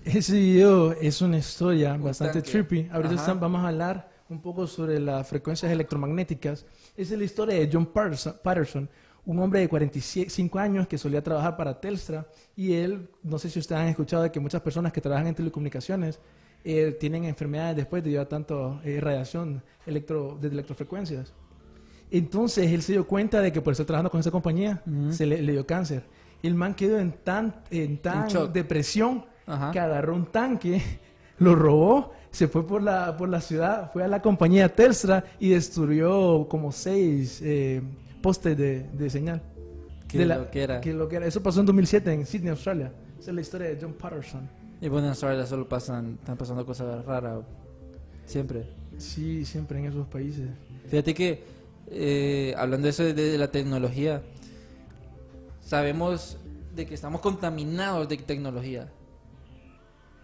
Ese 0.05 0.33
video 0.35 0.93
es 0.93 1.21
una 1.21 1.39
historia 1.39 1.93
Un 1.95 2.05
bastante 2.05 2.41
tanque. 2.43 2.51
trippy. 2.51 2.89
Ahorita 2.91 3.15
están- 3.15 3.39
vamos 3.41 3.63
a 3.63 3.69
hablar 3.69 4.16
un 4.29 4.41
poco 4.41 4.67
sobre 4.67 4.99
las 4.99 5.27
frecuencias 5.29 5.71
electromagnéticas. 5.71 6.67
Es 6.97 7.11
la 7.11 7.25
historia 7.25 7.57
de 7.57 7.69
John 7.73 7.87
Patterson, 7.87 8.89
un 9.25 9.39
hombre 9.41 9.61
de 9.61 9.69
45 9.69 10.59
años 10.59 10.87
que 10.87 10.99
solía 10.99 11.23
trabajar 11.23 11.57
para 11.57 11.81
Telstra. 11.81 12.27
Y 12.55 12.75
él, 12.75 13.09
no 13.23 13.39
sé 13.39 13.51
si 13.51 13.59
ustedes 13.59 13.81
han 13.81 13.89
escuchado 13.89 14.23
de 14.23 14.31
que 14.31 14.41
muchas 14.41 14.63
personas 14.63 14.93
que 14.93 15.01
trabajan 15.01 15.27
en 15.27 15.35
telecomunicaciones 15.35 16.21
eh, 16.65 16.97
tienen 16.99 17.25
enfermedades 17.25 17.77
después 17.77 18.03
de 18.03 18.11
llevar 18.11 18.27
tanto 18.27 18.81
eh, 18.85 19.01
radiación 19.01 19.63
electro, 19.87 20.37
de 20.41 20.49
electrofrecuencias. 20.49 21.33
Entonces 22.11 22.71
él 22.73 22.83
se 22.83 22.93
dio 22.93 23.07
cuenta 23.07 23.41
de 23.41 23.53
que 23.53 23.61
por 23.61 23.73
estar 23.73 23.87
trabajando 23.87 24.11
con 24.11 24.21
esa 24.21 24.31
compañía 24.31 24.83
se 25.11 25.27
le, 25.27 25.43
le 25.43 25.53
dio 25.53 25.67
cáncer. 25.67 26.05
El 26.43 26.55
man 26.55 26.75
quedó 26.75 26.99
en 26.99 27.13
tan, 27.13 27.63
en 27.71 27.99
tan 27.99 28.29
depresión 28.53 29.27
Ajá. 29.47 29.73
que 29.73 29.81
agarró 29.81 30.15
un 30.15 30.27
tanque, 30.27 30.81
lo 31.39 31.55
robó, 31.55 32.13
se 32.37 32.49
fue 32.49 32.67
por 32.67 32.83
la, 32.83 33.17
por 33.17 33.29
la 33.31 33.41
ciudad, 33.41 33.91
fue 33.93 34.05
a 34.05 34.09
la 34.09 34.21
compañía 34.21 34.69
Telstra 34.75 35.25
y 35.41 35.49
destruyó 35.51 36.47
como 36.49 36.71
seis 36.71 37.41
eh, 37.43 37.81
postes 38.21 38.57
de, 38.59 38.83
de 38.93 39.09
señal. 39.11 39.41
Qué 40.07 40.19
De 40.19 40.27
la- 40.27 40.39
loquera. 40.39 40.81
que 40.83 40.93
lo 40.93 41.09
que 41.09 41.17
era. 41.17 41.27
Eso 41.27 41.43
pasó 41.43 41.61
en 41.61 41.67
2007 41.67 42.13
en 42.13 42.27
Sydney, 42.27 42.51
Australia. 42.51 42.93
Esa 43.19 43.31
es 43.31 43.35
la 43.35 43.41
historia 43.41 43.69
de 43.69 43.79
John 43.81 43.95
Patterson. 43.95 44.49
Y 44.83 44.89
bueno, 44.89 45.07
en 45.07 45.11
Australia 45.13 45.47
solo 45.47 45.67
pasan, 45.67 46.19
están 46.21 46.37
pasando 46.37 46.67
cosas 46.67 47.05
raras. 47.07 47.39
Siempre. 48.27 48.69
Sí, 48.99 49.45
siempre 49.47 49.79
en 49.79 49.87
esos 49.87 50.07
países. 50.07 50.49
Fíjate 50.89 51.15
que, 51.15 51.43
eh, 51.91 52.55
hablando 52.59 52.85
de 52.85 52.91
eso 52.91 53.03
de, 53.03 53.15
de 53.15 53.39
la 53.39 53.51
tecnología, 53.51 54.23
sabemos 55.61 56.37
de 56.75 56.87
que 56.87 56.95
estamos 56.95 57.21
contaminados 57.21 58.09
de 58.09 58.19
tecnología. 58.19 58.89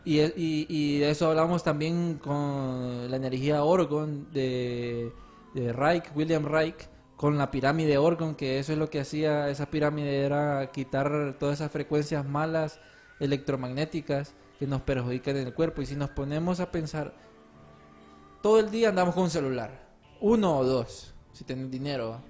Y, 0.04 0.18
e- 0.18 0.34
y, 0.36 0.66
y 0.68 0.98
de 0.98 1.10
eso 1.10 1.28
hablamos 1.28 1.62
también 1.62 2.18
con 2.18 3.10
la 3.10 3.16
energía 3.16 3.62
Orgon 3.64 4.30
de, 4.32 5.12
de 5.54 5.72
Reich, 5.72 6.04
William 6.14 6.44
Reich, 6.44 6.88
con 7.16 7.38
la 7.38 7.50
pirámide 7.52 7.98
Orgon, 7.98 8.34
que 8.34 8.58
eso 8.58 8.72
es 8.72 8.78
lo 8.78 8.90
que 8.90 8.98
hacía 9.00 9.48
esa 9.48 9.66
pirámide, 9.70 10.24
era 10.24 10.70
quitar 10.72 11.36
todas 11.38 11.60
esas 11.60 11.70
frecuencias 11.70 12.26
malas 12.26 12.80
electromagnéticas 13.20 14.34
que 14.58 14.66
nos 14.66 14.82
perjudican 14.82 15.36
en 15.36 15.46
el 15.46 15.54
cuerpo. 15.54 15.82
Y 15.82 15.86
si 15.86 15.94
nos 15.94 16.10
ponemos 16.10 16.58
a 16.58 16.72
pensar, 16.72 17.14
todo 18.42 18.58
el 18.58 18.70
día 18.72 18.88
andamos 18.88 19.14
con 19.14 19.24
un 19.24 19.30
celular. 19.30 19.86
Uno 20.20 20.58
o 20.58 20.64
dos, 20.64 21.14
si 21.32 21.44
tenés 21.44 21.70
dinero. 21.70 22.20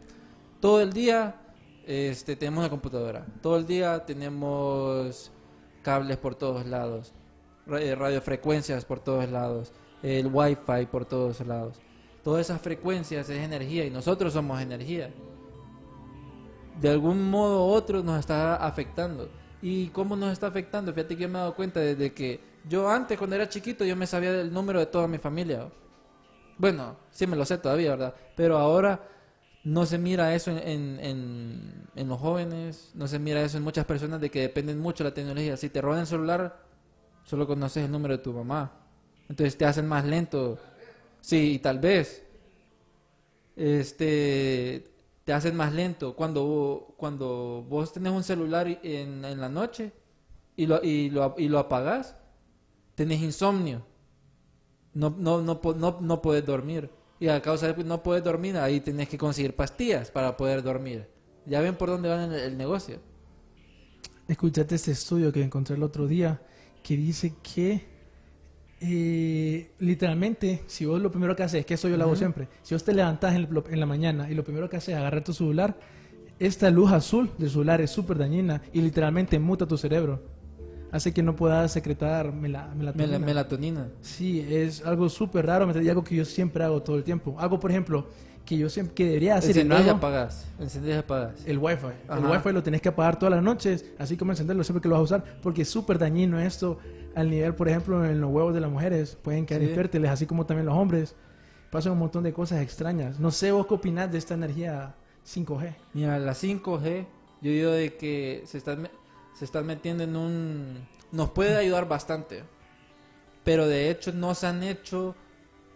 Todo 0.61 0.83
el 0.83 0.93
día 0.93 1.41
este, 1.87 2.37
tenemos 2.37 2.61
una 2.61 2.71
computadora. 2.71 3.25
Todo 3.41 3.57
el 3.57 3.67
día 3.67 4.05
tenemos 4.05 5.33
cables 5.83 6.19
por 6.19 6.35
todos 6.35 6.67
lados. 6.67 7.15
Eh, 7.69 7.95
radiofrecuencias 7.95 8.85
por 8.85 9.01
todos 9.01 9.29
lados. 9.31 9.73
El 10.03 10.27
wifi 10.27 10.87
por 10.91 11.05
todos 11.05 11.41
lados. 11.47 11.81
Todas 12.25 12.43
esas 12.47 12.61
frecuencias 12.61 13.29
es 13.29 13.39
energía 13.39 13.85
y 13.85 13.91
nosotros 13.91 14.33
somos 14.33 14.61
energía. 14.61 15.11
De 16.81 16.89
algún 16.91 17.31
modo 17.31 17.67
u 17.67 17.71
otro 17.71 18.03
nos 18.03 18.19
está 18.19 18.57
afectando. 18.57 19.29
¿Y 19.61 19.89
cómo 19.89 20.17
nos 20.17 20.33
está 20.33 20.49
afectando? 20.49 20.93
Fíjate 20.93 21.17
que 21.17 21.23
yo 21.23 21.29
me 21.29 21.39
he 21.39 21.41
dado 21.41 21.55
cuenta 21.55 21.79
desde 21.81 22.13
que 22.13 22.41
yo 22.69 22.89
antes, 22.89 23.19
cuando 23.19 23.37
era 23.37 23.49
chiquito, 23.49 23.85
yo 23.85 23.95
me 23.97 24.07
sabía 24.07 24.31
el 24.41 24.53
número 24.53 24.79
de 24.81 24.87
toda 24.87 25.07
mi 25.07 25.19
familia. 25.19 25.69
Bueno, 26.59 26.97
sí 27.11 27.27
me 27.27 27.37
lo 27.37 27.45
sé 27.45 27.59
todavía, 27.59 27.91
¿verdad? 27.91 28.15
Pero 28.37 28.59
ahora 28.59 29.01
no 29.65 29.87
se 29.87 29.99
mira 29.99 30.35
eso 30.35 30.51
en- 30.51 30.99
en 31.95 32.09
los 32.09 32.19
jóvenes, 32.19 32.91
no 32.95 33.07
se 33.07 33.19
mira 33.19 33.43
eso 33.43 33.57
en 33.59 33.65
muchas 33.65 33.85
personas 33.85 34.21
de 34.21 34.31
que 34.31 34.41
dependen 34.41 34.81
mucho 34.81 35.05
de 35.05 35.11
la 35.11 35.15
tecnología. 35.15 35.57
Si 35.57 35.69
te 35.69 35.81
roban 35.81 36.01
el 36.01 36.07
celular, 36.07 36.57
solo 37.25 37.47
conoces 37.47 37.85
el 37.85 37.93
número 37.93 38.17
de 38.17 38.23
tu 38.23 38.33
mamá. 38.33 38.73
Entonces 39.29 39.57
te 39.57 39.65
hacen 39.65 39.87
más 39.87 40.05
lento. 40.05 40.59
Sí, 41.21 41.55
y 41.55 41.59
tal 41.59 41.79
vez. 41.79 42.25
Este 43.57 44.89
te 45.25 45.33
hacen 45.33 45.55
más 45.55 45.73
lento 45.73 46.17
cuando 46.17 46.95
cuando 46.97 47.65
vos 47.69 47.93
tenés 47.93 48.13
un 48.13 48.25
celular 48.25 48.67
en, 48.67 49.25
en 49.25 49.41
la 49.41 49.49
noche 49.49 49.93
y 50.57 50.67
lo, 50.67 50.83
y 50.83 51.11
lo, 51.11 51.35
y 51.39 51.49
lo 51.49 51.59
apagás, 51.59 52.17
tenés 52.95 53.21
insomnio. 53.21 53.83
No, 54.95 55.15
no, 55.17 55.41
no, 55.41 55.61
no, 55.77 55.99
no 56.01 56.23
puedes 56.23 56.45
dormir. 56.45 56.91
Y 57.19 57.29
a 57.29 57.41
causa 57.41 57.69
de 57.69 57.75
que 57.75 57.85
no 57.85 58.03
puedes 58.03 58.23
dormir, 58.23 58.57
ahí 58.57 58.81
tenés 58.81 59.09
que 59.09 59.17
conseguir 59.17 59.55
pastillas 59.55 60.11
para 60.11 60.37
poder 60.37 60.63
dormir. 60.63 61.09
Ya 61.47 61.61
ven 61.61 61.77
por 61.77 61.89
dónde 61.89 62.09
va 62.09 62.25
el, 62.25 62.57
negocio. 62.57 62.99
Escuchate 64.29 64.75
este 64.75 64.93
estudio 64.93 65.33
que 65.33 65.43
encontré 65.43 65.77
el 65.77 65.83
otro 65.83 66.07
día 66.07 66.41
que 66.83 66.97
dice 66.97 67.35
que 67.43 67.93
eh, 68.81 69.71
literalmente, 69.79 70.63
si 70.67 70.85
vos 70.87 71.01
lo 71.01 71.11
primero 71.11 71.37
que 71.37 71.45
haces, 71.45 71.61
es 71.61 71.67
que 71.67 71.75
eso 71.75 71.89
yo 71.89 71.97
lo 71.97 72.05
hago 72.05 72.17
siempre, 72.17 72.49
si 72.63 72.75
vos 72.75 72.83
te 72.83 72.93
levantás 72.93 73.35
en, 73.37 73.81
la 73.81 73.87
mañana 73.87 74.29
y 74.31 74.35
lo 74.35 74.43
primero 74.43 74.69
que 74.69 74.77
haces 74.77 74.91
es 74.91 74.97
agarrar 74.97 75.23
tu 75.23 75.33
celular, 75.33 75.79
esta 76.41 76.69
luz 76.71 76.91
azul 76.91 77.31
del 77.39 77.51
celular 77.51 77.81
es 77.81 77.91
súper 77.91 78.19
dañina 78.19 78.61
y 78.73 78.81
literalmente 78.81 79.39
muta 79.39 79.67
tu 79.67 79.79
cerebro. 79.79 80.21
Hace 80.91 81.15
que 81.15 81.23
no 81.23 81.37
puedas 81.37 81.73
secretar 81.73 82.33
mela- 82.35 82.75
melatonina. 82.75 83.19
Mela- 83.19 83.25
melatonina. 83.25 83.89
Sí, 84.03 84.41
es 84.41 84.85
algo 84.85 85.09
súper 85.09 85.47
raro 85.47 85.81
y 85.81 85.89
algo 85.89 86.05
que 86.05 86.17
yo 86.17 86.25
siempre 86.25 86.65
hago 86.65 86.83
todo 86.83 86.97
el 86.97 87.05
tiempo. 87.05 87.37
Hago, 87.39 87.59
por 87.61 87.71
ejemplo, 87.71 88.09
que 88.45 88.57
yo 88.59 88.69
siempre 88.69 88.95
que 88.95 89.05
debería 89.07 89.37
hacer 89.37 89.51
Encendés 89.57 89.81
y 89.87 89.89
hago, 89.89 89.99
apagás. 89.99 90.47
Encendés 90.59 90.97
y 90.97 90.99
apagás. 90.99 91.47
el 91.47 91.59
wifi. 91.59 91.87
El 91.87 92.11
Ajá. 92.11 92.31
wifi 92.31 92.53
lo 92.53 92.63
tenés 92.63 92.81
que 92.83 92.89
apagar 92.89 93.19
todas 93.19 93.35
las 93.35 93.43
noches, 93.43 93.85
así 93.99 94.17
como 94.17 94.33
encenderlo 94.33 94.65
siempre 94.65 94.83
que 94.83 94.89
lo 94.89 94.95
vas 94.95 95.01
a 95.01 95.05
usar, 95.17 95.25
porque 95.43 95.63
es 95.63 95.71
súper 95.71 95.99
dañino 95.99 96.41
esto 96.41 96.79
al 97.15 97.31
nivel, 97.31 97.55
por 97.55 97.69
ejemplo, 97.69 98.05
en 98.05 98.21
los 98.21 98.31
huevos 98.31 98.53
de 98.55 98.61
las 98.61 98.71
mujeres. 98.71 99.17
Pueden 99.23 99.47
quedar 99.47 99.63
Sí. 99.63 99.69
infértiles, 99.69 100.11
así 100.11 100.27
como 100.27 100.45
también 100.47 100.67
los 100.67 100.75
hombres. 100.77 101.15
Pasan 101.71 101.93
un 101.93 101.99
montón 102.01 102.23
de 102.25 102.33
cosas 102.33 102.61
extrañas. 102.61 103.19
No 103.21 103.31
sé 103.31 103.53
vos 103.53 103.67
qué 103.67 103.75
opinás 103.75 104.11
de 104.13 104.19
esta 104.19 104.35
energía 104.35 104.95
5G. 105.25 105.75
Mira, 105.95 106.19
la 106.19 106.35
5G, 106.35 107.07
yo 107.41 107.51
digo 107.51 107.71
de 107.71 107.97
que 107.97 108.43
se 108.47 108.59
están, 108.59 108.89
se 109.35 109.45
están 109.45 109.65
metiendo 109.67 110.05
en 110.05 110.17
un... 110.17 110.87
Nos 111.13 111.31
puede 111.31 111.57
ayudar 111.57 111.87
bastante, 111.89 112.43
pero 113.45 113.67
de 113.69 113.91
hecho 113.91 114.13
no 114.13 114.35
se 114.35 114.47
han 114.47 114.63
hecho, 114.63 115.15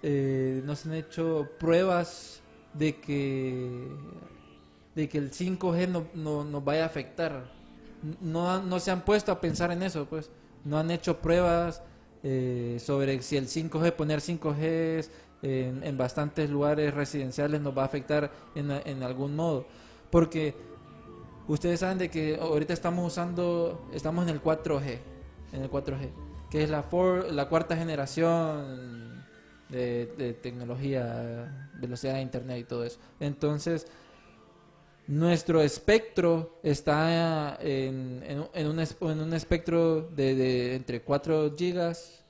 eh, 0.02 0.62
no 0.64 0.74
se 0.76 0.88
han 0.88 0.94
hecho 0.96 1.48
pruebas 1.58 2.42
de 2.78 2.96
que, 3.00 3.88
de 4.94 5.08
que 5.08 5.18
el 5.18 5.30
5G 5.30 5.88
no, 5.88 6.06
no, 6.14 6.44
nos 6.44 6.64
vaya 6.64 6.84
a 6.84 6.86
afectar. 6.86 7.50
No, 8.20 8.60
no 8.62 8.78
se 8.80 8.90
han 8.90 9.02
puesto 9.04 9.32
a 9.32 9.40
pensar 9.40 9.70
en 9.72 9.82
eso, 9.82 10.06
pues. 10.06 10.30
No 10.64 10.78
han 10.78 10.90
hecho 10.90 11.18
pruebas 11.18 11.82
eh, 12.22 12.78
sobre 12.80 13.22
si 13.22 13.36
el 13.36 13.46
5G, 13.48 13.92
poner 13.92 14.20
5G 14.20 15.08
en, 15.42 15.82
en 15.84 15.96
bastantes 15.98 16.50
lugares 16.50 16.92
residenciales 16.94 17.60
nos 17.60 17.76
va 17.76 17.82
a 17.82 17.86
afectar 17.86 18.30
en, 18.54 18.70
en 18.70 19.02
algún 19.02 19.36
modo. 19.36 19.66
Porque 20.10 20.54
ustedes 21.46 21.80
saben 21.80 21.98
de 21.98 22.10
que 22.10 22.36
ahorita 22.40 22.72
estamos 22.72 23.06
usando, 23.12 23.88
estamos 23.92 24.24
en 24.24 24.30
el 24.30 24.42
4G, 24.42 24.98
en 25.52 25.62
el 25.62 25.70
4G, 25.70 26.10
que 26.50 26.62
es 26.64 26.70
la, 26.70 26.82
for- 26.82 27.30
la 27.32 27.48
cuarta 27.48 27.76
generación 27.76 29.05
de, 29.68 30.38
tecnología, 30.42 31.70
velocidad 31.74 32.14
de 32.14 32.22
internet 32.22 32.58
y 32.60 32.64
todo 32.64 32.84
eso. 32.84 32.98
Entonces, 33.20 33.86
nuestro 35.06 35.60
espectro 35.62 36.58
está 36.62 37.56
en, 37.60 38.22
en 38.26 38.40
un- 38.40 38.48
en 38.54 38.66
un, 38.66 38.80
en 38.80 39.20
un 39.20 39.32
espectro 39.34 40.02
de, 40.02 40.34
de 40.34 40.74
entre 40.74 41.02
4 41.02 41.54
gigas. 41.56 42.24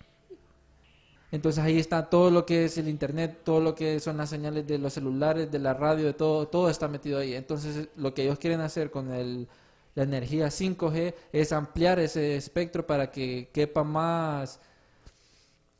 Entonces 1.32 1.62
ahí 1.62 1.78
está 1.78 2.08
todo 2.08 2.30
lo 2.30 2.46
que 2.46 2.64
es 2.64 2.78
el 2.78 2.88
internet, 2.88 3.40
todo 3.44 3.60
lo 3.60 3.74
que 3.74 3.98
son 4.00 4.16
las 4.16 4.30
señales 4.30 4.66
de 4.66 4.78
los 4.78 4.92
celulares, 4.92 5.50
de 5.50 5.58
la 5.58 5.74
radio, 5.74 6.06
de 6.06 6.12
todo, 6.14 6.46
todo 6.48 6.70
está 6.70 6.88
metido 6.88 7.18
ahí. 7.18 7.34
Entonces 7.34 7.88
lo 7.96 8.14
que 8.14 8.22
ellos 8.24 8.38
quieren 8.38 8.60
hacer 8.60 8.90
con 8.90 9.12
el, 9.12 9.48
la 9.94 10.04
energía 10.04 10.50
5G 10.50 11.14
es 11.32 11.52
ampliar 11.52 11.98
ese 11.98 12.36
espectro 12.36 12.86
para 12.86 13.10
que 13.10 13.50
quepa 13.52 13.82
más, 13.82 14.60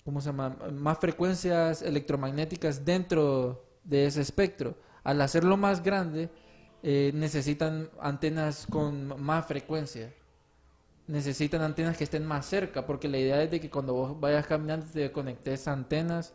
¿cómo 0.06 0.20
se 0.20 0.28
llama? 0.28 0.56
Más 0.72 0.98
frecuencias 0.98 1.82
electromagnéticas 1.82 2.84
dentro 2.84 3.66
de 3.82 4.06
ese 4.06 4.20
espectro. 4.20 4.76
Al 5.02 5.20
hacerlo 5.20 5.56
más 5.56 5.82
grande, 5.82 6.30
eh, 6.84 7.10
necesitan 7.12 7.90
antenas 8.00 8.68
con 8.70 9.20
más 9.20 9.44
frecuencia. 9.46 10.14
Necesitan 11.08 11.60
antenas 11.60 11.96
que 11.96 12.04
estén 12.04 12.24
más 12.24 12.46
cerca, 12.46 12.86
porque 12.86 13.08
la 13.08 13.18
idea 13.18 13.42
es 13.42 13.50
de 13.50 13.60
que 13.60 13.68
cuando 13.68 13.94
vos 13.94 14.18
vayas 14.20 14.46
caminando 14.46 14.86
te 14.86 15.10
conectes 15.10 15.66
antenas 15.66 16.32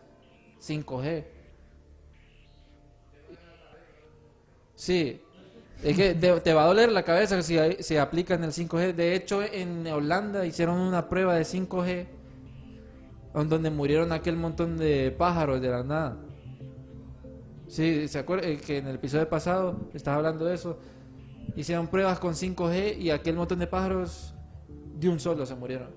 5G. 0.60 1.26
Sí, 4.76 5.22
es 5.82 5.96
que 5.96 6.14
te, 6.14 6.54
va 6.54 6.64
a 6.64 6.68
doler 6.68 6.92
la 6.92 7.04
cabeza 7.04 7.42
si, 7.42 7.58
si 7.80 7.96
aplican 7.96 8.44
el 8.44 8.52
5G. 8.52 8.94
De 8.94 9.16
hecho, 9.16 9.42
en 9.42 9.88
Holanda 9.88 10.46
hicieron 10.46 10.78
una 10.78 11.08
prueba 11.08 11.36
de 11.36 11.44
5G 11.44 12.21
en 12.21 12.21
donde 13.34 13.70
murieron 13.70 14.12
aquel 14.12 14.36
montón 14.36 14.78
de 14.78 15.12
pájaros 15.12 15.62
de 15.62 15.70
la 15.70 15.84
nada. 15.84 16.18
Sí, 17.68 18.08
¿se 18.08 18.20
acuerdan 18.20 18.58
que 18.58 18.80
en 18.80 18.88
el 18.88 18.96
episodio 18.96 19.30
pasado 19.30 19.90
estaba 19.94 20.18
hablando 20.18 20.46
de 20.46 20.56
eso? 20.56 20.78
Hicieron 21.56 21.88
pruebas 21.88 22.20
con 22.20 22.34
5G 22.34 22.98
y 22.98 23.10
aquel 23.10 23.36
montón 23.36 23.60
de 23.60 23.68
pájaros 23.68 24.34
de 25.00 25.10
un 25.10 25.20
solo 25.20 25.46
se 25.46 25.56
murieron. 25.56 25.90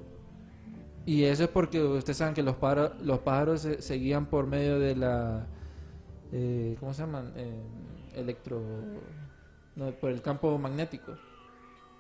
Y 1.06 1.24
eso 1.24 1.44
es 1.44 1.50
porque 1.50 1.82
ustedes 1.82 2.16
saben 2.16 2.34
que 2.34 2.42
los 2.42 2.56
pájaros, 2.56 2.92
los 3.02 3.18
pájaros 3.20 3.60
se, 3.60 4.20
por 4.30 4.46
medio 4.46 4.78
de 4.78 4.96
la... 4.96 5.46
eh, 6.32 6.76
¿Cómo 6.80 6.94
se 6.94 7.02
llaman? 7.02 7.32
Eh, 7.36 7.60
electro... 8.14 8.62
No, 9.76 9.90
por 9.90 10.10
el 10.10 10.22
campo 10.22 10.56
magnético. 10.56 11.12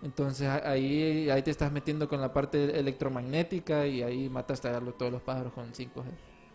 Entonces 0.04 0.46
ahí, 0.46 1.30
ahí 1.30 1.42
te 1.42 1.50
estás 1.50 1.72
metiendo 1.72 2.06
con 2.06 2.20
la 2.20 2.30
parte 2.30 2.78
electromagnética 2.78 3.86
y 3.86 4.02
ahí 4.02 4.28
mataste 4.28 4.68
a 4.68 4.78
todos 4.78 5.10
los 5.10 5.22
pájaros 5.22 5.54
con 5.54 5.72
5G. 5.72 6.04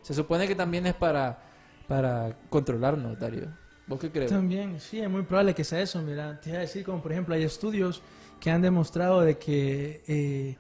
Se 0.04 0.14
supone 0.14 0.48
que 0.48 0.54
también 0.54 0.86
es 0.86 0.94
para, 0.94 1.42
para 1.88 2.38
controlarnos, 2.52 3.18
Darío. 3.20 3.48
¿Vos 3.88 4.00
qué 4.00 4.12
crees? 4.12 4.30
También, 4.30 4.80
sí, 4.80 5.00
es 5.00 5.10
muy 5.10 5.24
probable 5.24 5.56
que 5.56 5.64
sea 5.64 5.82
eso. 5.82 6.00
Mira, 6.04 6.40
te 6.40 6.52
iba 6.52 6.60
a 6.60 6.62
decir, 6.62 6.86
como 6.86 7.02
por 7.02 7.12
ejemplo, 7.12 7.34
hay 7.34 7.42
estudios 7.42 8.04
que 8.40 8.52
han 8.52 8.62
demostrado 8.62 9.22
de 9.22 9.40
que 9.40 10.04
eh, 10.08 10.56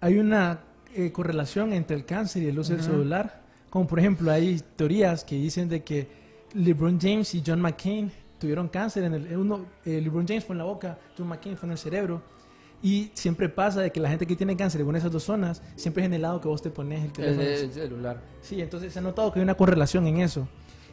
hay 0.00 0.18
una 0.18 0.60
eh, 0.94 1.10
correlación 1.10 1.72
entre 1.72 1.96
el 1.96 2.04
cáncer 2.04 2.44
y 2.44 2.46
el 2.46 2.56
uso 2.56 2.74
del 2.74 2.84
celular. 2.84 3.42
Como 3.68 3.88
por 3.88 3.98
ejemplo, 3.98 4.30
hay 4.30 4.62
teorías 4.76 5.24
que 5.24 5.34
dicen 5.34 5.68
de 5.68 5.82
que 5.82 6.06
LeBron 6.54 7.00
James 7.00 7.34
y 7.34 7.42
John 7.44 7.60
McCain 7.60 8.12
tuvieron 8.42 8.68
cáncer 8.68 9.04
en 9.04 9.14
el 9.14 9.36
uno, 9.36 9.66
eh, 9.84 10.00
LeBron 10.00 10.26
James 10.26 10.44
fue 10.44 10.54
en 10.54 10.58
la 10.58 10.64
boca, 10.64 10.98
John 11.16 11.28
McCain 11.28 11.56
fue 11.56 11.68
en 11.68 11.72
el 11.72 11.78
cerebro. 11.78 12.20
Y 12.82 13.12
siempre 13.14 13.48
pasa 13.48 13.80
de 13.80 13.92
que 13.92 14.00
la 14.00 14.08
gente 14.08 14.26
que 14.26 14.34
tiene 14.34 14.56
cáncer 14.56 14.80
en 14.80 14.96
esas 14.96 15.12
dos 15.12 15.22
zonas, 15.22 15.62
siempre 15.76 16.02
es 16.02 16.06
en 16.08 16.14
el 16.14 16.22
lado 16.22 16.40
que 16.40 16.48
vos 16.48 16.60
te 16.60 16.68
pones 16.70 16.98
el 16.98 17.06
El, 17.06 17.12
teléfono. 17.12 17.42
el 17.42 17.72
celular. 17.72 18.20
Sí, 18.40 18.60
entonces 18.60 18.92
se 18.92 18.98
ha 18.98 19.02
notado 19.02 19.32
que 19.32 19.38
hay 19.38 19.44
una 19.44 19.54
correlación 19.54 20.04
en 20.08 20.18
eso. 20.18 20.48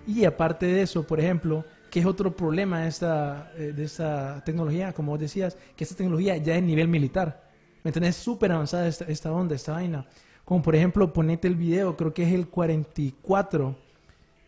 Y 0.05 0.23
aparte 0.25 0.67
de 0.67 0.83
eso, 0.83 1.01
por 1.07 1.19
ejemplo, 1.19 1.65
que 1.89 1.99
es 1.99 2.05
otro 2.05 2.35
problema 2.35 2.81
de 2.81 2.89
esta, 2.89 3.51
eh, 3.57 3.73
de 3.75 3.83
esta 3.83 4.43
tecnología, 4.45 4.93
como 4.93 5.13
vos 5.13 5.19
decías, 5.19 5.57
que 5.75 5.83
esta 5.83 5.95
tecnología 5.95 6.37
ya 6.37 6.55
es 6.55 6.61
nivel 6.61 6.87
militar. 6.87 7.49
¿Me 7.83 7.89
entendés? 7.89 8.15
Súper 8.15 8.51
avanzada 8.51 8.87
esta, 8.87 9.05
esta 9.05 9.31
onda, 9.31 9.55
esta 9.55 9.71
vaina. 9.71 10.05
Como 10.45 10.61
por 10.61 10.75
ejemplo, 10.75 11.11
ponete 11.11 11.47
el 11.47 11.55
video, 11.55 11.97
creo 11.97 12.13
que 12.13 12.21
es 12.21 12.33
el 12.33 12.47
44, 12.49 13.75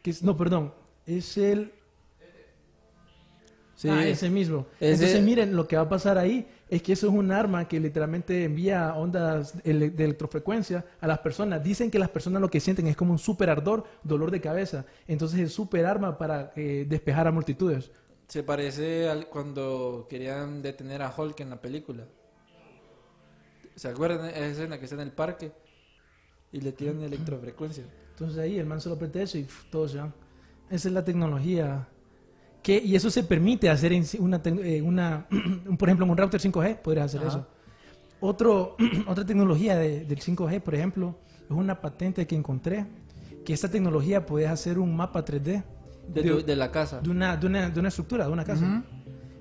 que 0.03 0.11
es, 0.11 0.21
no, 0.21 0.37
perdón, 0.37 0.73
es 1.07 1.37
el... 1.37 1.73
Sí. 3.81 3.89
Ah, 3.89 4.05
ese 4.07 4.29
mismo. 4.29 4.67
Ese- 4.79 4.93
Entonces 4.93 5.23
miren 5.23 5.55
lo 5.55 5.67
que 5.67 5.75
va 5.75 5.81
a 5.83 5.89
pasar 5.89 6.17
ahí. 6.19 6.47
es 6.69 6.81
que 6.83 6.93
eso 6.93 7.07
es 7.07 7.13
un 7.13 7.31
arma 7.33 7.67
que 7.67 7.79
literalmente 7.81 8.45
envía 8.45 8.93
ondas 8.95 9.55
ele- 9.65 9.89
de 9.89 10.05
electrofrecuencia 10.05 10.85
a 11.01 11.07
las 11.07 11.19
personas. 11.19 11.61
Dicen 11.61 11.91
que 11.91 11.99
las 11.99 12.07
personas 12.09 12.41
lo 12.41 12.49
que 12.49 12.61
sienten 12.61 12.87
es 12.87 12.95
como 12.95 13.11
un 13.11 13.19
super 13.19 13.49
ardor, 13.49 13.83
dolor 14.03 14.31
de 14.31 14.39
cabeza. 14.39 14.85
Entonces 15.07 15.39
es 15.41 15.51
super 15.51 15.85
arma 15.85 16.17
para 16.17 16.53
eh, 16.55 16.85
despejar 16.87 17.27
a 17.27 17.31
multitudes. 17.31 17.91
Se 18.29 18.43
parece 18.43 19.09
al 19.09 19.27
cuando 19.27 20.07
querían 20.09 20.61
detener 20.61 21.01
a 21.01 21.13
Hulk 21.13 21.39
en 21.41 21.49
la 21.49 21.59
película. 21.59 22.05
¿Se 23.75 23.87
acuerdan? 23.89 24.29
Esa 24.29 24.45
escena 24.45 24.77
que 24.77 24.85
está 24.85 24.95
en 24.95 25.01
el 25.01 25.11
parque 25.11 25.51
y 26.53 26.61
le 26.61 26.71
tiran 26.71 27.01
electrofrecuencia. 27.01 27.83
Entonces 28.11 28.37
ahí 28.39 28.57
el 28.59 28.65
man 28.65 28.79
solo 28.79 28.95
aprieta 28.95 29.21
eso 29.21 29.37
y 29.37 29.43
uf, 29.43 29.65
todos 29.71 29.91
se 29.91 29.97
van. 29.97 30.13
Esa 30.69 30.87
es 30.87 30.93
la 30.93 31.03
tecnología. 31.03 31.87
Que, 32.63 32.77
y 32.83 32.95
eso 32.95 33.09
se 33.09 33.23
permite 33.23 33.69
hacer 33.69 33.91
en 33.93 34.05
una, 34.19 34.41
eh, 34.45 34.81
una 34.81 35.25
un- 35.31 35.77
por 35.77 35.89
ejemplo, 35.89 36.05
en 36.05 36.11
un 36.11 36.17
router 36.17 36.39
5G 36.39 36.77
podrías 36.77 37.05
hacer 37.07 37.21
Ajá. 37.21 37.29
eso. 37.29 37.47
Otro, 38.19 38.75
otra 39.07 39.25
tecnología 39.25 39.75
de- 39.77 40.05
del 40.05 40.19
5G, 40.19 40.61
por 40.61 40.75
ejemplo, 40.75 41.15
es 41.45 41.51
una 41.51 41.81
patente 41.81 42.27
que 42.27 42.35
encontré, 42.35 42.85
que 43.43 43.53
esta 43.53 43.67
tecnología 43.69 44.25
puedes 44.25 44.49
hacer 44.49 44.77
un 44.77 44.95
mapa 44.95 45.25
3D 45.25 45.63
De, 46.07 46.23
tu- 46.23 46.43
de 46.45 46.55
la 46.55 46.71
casa. 46.71 47.01
de 47.01 47.09
una, 47.09 47.35
de, 47.35 47.47
una, 47.47 47.69
de 47.69 47.79
una 47.79 47.89
estructura, 47.89 48.25
de 48.27 48.31
una 48.31 48.43
casa. 48.45 48.83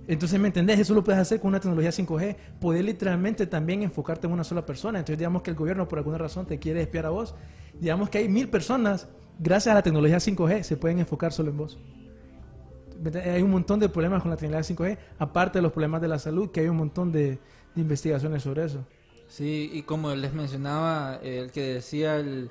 Entonces, 0.08 0.40
¿me 0.40 0.48
entendés? 0.48 0.80
Eso 0.80 0.94
lo 0.94 1.04
puedes 1.04 1.20
hacer 1.20 1.38
con 1.40 1.48
una 1.48 1.60
tecnología 1.60 1.90
5G. 1.90 2.34
Poder 2.58 2.84
literalmente 2.84 3.46
también 3.46 3.82
enfocarte 3.82 4.26
en 4.26 4.32
una 4.32 4.42
sola 4.42 4.64
persona. 4.66 4.98
Entonces, 4.98 5.18
digamos 5.18 5.42
que 5.42 5.50
el 5.50 5.56
gobierno 5.56 5.86
por 5.86 5.98
alguna 5.98 6.18
razón 6.18 6.46
te 6.46 6.58
quiere 6.58 6.80
espiar 6.80 7.06
a 7.06 7.10
vos. 7.10 7.34
Digamos 7.78 8.08
que 8.10 8.18
hay 8.18 8.28
mil 8.28 8.48
personas, 8.48 9.06
gracias 9.38 9.70
a 9.70 9.74
la 9.74 9.82
tecnología 9.82 10.16
5G, 10.16 10.62
se 10.62 10.76
pueden 10.76 10.98
enfocar 10.98 11.32
solo 11.32 11.50
en 11.50 11.58
vos. 11.58 11.78
Hay 13.24 13.42
un 13.42 13.50
montón 13.50 13.80
de 13.80 13.88
problemas 13.88 14.22
con 14.22 14.30
la 14.30 14.36
tecnología 14.36 14.74
5G, 14.76 14.98
aparte 15.18 15.58
de 15.58 15.62
los 15.62 15.72
problemas 15.72 16.00
de 16.02 16.08
la 16.08 16.18
salud, 16.18 16.50
que 16.50 16.60
hay 16.60 16.68
un 16.68 16.76
montón 16.76 17.10
de, 17.12 17.38
de 17.74 17.80
investigaciones 17.80 18.42
sobre 18.42 18.64
eso. 18.64 18.84
Sí, 19.26 19.70
y 19.72 19.82
como 19.82 20.14
les 20.14 20.32
mencionaba, 20.34 21.16
el 21.22 21.50
que 21.52 21.62
decía 21.74 22.16
el, 22.16 22.50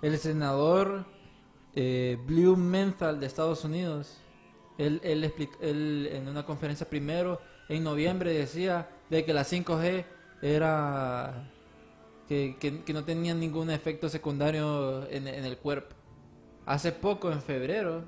el 0.00 0.16
senador 0.18 1.04
eh, 1.74 2.16
Blumenthal 2.26 3.20
de 3.20 3.26
Estados 3.26 3.64
Unidos, 3.64 4.16
él, 4.78 5.00
él, 5.04 5.24
explic- 5.24 5.58
él 5.60 6.08
en 6.12 6.28
una 6.28 6.44
conferencia 6.46 6.88
primero, 6.88 7.40
en 7.68 7.82
noviembre, 7.84 8.32
decía 8.32 8.88
de 9.10 9.24
que 9.24 9.34
la 9.34 9.42
5G 9.44 10.04
era 10.40 11.50
que, 12.28 12.56
que- 12.58 12.82
que 12.84 12.92
no 12.92 13.04
tenía 13.04 13.34
ningún 13.34 13.70
efecto 13.70 14.08
secundario 14.08 15.06
en, 15.10 15.26
en 15.28 15.44
el 15.44 15.58
cuerpo. 15.58 15.94
Hace 16.64 16.92
poco, 16.92 17.30
en 17.32 17.42
febrero, 17.42 18.04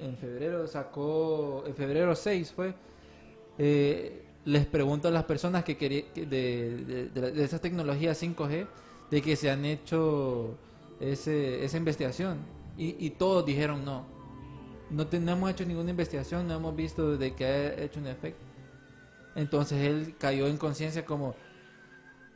en 0.00 0.16
febrero 0.16 0.66
sacó, 0.66 1.64
en 1.66 1.74
febrero 1.74 2.14
6 2.16 2.52
fue, 2.52 2.74
eh, 3.58 4.22
les 4.44 4.66
pregunto 4.66 5.08
a 5.08 5.10
las 5.10 5.24
personas 5.24 5.64
que 5.64 5.76
quería, 5.76 6.12
que 6.12 6.26
de, 6.26 6.84
de, 6.84 7.08
de, 7.10 7.32
de 7.32 7.44
esa 7.44 7.60
tecnología 7.60 8.14
5G, 8.14 8.68
de 9.10 9.22
que 9.22 9.36
se 9.36 9.50
han 9.50 9.64
hecho 9.64 10.58
ese, 11.00 11.64
esa 11.64 11.76
investigación. 11.76 12.38
Y, 12.76 12.96
y 13.04 13.10
todos 13.10 13.44
dijeron 13.46 13.84
no. 13.84 14.06
No, 14.90 15.06
te- 15.08 15.20
no 15.20 15.32
hemos 15.32 15.50
hecho 15.50 15.64
ninguna 15.66 15.90
investigación, 15.90 16.46
no 16.48 16.54
hemos 16.56 16.76
visto 16.76 17.16
de 17.18 17.34
que 17.34 17.44
ha 17.46 17.82
hecho 17.82 18.00
un 18.00 18.06
efecto. 18.08 18.46
Entonces 19.34 19.80
él 19.86 20.16
cayó 20.18 20.46
en 20.48 20.58
conciencia 20.58 21.04
como 21.04 21.36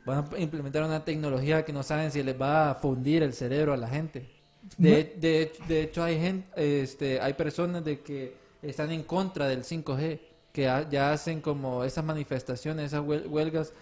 van 0.05 0.25
a 0.33 0.39
implementar 0.39 0.83
una 0.83 1.03
tecnología 1.03 1.65
que 1.65 1.73
no 1.73 1.83
saben 1.83 2.11
si 2.11 2.23
les 2.23 2.39
va 2.39 2.71
a 2.71 2.75
fundir 2.75 3.23
el 3.23 3.33
cerebro 3.33 3.73
a 3.73 3.77
la 3.77 3.87
gente. 3.89 4.29
De, 4.77 5.15
de, 5.19 5.51
de 5.67 5.81
hecho 5.83 6.03
hay 6.03 6.19
gente, 6.19 6.81
este, 6.83 7.19
hay 7.21 7.33
personas 7.33 7.83
de 7.85 7.99
que 7.99 8.33
están 8.61 8.91
en 8.91 9.03
contra 9.03 9.47
del 9.47 9.63
5G, 9.63 10.19
que 10.51 10.67
ha- 10.67 10.89
ya 10.89 11.11
hacen 11.13 11.41
como 11.41 11.83
esas 11.83 12.03
manifestaciones, 12.03 12.87
esas 12.87 13.01
huel- 13.03 13.27
huelgas, 13.29 13.73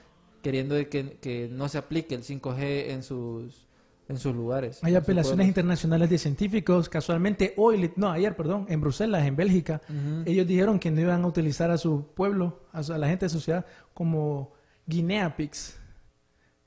queriendo 0.42 0.76
de 0.76 0.90
que, 0.90 1.18
que 1.22 1.48
no 1.52 1.70
se 1.70 1.78
aplique 1.78 2.16
el 2.16 2.24
5G 2.24 2.90
en 2.92 3.04
sus 3.04 3.68
en 4.10 4.18
sus 4.18 4.36
lugares. 4.36 4.84
Hay 4.84 4.96
apelaciones 4.96 5.48
internacionales 5.48 6.10
de 6.10 6.18
científicos. 6.18 6.90
Casualmente 6.90 7.54
hoy, 7.56 7.90
no, 7.96 8.12
ayer, 8.12 8.36
perdón, 8.36 8.66
en 8.68 8.82
Bruselas, 8.82 9.26
en 9.26 9.38
Bélgica, 9.38 9.82
ellos 10.26 10.46
dijeron 10.46 10.78
que 10.78 10.92
no 10.92 11.00
iban 11.00 11.24
a 11.24 11.28
utilizar 11.28 11.72
a 11.72 11.78
su 11.78 12.08
pueblo, 12.14 12.60
a, 12.74 12.84
su- 12.84 12.92
a 12.94 12.98
la 12.98 13.08
gente 13.08 13.28
de 13.28 13.30
su 13.30 13.40
ciudad, 13.40 13.66
como 13.94 14.52
Guinea 14.86 15.34
Pigs. 15.38 15.80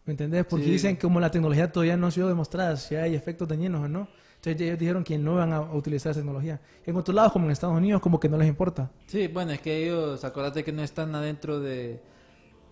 ¿Me 0.07 0.13
entendés? 0.13 0.45
Porque 0.47 0.65
Sí. 0.67 0.71
dicen 0.73 0.97
que 0.97 1.03
como 1.03 1.19
la 1.21 1.31
tecnología 1.31 1.71
todavía 1.71 1.97
no 1.97 2.07
ha 2.07 2.11
sido 2.11 2.29
demostrada 2.29 2.77
si 2.77 2.95
hay 2.95 3.15
efectos 3.15 3.49
dañinos 3.49 3.85
o 3.85 3.89
no. 3.89 4.09
Entonces 4.37 4.61
ellos 4.63 4.79
dijeron 4.79 5.03
que 5.03 5.19
no 5.19 5.35
van 5.35 5.53
a 5.53 5.61
utilizar 5.61 6.11
esa 6.13 6.21
tecnología. 6.21 6.61
En 6.85 6.95
otros 6.97 7.15
lados, 7.15 7.33
como 7.33 7.47
en 7.47 7.51
Estados 7.51 7.77
Unidos, 7.77 8.01
como 8.01 8.21
que 8.21 8.29
no 8.29 8.39
les 8.39 8.47
importa. 8.47 8.91
Sí, 9.07 9.27
bueno, 9.27 9.51
es 9.53 9.61
que 9.61 9.85
ellos, 9.85 10.25
acordate 10.25 10.63
que 10.63 10.71
no 10.73 10.83
están 10.83 11.13
adentro 11.17 11.59
de, 11.59 12.01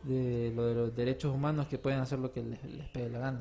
de 0.05 0.53
lo 0.55 0.67
de 0.67 0.75
los 0.75 0.95
derechos 0.95 1.35
humanos 1.35 1.67
que 1.67 1.79
pueden 1.79 1.99
hacer 2.01 2.21
lo 2.21 2.31
que 2.33 2.43
les, 2.45 2.63
les 2.65 2.87
pegue 2.91 3.09
la 3.09 3.19
gana. 3.19 3.41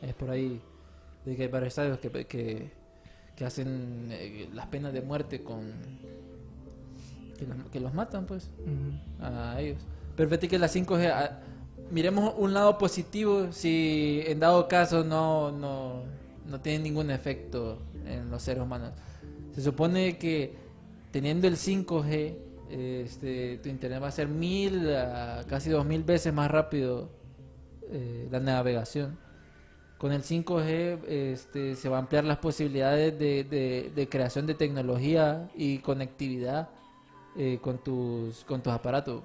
Es 0.00 0.14
por 0.14 0.30
ahí 0.30 0.60
de 1.24 1.34
que 1.36 1.42
hay 1.42 1.48
varios 1.48 1.68
estados 1.76 1.98
que, 1.98 2.10
que, 2.26 2.70
que 3.34 3.44
hacen 3.44 4.08
eh, 4.12 4.48
las 4.52 4.66
penas 4.66 4.92
de 4.92 5.00
muerte 5.02 5.42
con... 5.42 5.72
Que 7.38 7.46
los, 7.46 7.56
que 7.72 7.80
los 7.80 7.92
matan, 7.94 8.26
pues, 8.26 8.50
Ujú. 8.60 9.24
a 9.24 9.60
ellos. 9.60 9.82
Pero 10.14 10.28
fíjate 10.28 10.46
que 10.48 10.58
la 10.60 10.68
5G... 10.68 11.10
ah, 11.12 11.40
miremos 11.92 12.34
un 12.38 12.54
lado 12.54 12.78
positivo 12.78 13.52
si 13.52 14.22
en 14.26 14.40
dado 14.40 14.66
caso 14.66 15.04
no, 15.04 15.52
no, 15.52 16.02
no 16.48 16.60
tiene 16.60 16.80
ningún 16.84 17.10
efecto 17.10 17.78
en 18.06 18.30
los 18.30 18.42
seres 18.42 18.62
humanos. 18.62 18.92
Se 19.54 19.62
supone 19.62 20.18
que 20.18 20.54
teniendo 21.10 21.46
el 21.46 21.56
5G, 21.56 22.34
este, 22.70 23.58
tu 23.58 23.68
internet 23.68 24.02
va 24.02 24.08
a 24.08 24.12
ser 24.12 24.28
mil, 24.28 24.90
a 24.94 25.44
casi 25.46 25.68
dos 25.70 25.84
mil 25.84 26.02
veces 26.02 26.32
más 26.32 26.50
rápido 26.50 27.10
eh, 27.90 28.28
la 28.30 28.40
navegación. 28.40 29.18
Con 29.98 30.12
el 30.12 30.22
5G 30.22 31.04
este, 31.06 31.76
se 31.76 31.88
va 31.88 31.96
a 31.98 32.00
ampliar 32.00 32.24
las 32.24 32.38
posibilidades 32.38 33.16
de, 33.18 33.44
de- 33.94 34.08
creación 34.08 34.46
de 34.46 34.54
tecnología 34.54 35.48
y 35.54 35.78
conectividad 35.78 36.70
eh, 37.36 37.58
con, 37.62 37.78
tus, 37.78 38.44
con 38.44 38.62
tus 38.62 38.72
aparatos. 38.72 39.22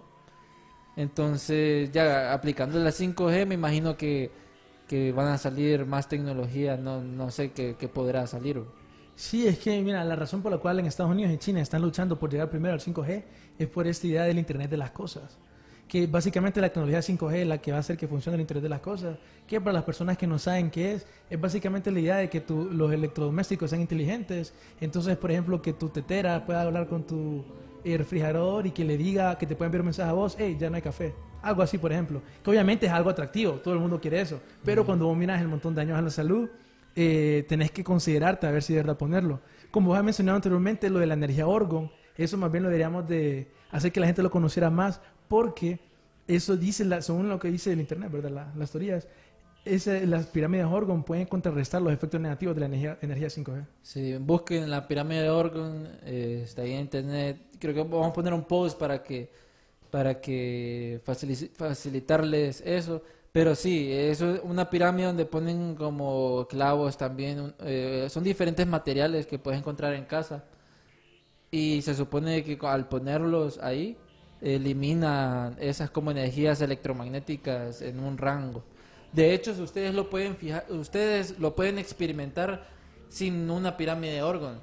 Entonces, 0.97 1.91
ya 1.93 2.33
aplicando 2.33 2.79
la 2.79 2.91
5G, 2.91 3.45
me 3.45 3.55
imagino 3.55 3.97
que, 3.97 4.31
que 4.87 5.13
van 5.13 5.27
a 5.29 5.39
salir 5.39 5.85
más 5.87 6.09
tecnología, 6.09 6.77
no, 6.77 7.01
no 7.03 7.31
sé 7.31 7.53
qué, 7.53 7.77
qué 7.79 7.87
podrá 7.89 8.27
salir. 8.27 8.63
Sí, 9.15 9.47
es 9.47 9.59
que, 9.59 9.81
mira, 9.81 10.03
la 10.05 10.15
razón 10.15 10.41
por 10.43 10.51
la 10.51 10.59
cual 10.59 10.79
en 10.79 10.85
Estados 10.87 11.11
Unidos 11.11 11.31
y 11.33 11.37
China 11.39 11.61
están 11.61 11.81
luchando 11.83 12.19
por 12.19 12.31
llegar 12.31 12.49
primero 12.49 12.73
al 12.75 12.81
5G 12.81 13.25
es 13.59 13.67
por 13.69 13.87
esta 13.87 14.07
idea 14.07 14.23
del 14.25 14.39
Internet 14.39 14.69
de 14.71 14.77
las 14.77 14.91
Cosas. 14.91 15.39
Que 15.87 16.05
básicamente 16.07 16.61
la 16.61 16.69
tecnología 16.69 17.01
5G 17.01 17.37
es 17.41 17.47
la 17.47 17.59
que 17.59 17.71
va 17.71 17.77
a 17.77 17.79
hacer 17.81 17.97
que 17.97 18.07
funcione 18.07 18.35
el 18.35 18.41
Internet 18.41 18.63
de 18.63 18.69
las 18.69 18.81
Cosas. 18.81 19.17
Que 19.47 19.61
para 19.61 19.73
las 19.73 19.83
personas 19.85 20.17
que 20.17 20.27
no 20.27 20.37
saben 20.39 20.69
qué 20.71 20.93
es, 20.93 21.07
es 21.29 21.39
básicamente 21.41 21.91
la 21.91 21.99
idea 21.99 22.17
de 22.17 22.29
que 22.29 22.41
tu- 22.41 22.69
los 22.71 22.91
electrodomésticos 22.91 23.69
sean 23.69 23.81
inteligentes. 23.81 24.53
Entonces, 24.81 25.17
por 25.17 25.31
ejemplo, 25.31 25.61
que 25.61 25.73
tu 25.73 25.89
tetera 25.89 26.45
pueda 26.45 26.61
hablar 26.63 26.87
con 26.87 27.05
tu 27.07 27.45
eh, 27.93 27.97
refrigerador 27.97 28.65
y 28.67 28.71
que 28.71 28.83
le 28.83 28.97
diga, 28.97 29.37
que 29.37 29.45
te 29.45 29.55
pueda 29.55 29.67
enviar 29.67 29.81
un 29.81 29.87
mensaje 29.87 30.09
a 30.09 30.13
vos, 30.13 30.35
hey, 30.39 30.57
ya 30.59 30.69
no 30.69 30.75
hay 30.75 30.81
café. 30.81 31.13
Algo 31.41 31.61
así, 31.61 31.77
por 31.77 31.91
ejemplo. 31.91 32.21
Que 32.43 32.49
obviamente 32.49 32.85
es 32.87 32.91
algo 32.91 33.09
atractivo, 33.09 33.53
todo 33.53 33.73
el 33.73 33.79
mundo 33.79 33.99
quiere 34.01 34.19
eso. 34.21 34.39
Pero 34.65 34.85
cuando 34.85 35.05
vos 35.05 35.15
miras 35.17 35.41
el 35.41 35.47
montón 35.47 35.73
de 35.75 35.81
daños 35.81 35.97
a 35.97 36.01
la 36.01 36.09
salud, 36.09 36.49
eh, 36.95 37.45
tenés 37.47 37.71
que 37.71 37.83
considerarte 37.83 38.47
a 38.47 38.51
ver 38.51 38.63
si 38.63 38.73
de 38.73 38.79
verdad 38.79 38.97
ponerlo. 38.97 39.39
Como 39.71 39.89
vos 39.89 39.97
has 39.97 40.03
mencionado 40.03 40.35
anteriormente, 40.35 40.89
lo 40.89 40.99
de 40.99 41.05
la 41.07 41.13
energía 41.13 41.47
orgón, 41.47 41.91
eso 42.17 42.37
más 42.37 42.51
bien 42.51 42.63
lo 42.63 42.69
deberíamos 42.69 43.07
de 43.07 43.51
hacer 43.71 43.91
que 43.91 43.99
la 43.99 44.07
gente 44.07 44.23
lo 44.23 44.31
conociera 44.31 44.69
más, 44.69 44.99
porque 45.27 45.79
eso 46.27 46.57
dice, 46.57 46.83
la- 46.85 47.01
según 47.01 47.29
lo 47.29 47.39
que 47.39 47.49
dice 47.51 47.71
el 47.71 47.79
internet, 47.79 48.11
¿verdad? 48.11 48.31
La- 48.31 48.51
las 48.55 48.71
teorías, 48.71 49.07
ese- 49.75 50.05
las 50.07 50.25
pirámides 50.27 50.65
orgón 50.65 51.03
pueden 51.03 51.25
contrarrestar 51.27 51.81
los 51.81 51.93
efectos 51.93 52.19
negativos 52.19 52.55
de 52.55 52.59
la 52.61 52.65
energía, 52.67 52.97
energía 53.01 53.29
5G. 53.29 53.65
Si 53.81 54.15
busquen 54.17 54.69
la 54.69 54.87
pirámide 54.87 55.23
de 55.23 55.29
Orgon, 55.29 55.87
eh, 56.03 56.41
está 56.43 56.61
ahí 56.63 56.73
en 56.73 56.81
internet. 56.81 57.37
Creo 57.59 57.73
que 57.73 57.81
vamos 57.83 58.07
a 58.09 58.13
poner 58.13 58.33
un 58.33 58.43
post 58.43 58.77
para 58.79 59.03
que 59.03 59.29
para 59.91 60.19
que 60.19 61.01
facili- 61.05 61.49
facilitarles 61.49 62.61
eso. 62.65 63.01
Pero 63.31 63.55
sí, 63.55 63.91
es 63.91 64.21
una 64.43 64.69
pirámide 64.69 65.05
donde 65.07 65.25
ponen 65.25 65.75
como 65.75 66.45
clavos 66.49 66.97
también. 66.97 67.53
eh, 67.61 68.07
son 68.09 68.23
diferentes 68.23 68.65
materiales 68.67 69.25
que 69.27 69.39
puedes 69.39 69.59
encontrar 69.59 69.93
en 69.93 70.05
casa. 70.05 70.43
Y 71.51 71.81
se 71.81 71.93
supone 71.95 72.43
que 72.43 72.57
al 72.63 72.87
ponerlos 72.89 73.57
ahí, 73.59 73.97
eliminan 74.41 75.55
esas 75.59 75.89
como 75.89 76.11
energías 76.11 76.61
electromagnéticas 76.61 77.81
en 77.81 77.99
un 77.99 78.17
rango. 78.17 78.63
De 79.17 79.33
hecho, 79.33 79.51
ustedes 79.63 79.95
lo 79.95 80.11
pueden 80.11 80.35
fijar, 80.35 80.67
ustedes 80.69 81.39
lo 81.39 81.55
pueden 81.55 81.79
experimentar 81.79 82.67
sin 83.09 83.49
una 83.49 83.75
pirámide 83.75 84.13
de 84.13 84.21
Orgon. 84.21 84.59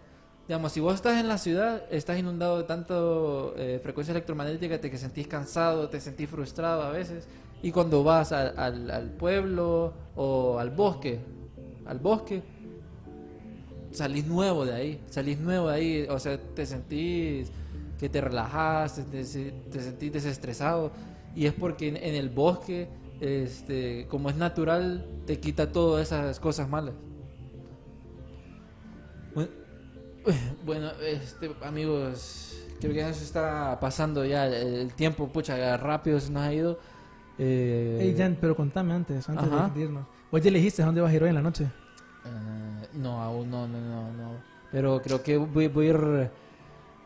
Digamos, 0.47 0.71
si 0.71 0.79
vos 0.79 0.95
estás 0.95 1.19
en 1.19 1.27
la 1.27 1.39
ciudad, 1.39 1.83
estás 1.91 2.21
inundado 2.21 2.59
de 2.59 2.63
tanto 2.63 3.55
eh, 3.57 3.81
frecuencia 3.83 4.13
electromagnética, 4.13 4.81
te 4.81 4.93
que 4.93 4.97
sentís 4.97 5.27
cansado, 5.27 5.89
te 5.89 6.01
sentís 6.01 6.31
frustrado 6.31 6.83
a 6.83 6.91
veces. 6.91 7.27
Y 7.65 7.73
cuando 7.73 8.05
vas 8.05 8.31
al, 8.31 9.17
pueblo 9.19 9.93
o 10.15 10.57
al 10.61 10.71
bosque, 10.71 11.19
al 11.85 11.99
bosque, 11.99 12.41
salís 13.91 14.25
nuevo 14.25 14.65
de 14.65 14.73
ahí, 14.73 15.01
salís 15.11 15.41
nuevo 15.41 15.67
de 15.67 15.75
ahí, 15.75 16.07
o 16.09 16.21
sea, 16.21 16.39
te 16.39 16.65
sentís 16.65 17.51
que 17.99 18.09
te 18.09 18.21
relajás, 18.21 18.95
te, 18.95 19.03
te 19.03 19.81
sentís 19.81 20.13
desestresado 20.13 20.93
Y 21.35 21.47
es 21.47 21.55
porque 21.55 21.89
en 21.89 22.15
el 22.15 22.29
bosque, 22.29 22.89
este, 23.25 24.07
como 24.09 24.29
es 24.29 24.37
natural, 24.37 25.07
te 25.27 25.41
quita 25.41 25.73
todas 25.73 26.07
esas 26.07 26.39
cosas 26.41 26.69
malas. 26.69 26.95
Bueno, 30.65 30.91
este, 31.03 31.51
amigos, 31.63 32.55
creo 32.81 32.93
que 32.93 32.99
ya 32.99 33.13
se 33.15 33.25
está 33.25 33.79
pasando 33.81 34.25
ya 34.25 34.47
el, 34.47 34.93
tiempo, 34.93 35.29
pucha, 35.29 35.77
rápido 35.79 36.21
se 36.21 36.31
nos 36.31 36.43
ha 36.43 36.53
ido. 36.53 36.79
Eh, 37.39 37.99
Ey, 38.01 38.15
Jan, 38.17 38.37
pero 38.41 38.55
contame 38.55 38.93
antes, 38.93 39.29
antes 39.29 39.49
Ajá. 39.49 39.71
de 39.75 39.81
irnos. 39.81 40.07
Vos 40.31 40.43
ya 40.43 40.51
elegiste 40.51 40.83
a 40.83 40.87
dónde 40.87 41.01
vas 41.01 41.11
a 41.11 41.15
ir 41.15 41.23
hoy 41.23 41.31
en 41.31 41.35
la 41.35 41.43
noche. 41.43 41.65
eh, 41.65 42.89
no, 42.93 43.23
aún 43.23 43.51
no, 43.51 43.67
no, 43.67 43.81
no, 43.81 44.13
no. 44.13 44.31
Pero 44.71 45.01
creo 45.03 45.23
que 45.23 45.37
voy, 45.39 45.69
voy 45.69 45.87
a 45.87 45.91
ir... 45.91 46.31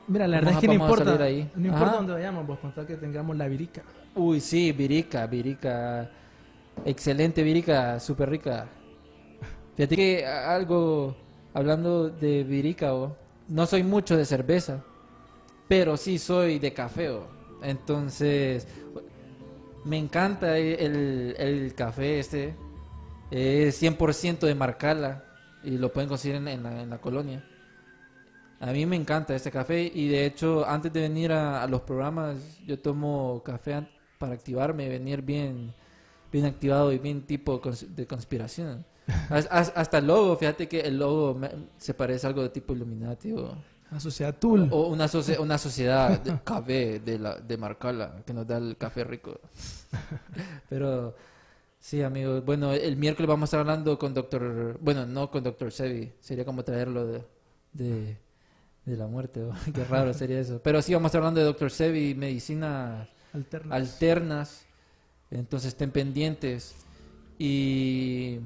Mira, 0.09 0.26
la 0.26 0.38
verdad 0.38 0.54
es 0.54 0.59
que 0.61 0.66
no 0.66 0.72
importa. 0.74 1.22
ahí. 1.22 1.50
No 1.54 1.66
importa 1.66 1.86
Ajá. 1.86 1.96
dónde 1.96 2.12
vayamos, 2.14 2.46
vos 2.46 2.59
contá 2.59 2.86
que 2.86 2.96
tengamos 2.96 3.36
la 3.36 3.46
virica. 3.46 3.82
Uy, 4.14 4.40
sí, 4.40 4.72
Virica, 4.72 5.26
Virica. 5.26 6.11
Excelente 6.84 7.42
Virica, 7.42 8.00
súper 8.00 8.30
rica. 8.30 8.66
Fíjate 9.76 9.94
que 9.96 10.26
algo, 10.26 11.14
hablando 11.54 12.09
de 12.09 12.42
Virica, 12.42 12.94
oh, 12.94 13.16
no 13.48 13.66
soy 13.66 13.82
mucho 13.82 14.16
de 14.16 14.24
cerveza, 14.24 14.82
pero 15.68 15.96
sí 15.96 16.18
soy 16.18 16.59
de 16.59 16.72
café. 16.72 17.11
oh. 17.11 17.26
Entonces, 17.62 18.66
me 19.84 19.98
encanta 19.98 20.56
el, 20.59 21.34
el 21.38 21.74
café 21.74 22.18
este. 22.20 22.54
Es 23.30 23.82
100% 23.82 24.40
de 24.40 24.54
Marcala 24.54 25.24
y 25.62 25.76
lo 25.76 25.92
pueden 25.92 26.09
conseguir 26.09 26.36
en, 26.36 26.48
en 26.48 26.62
la, 26.62 26.82
en 26.82 26.90
la 26.90 26.98
colonia. 26.98 27.44
A 28.61 28.72
mí 28.72 28.84
me 28.86 28.96
encanta 28.96 29.34
este 29.36 29.50
café 29.50 29.90
y 29.94 30.09
de 30.09 30.26
hecho 30.26 30.66
antes 30.66 30.92
de 30.92 31.02
venir 31.02 31.30
a, 31.32 31.62
a 31.62 31.66
los 31.68 31.82
programas 31.82 32.36
yo 32.66 32.78
tomo 32.78 33.40
café 33.44 33.86
para 34.18 34.32
activarme, 34.34 34.88
venir 34.88 35.22
bien, 35.22 35.72
bien 36.32 36.44
activado 36.44 36.92
y 36.92 36.98
bien 36.98 37.22
tipo 37.22 37.61
cons- 37.62 37.86
de 37.86 38.06
conspiración. 38.06 38.84
Has- 39.30 39.48
has- 39.50 39.72
hasta 39.76 39.98
el 39.98 40.06
logo, 40.09 40.36
fíjate 40.36 40.66
que 40.68 40.80
el 40.80 40.98
logo 40.98 41.34
me- 41.34 41.50
se 41.78 41.94
parece 41.94 42.26
a 42.26 42.30
algo 42.30 42.42
de 42.42 42.48
tipo 42.50 42.74
Illuminati 42.74 43.32
o, 43.32 43.54
La 43.92 44.00
sociedad 44.00 44.34
o 44.42 44.88
una, 44.88 45.06
socie- 45.09 45.38
una 45.38 45.56
sociedad 45.56 46.20
de 46.20 46.38
café 46.44 46.98
de, 47.00 47.18
la, 47.18 47.36
de 47.36 47.56
Marcala 47.56 48.22
que 48.26 48.34
nos 48.34 48.46
da 48.46 48.59
el 48.59 48.76
café 48.76 49.04
rico. 49.04 49.38
Pero 50.68 51.14
sí, 51.78 52.02
amigos. 52.02 52.44
Bueno, 52.44 52.72
el 52.72 52.96
miércoles 52.96 53.28
vamos 53.28 53.44
a 53.44 53.46
estar 53.46 53.61
hablando 53.61 53.98
con 53.98 54.12
Doctor... 54.14 54.78
Bueno, 54.80 55.06
no 55.06 55.30
con 55.30 55.42
Doctor 55.44 55.70
Sebi. 55.72 56.12
Sería 56.20 56.44
como 56.44 56.62
traerlo 56.64 57.06
de, 57.06 57.22
de, 57.72 58.16
de 58.91 58.97
la 58.97 59.07
muerte. 59.07 59.43
Qué 59.74 59.84
raro 59.84 60.12
sería 60.14 60.41
eso. 60.41 60.61
Pero 60.62 60.82
sí, 60.82 60.95
vamos 60.95 61.07
a 61.07 61.09
estar 61.09 61.20
hablando 61.20 61.41
de 61.41 61.47
Doctor 61.47 61.70
Sebi, 61.70 62.14
medicina 62.14 63.09
Alternas. 63.32 63.72
alternas. 63.72 64.66
Entonces 65.30 65.68
estén 65.68 65.91
pendientes. 65.91 66.74
Y 67.39 68.41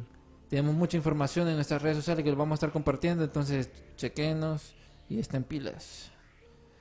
tenemos 0.48 0.74
mucha 0.74 0.96
información 0.96 1.48
en 1.48 1.54
nuestras 1.54 1.80
redes 1.80 1.96
sociales 1.96 2.24
que 2.24 2.30
lo 2.30 2.36
vamos 2.36 2.52
a 2.52 2.56
estar 2.56 2.72
compartiendo. 2.72 3.24
Entonces 3.24 3.70
chequenos 3.96 4.74
y 5.08 5.18
estén 5.18 5.44
pilas. 5.44 6.10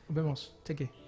Nos 0.07 0.15
vemos. 0.15 0.55
Cheque. 0.65 1.00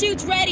Parachutes 0.00 0.24
ready. 0.24 0.49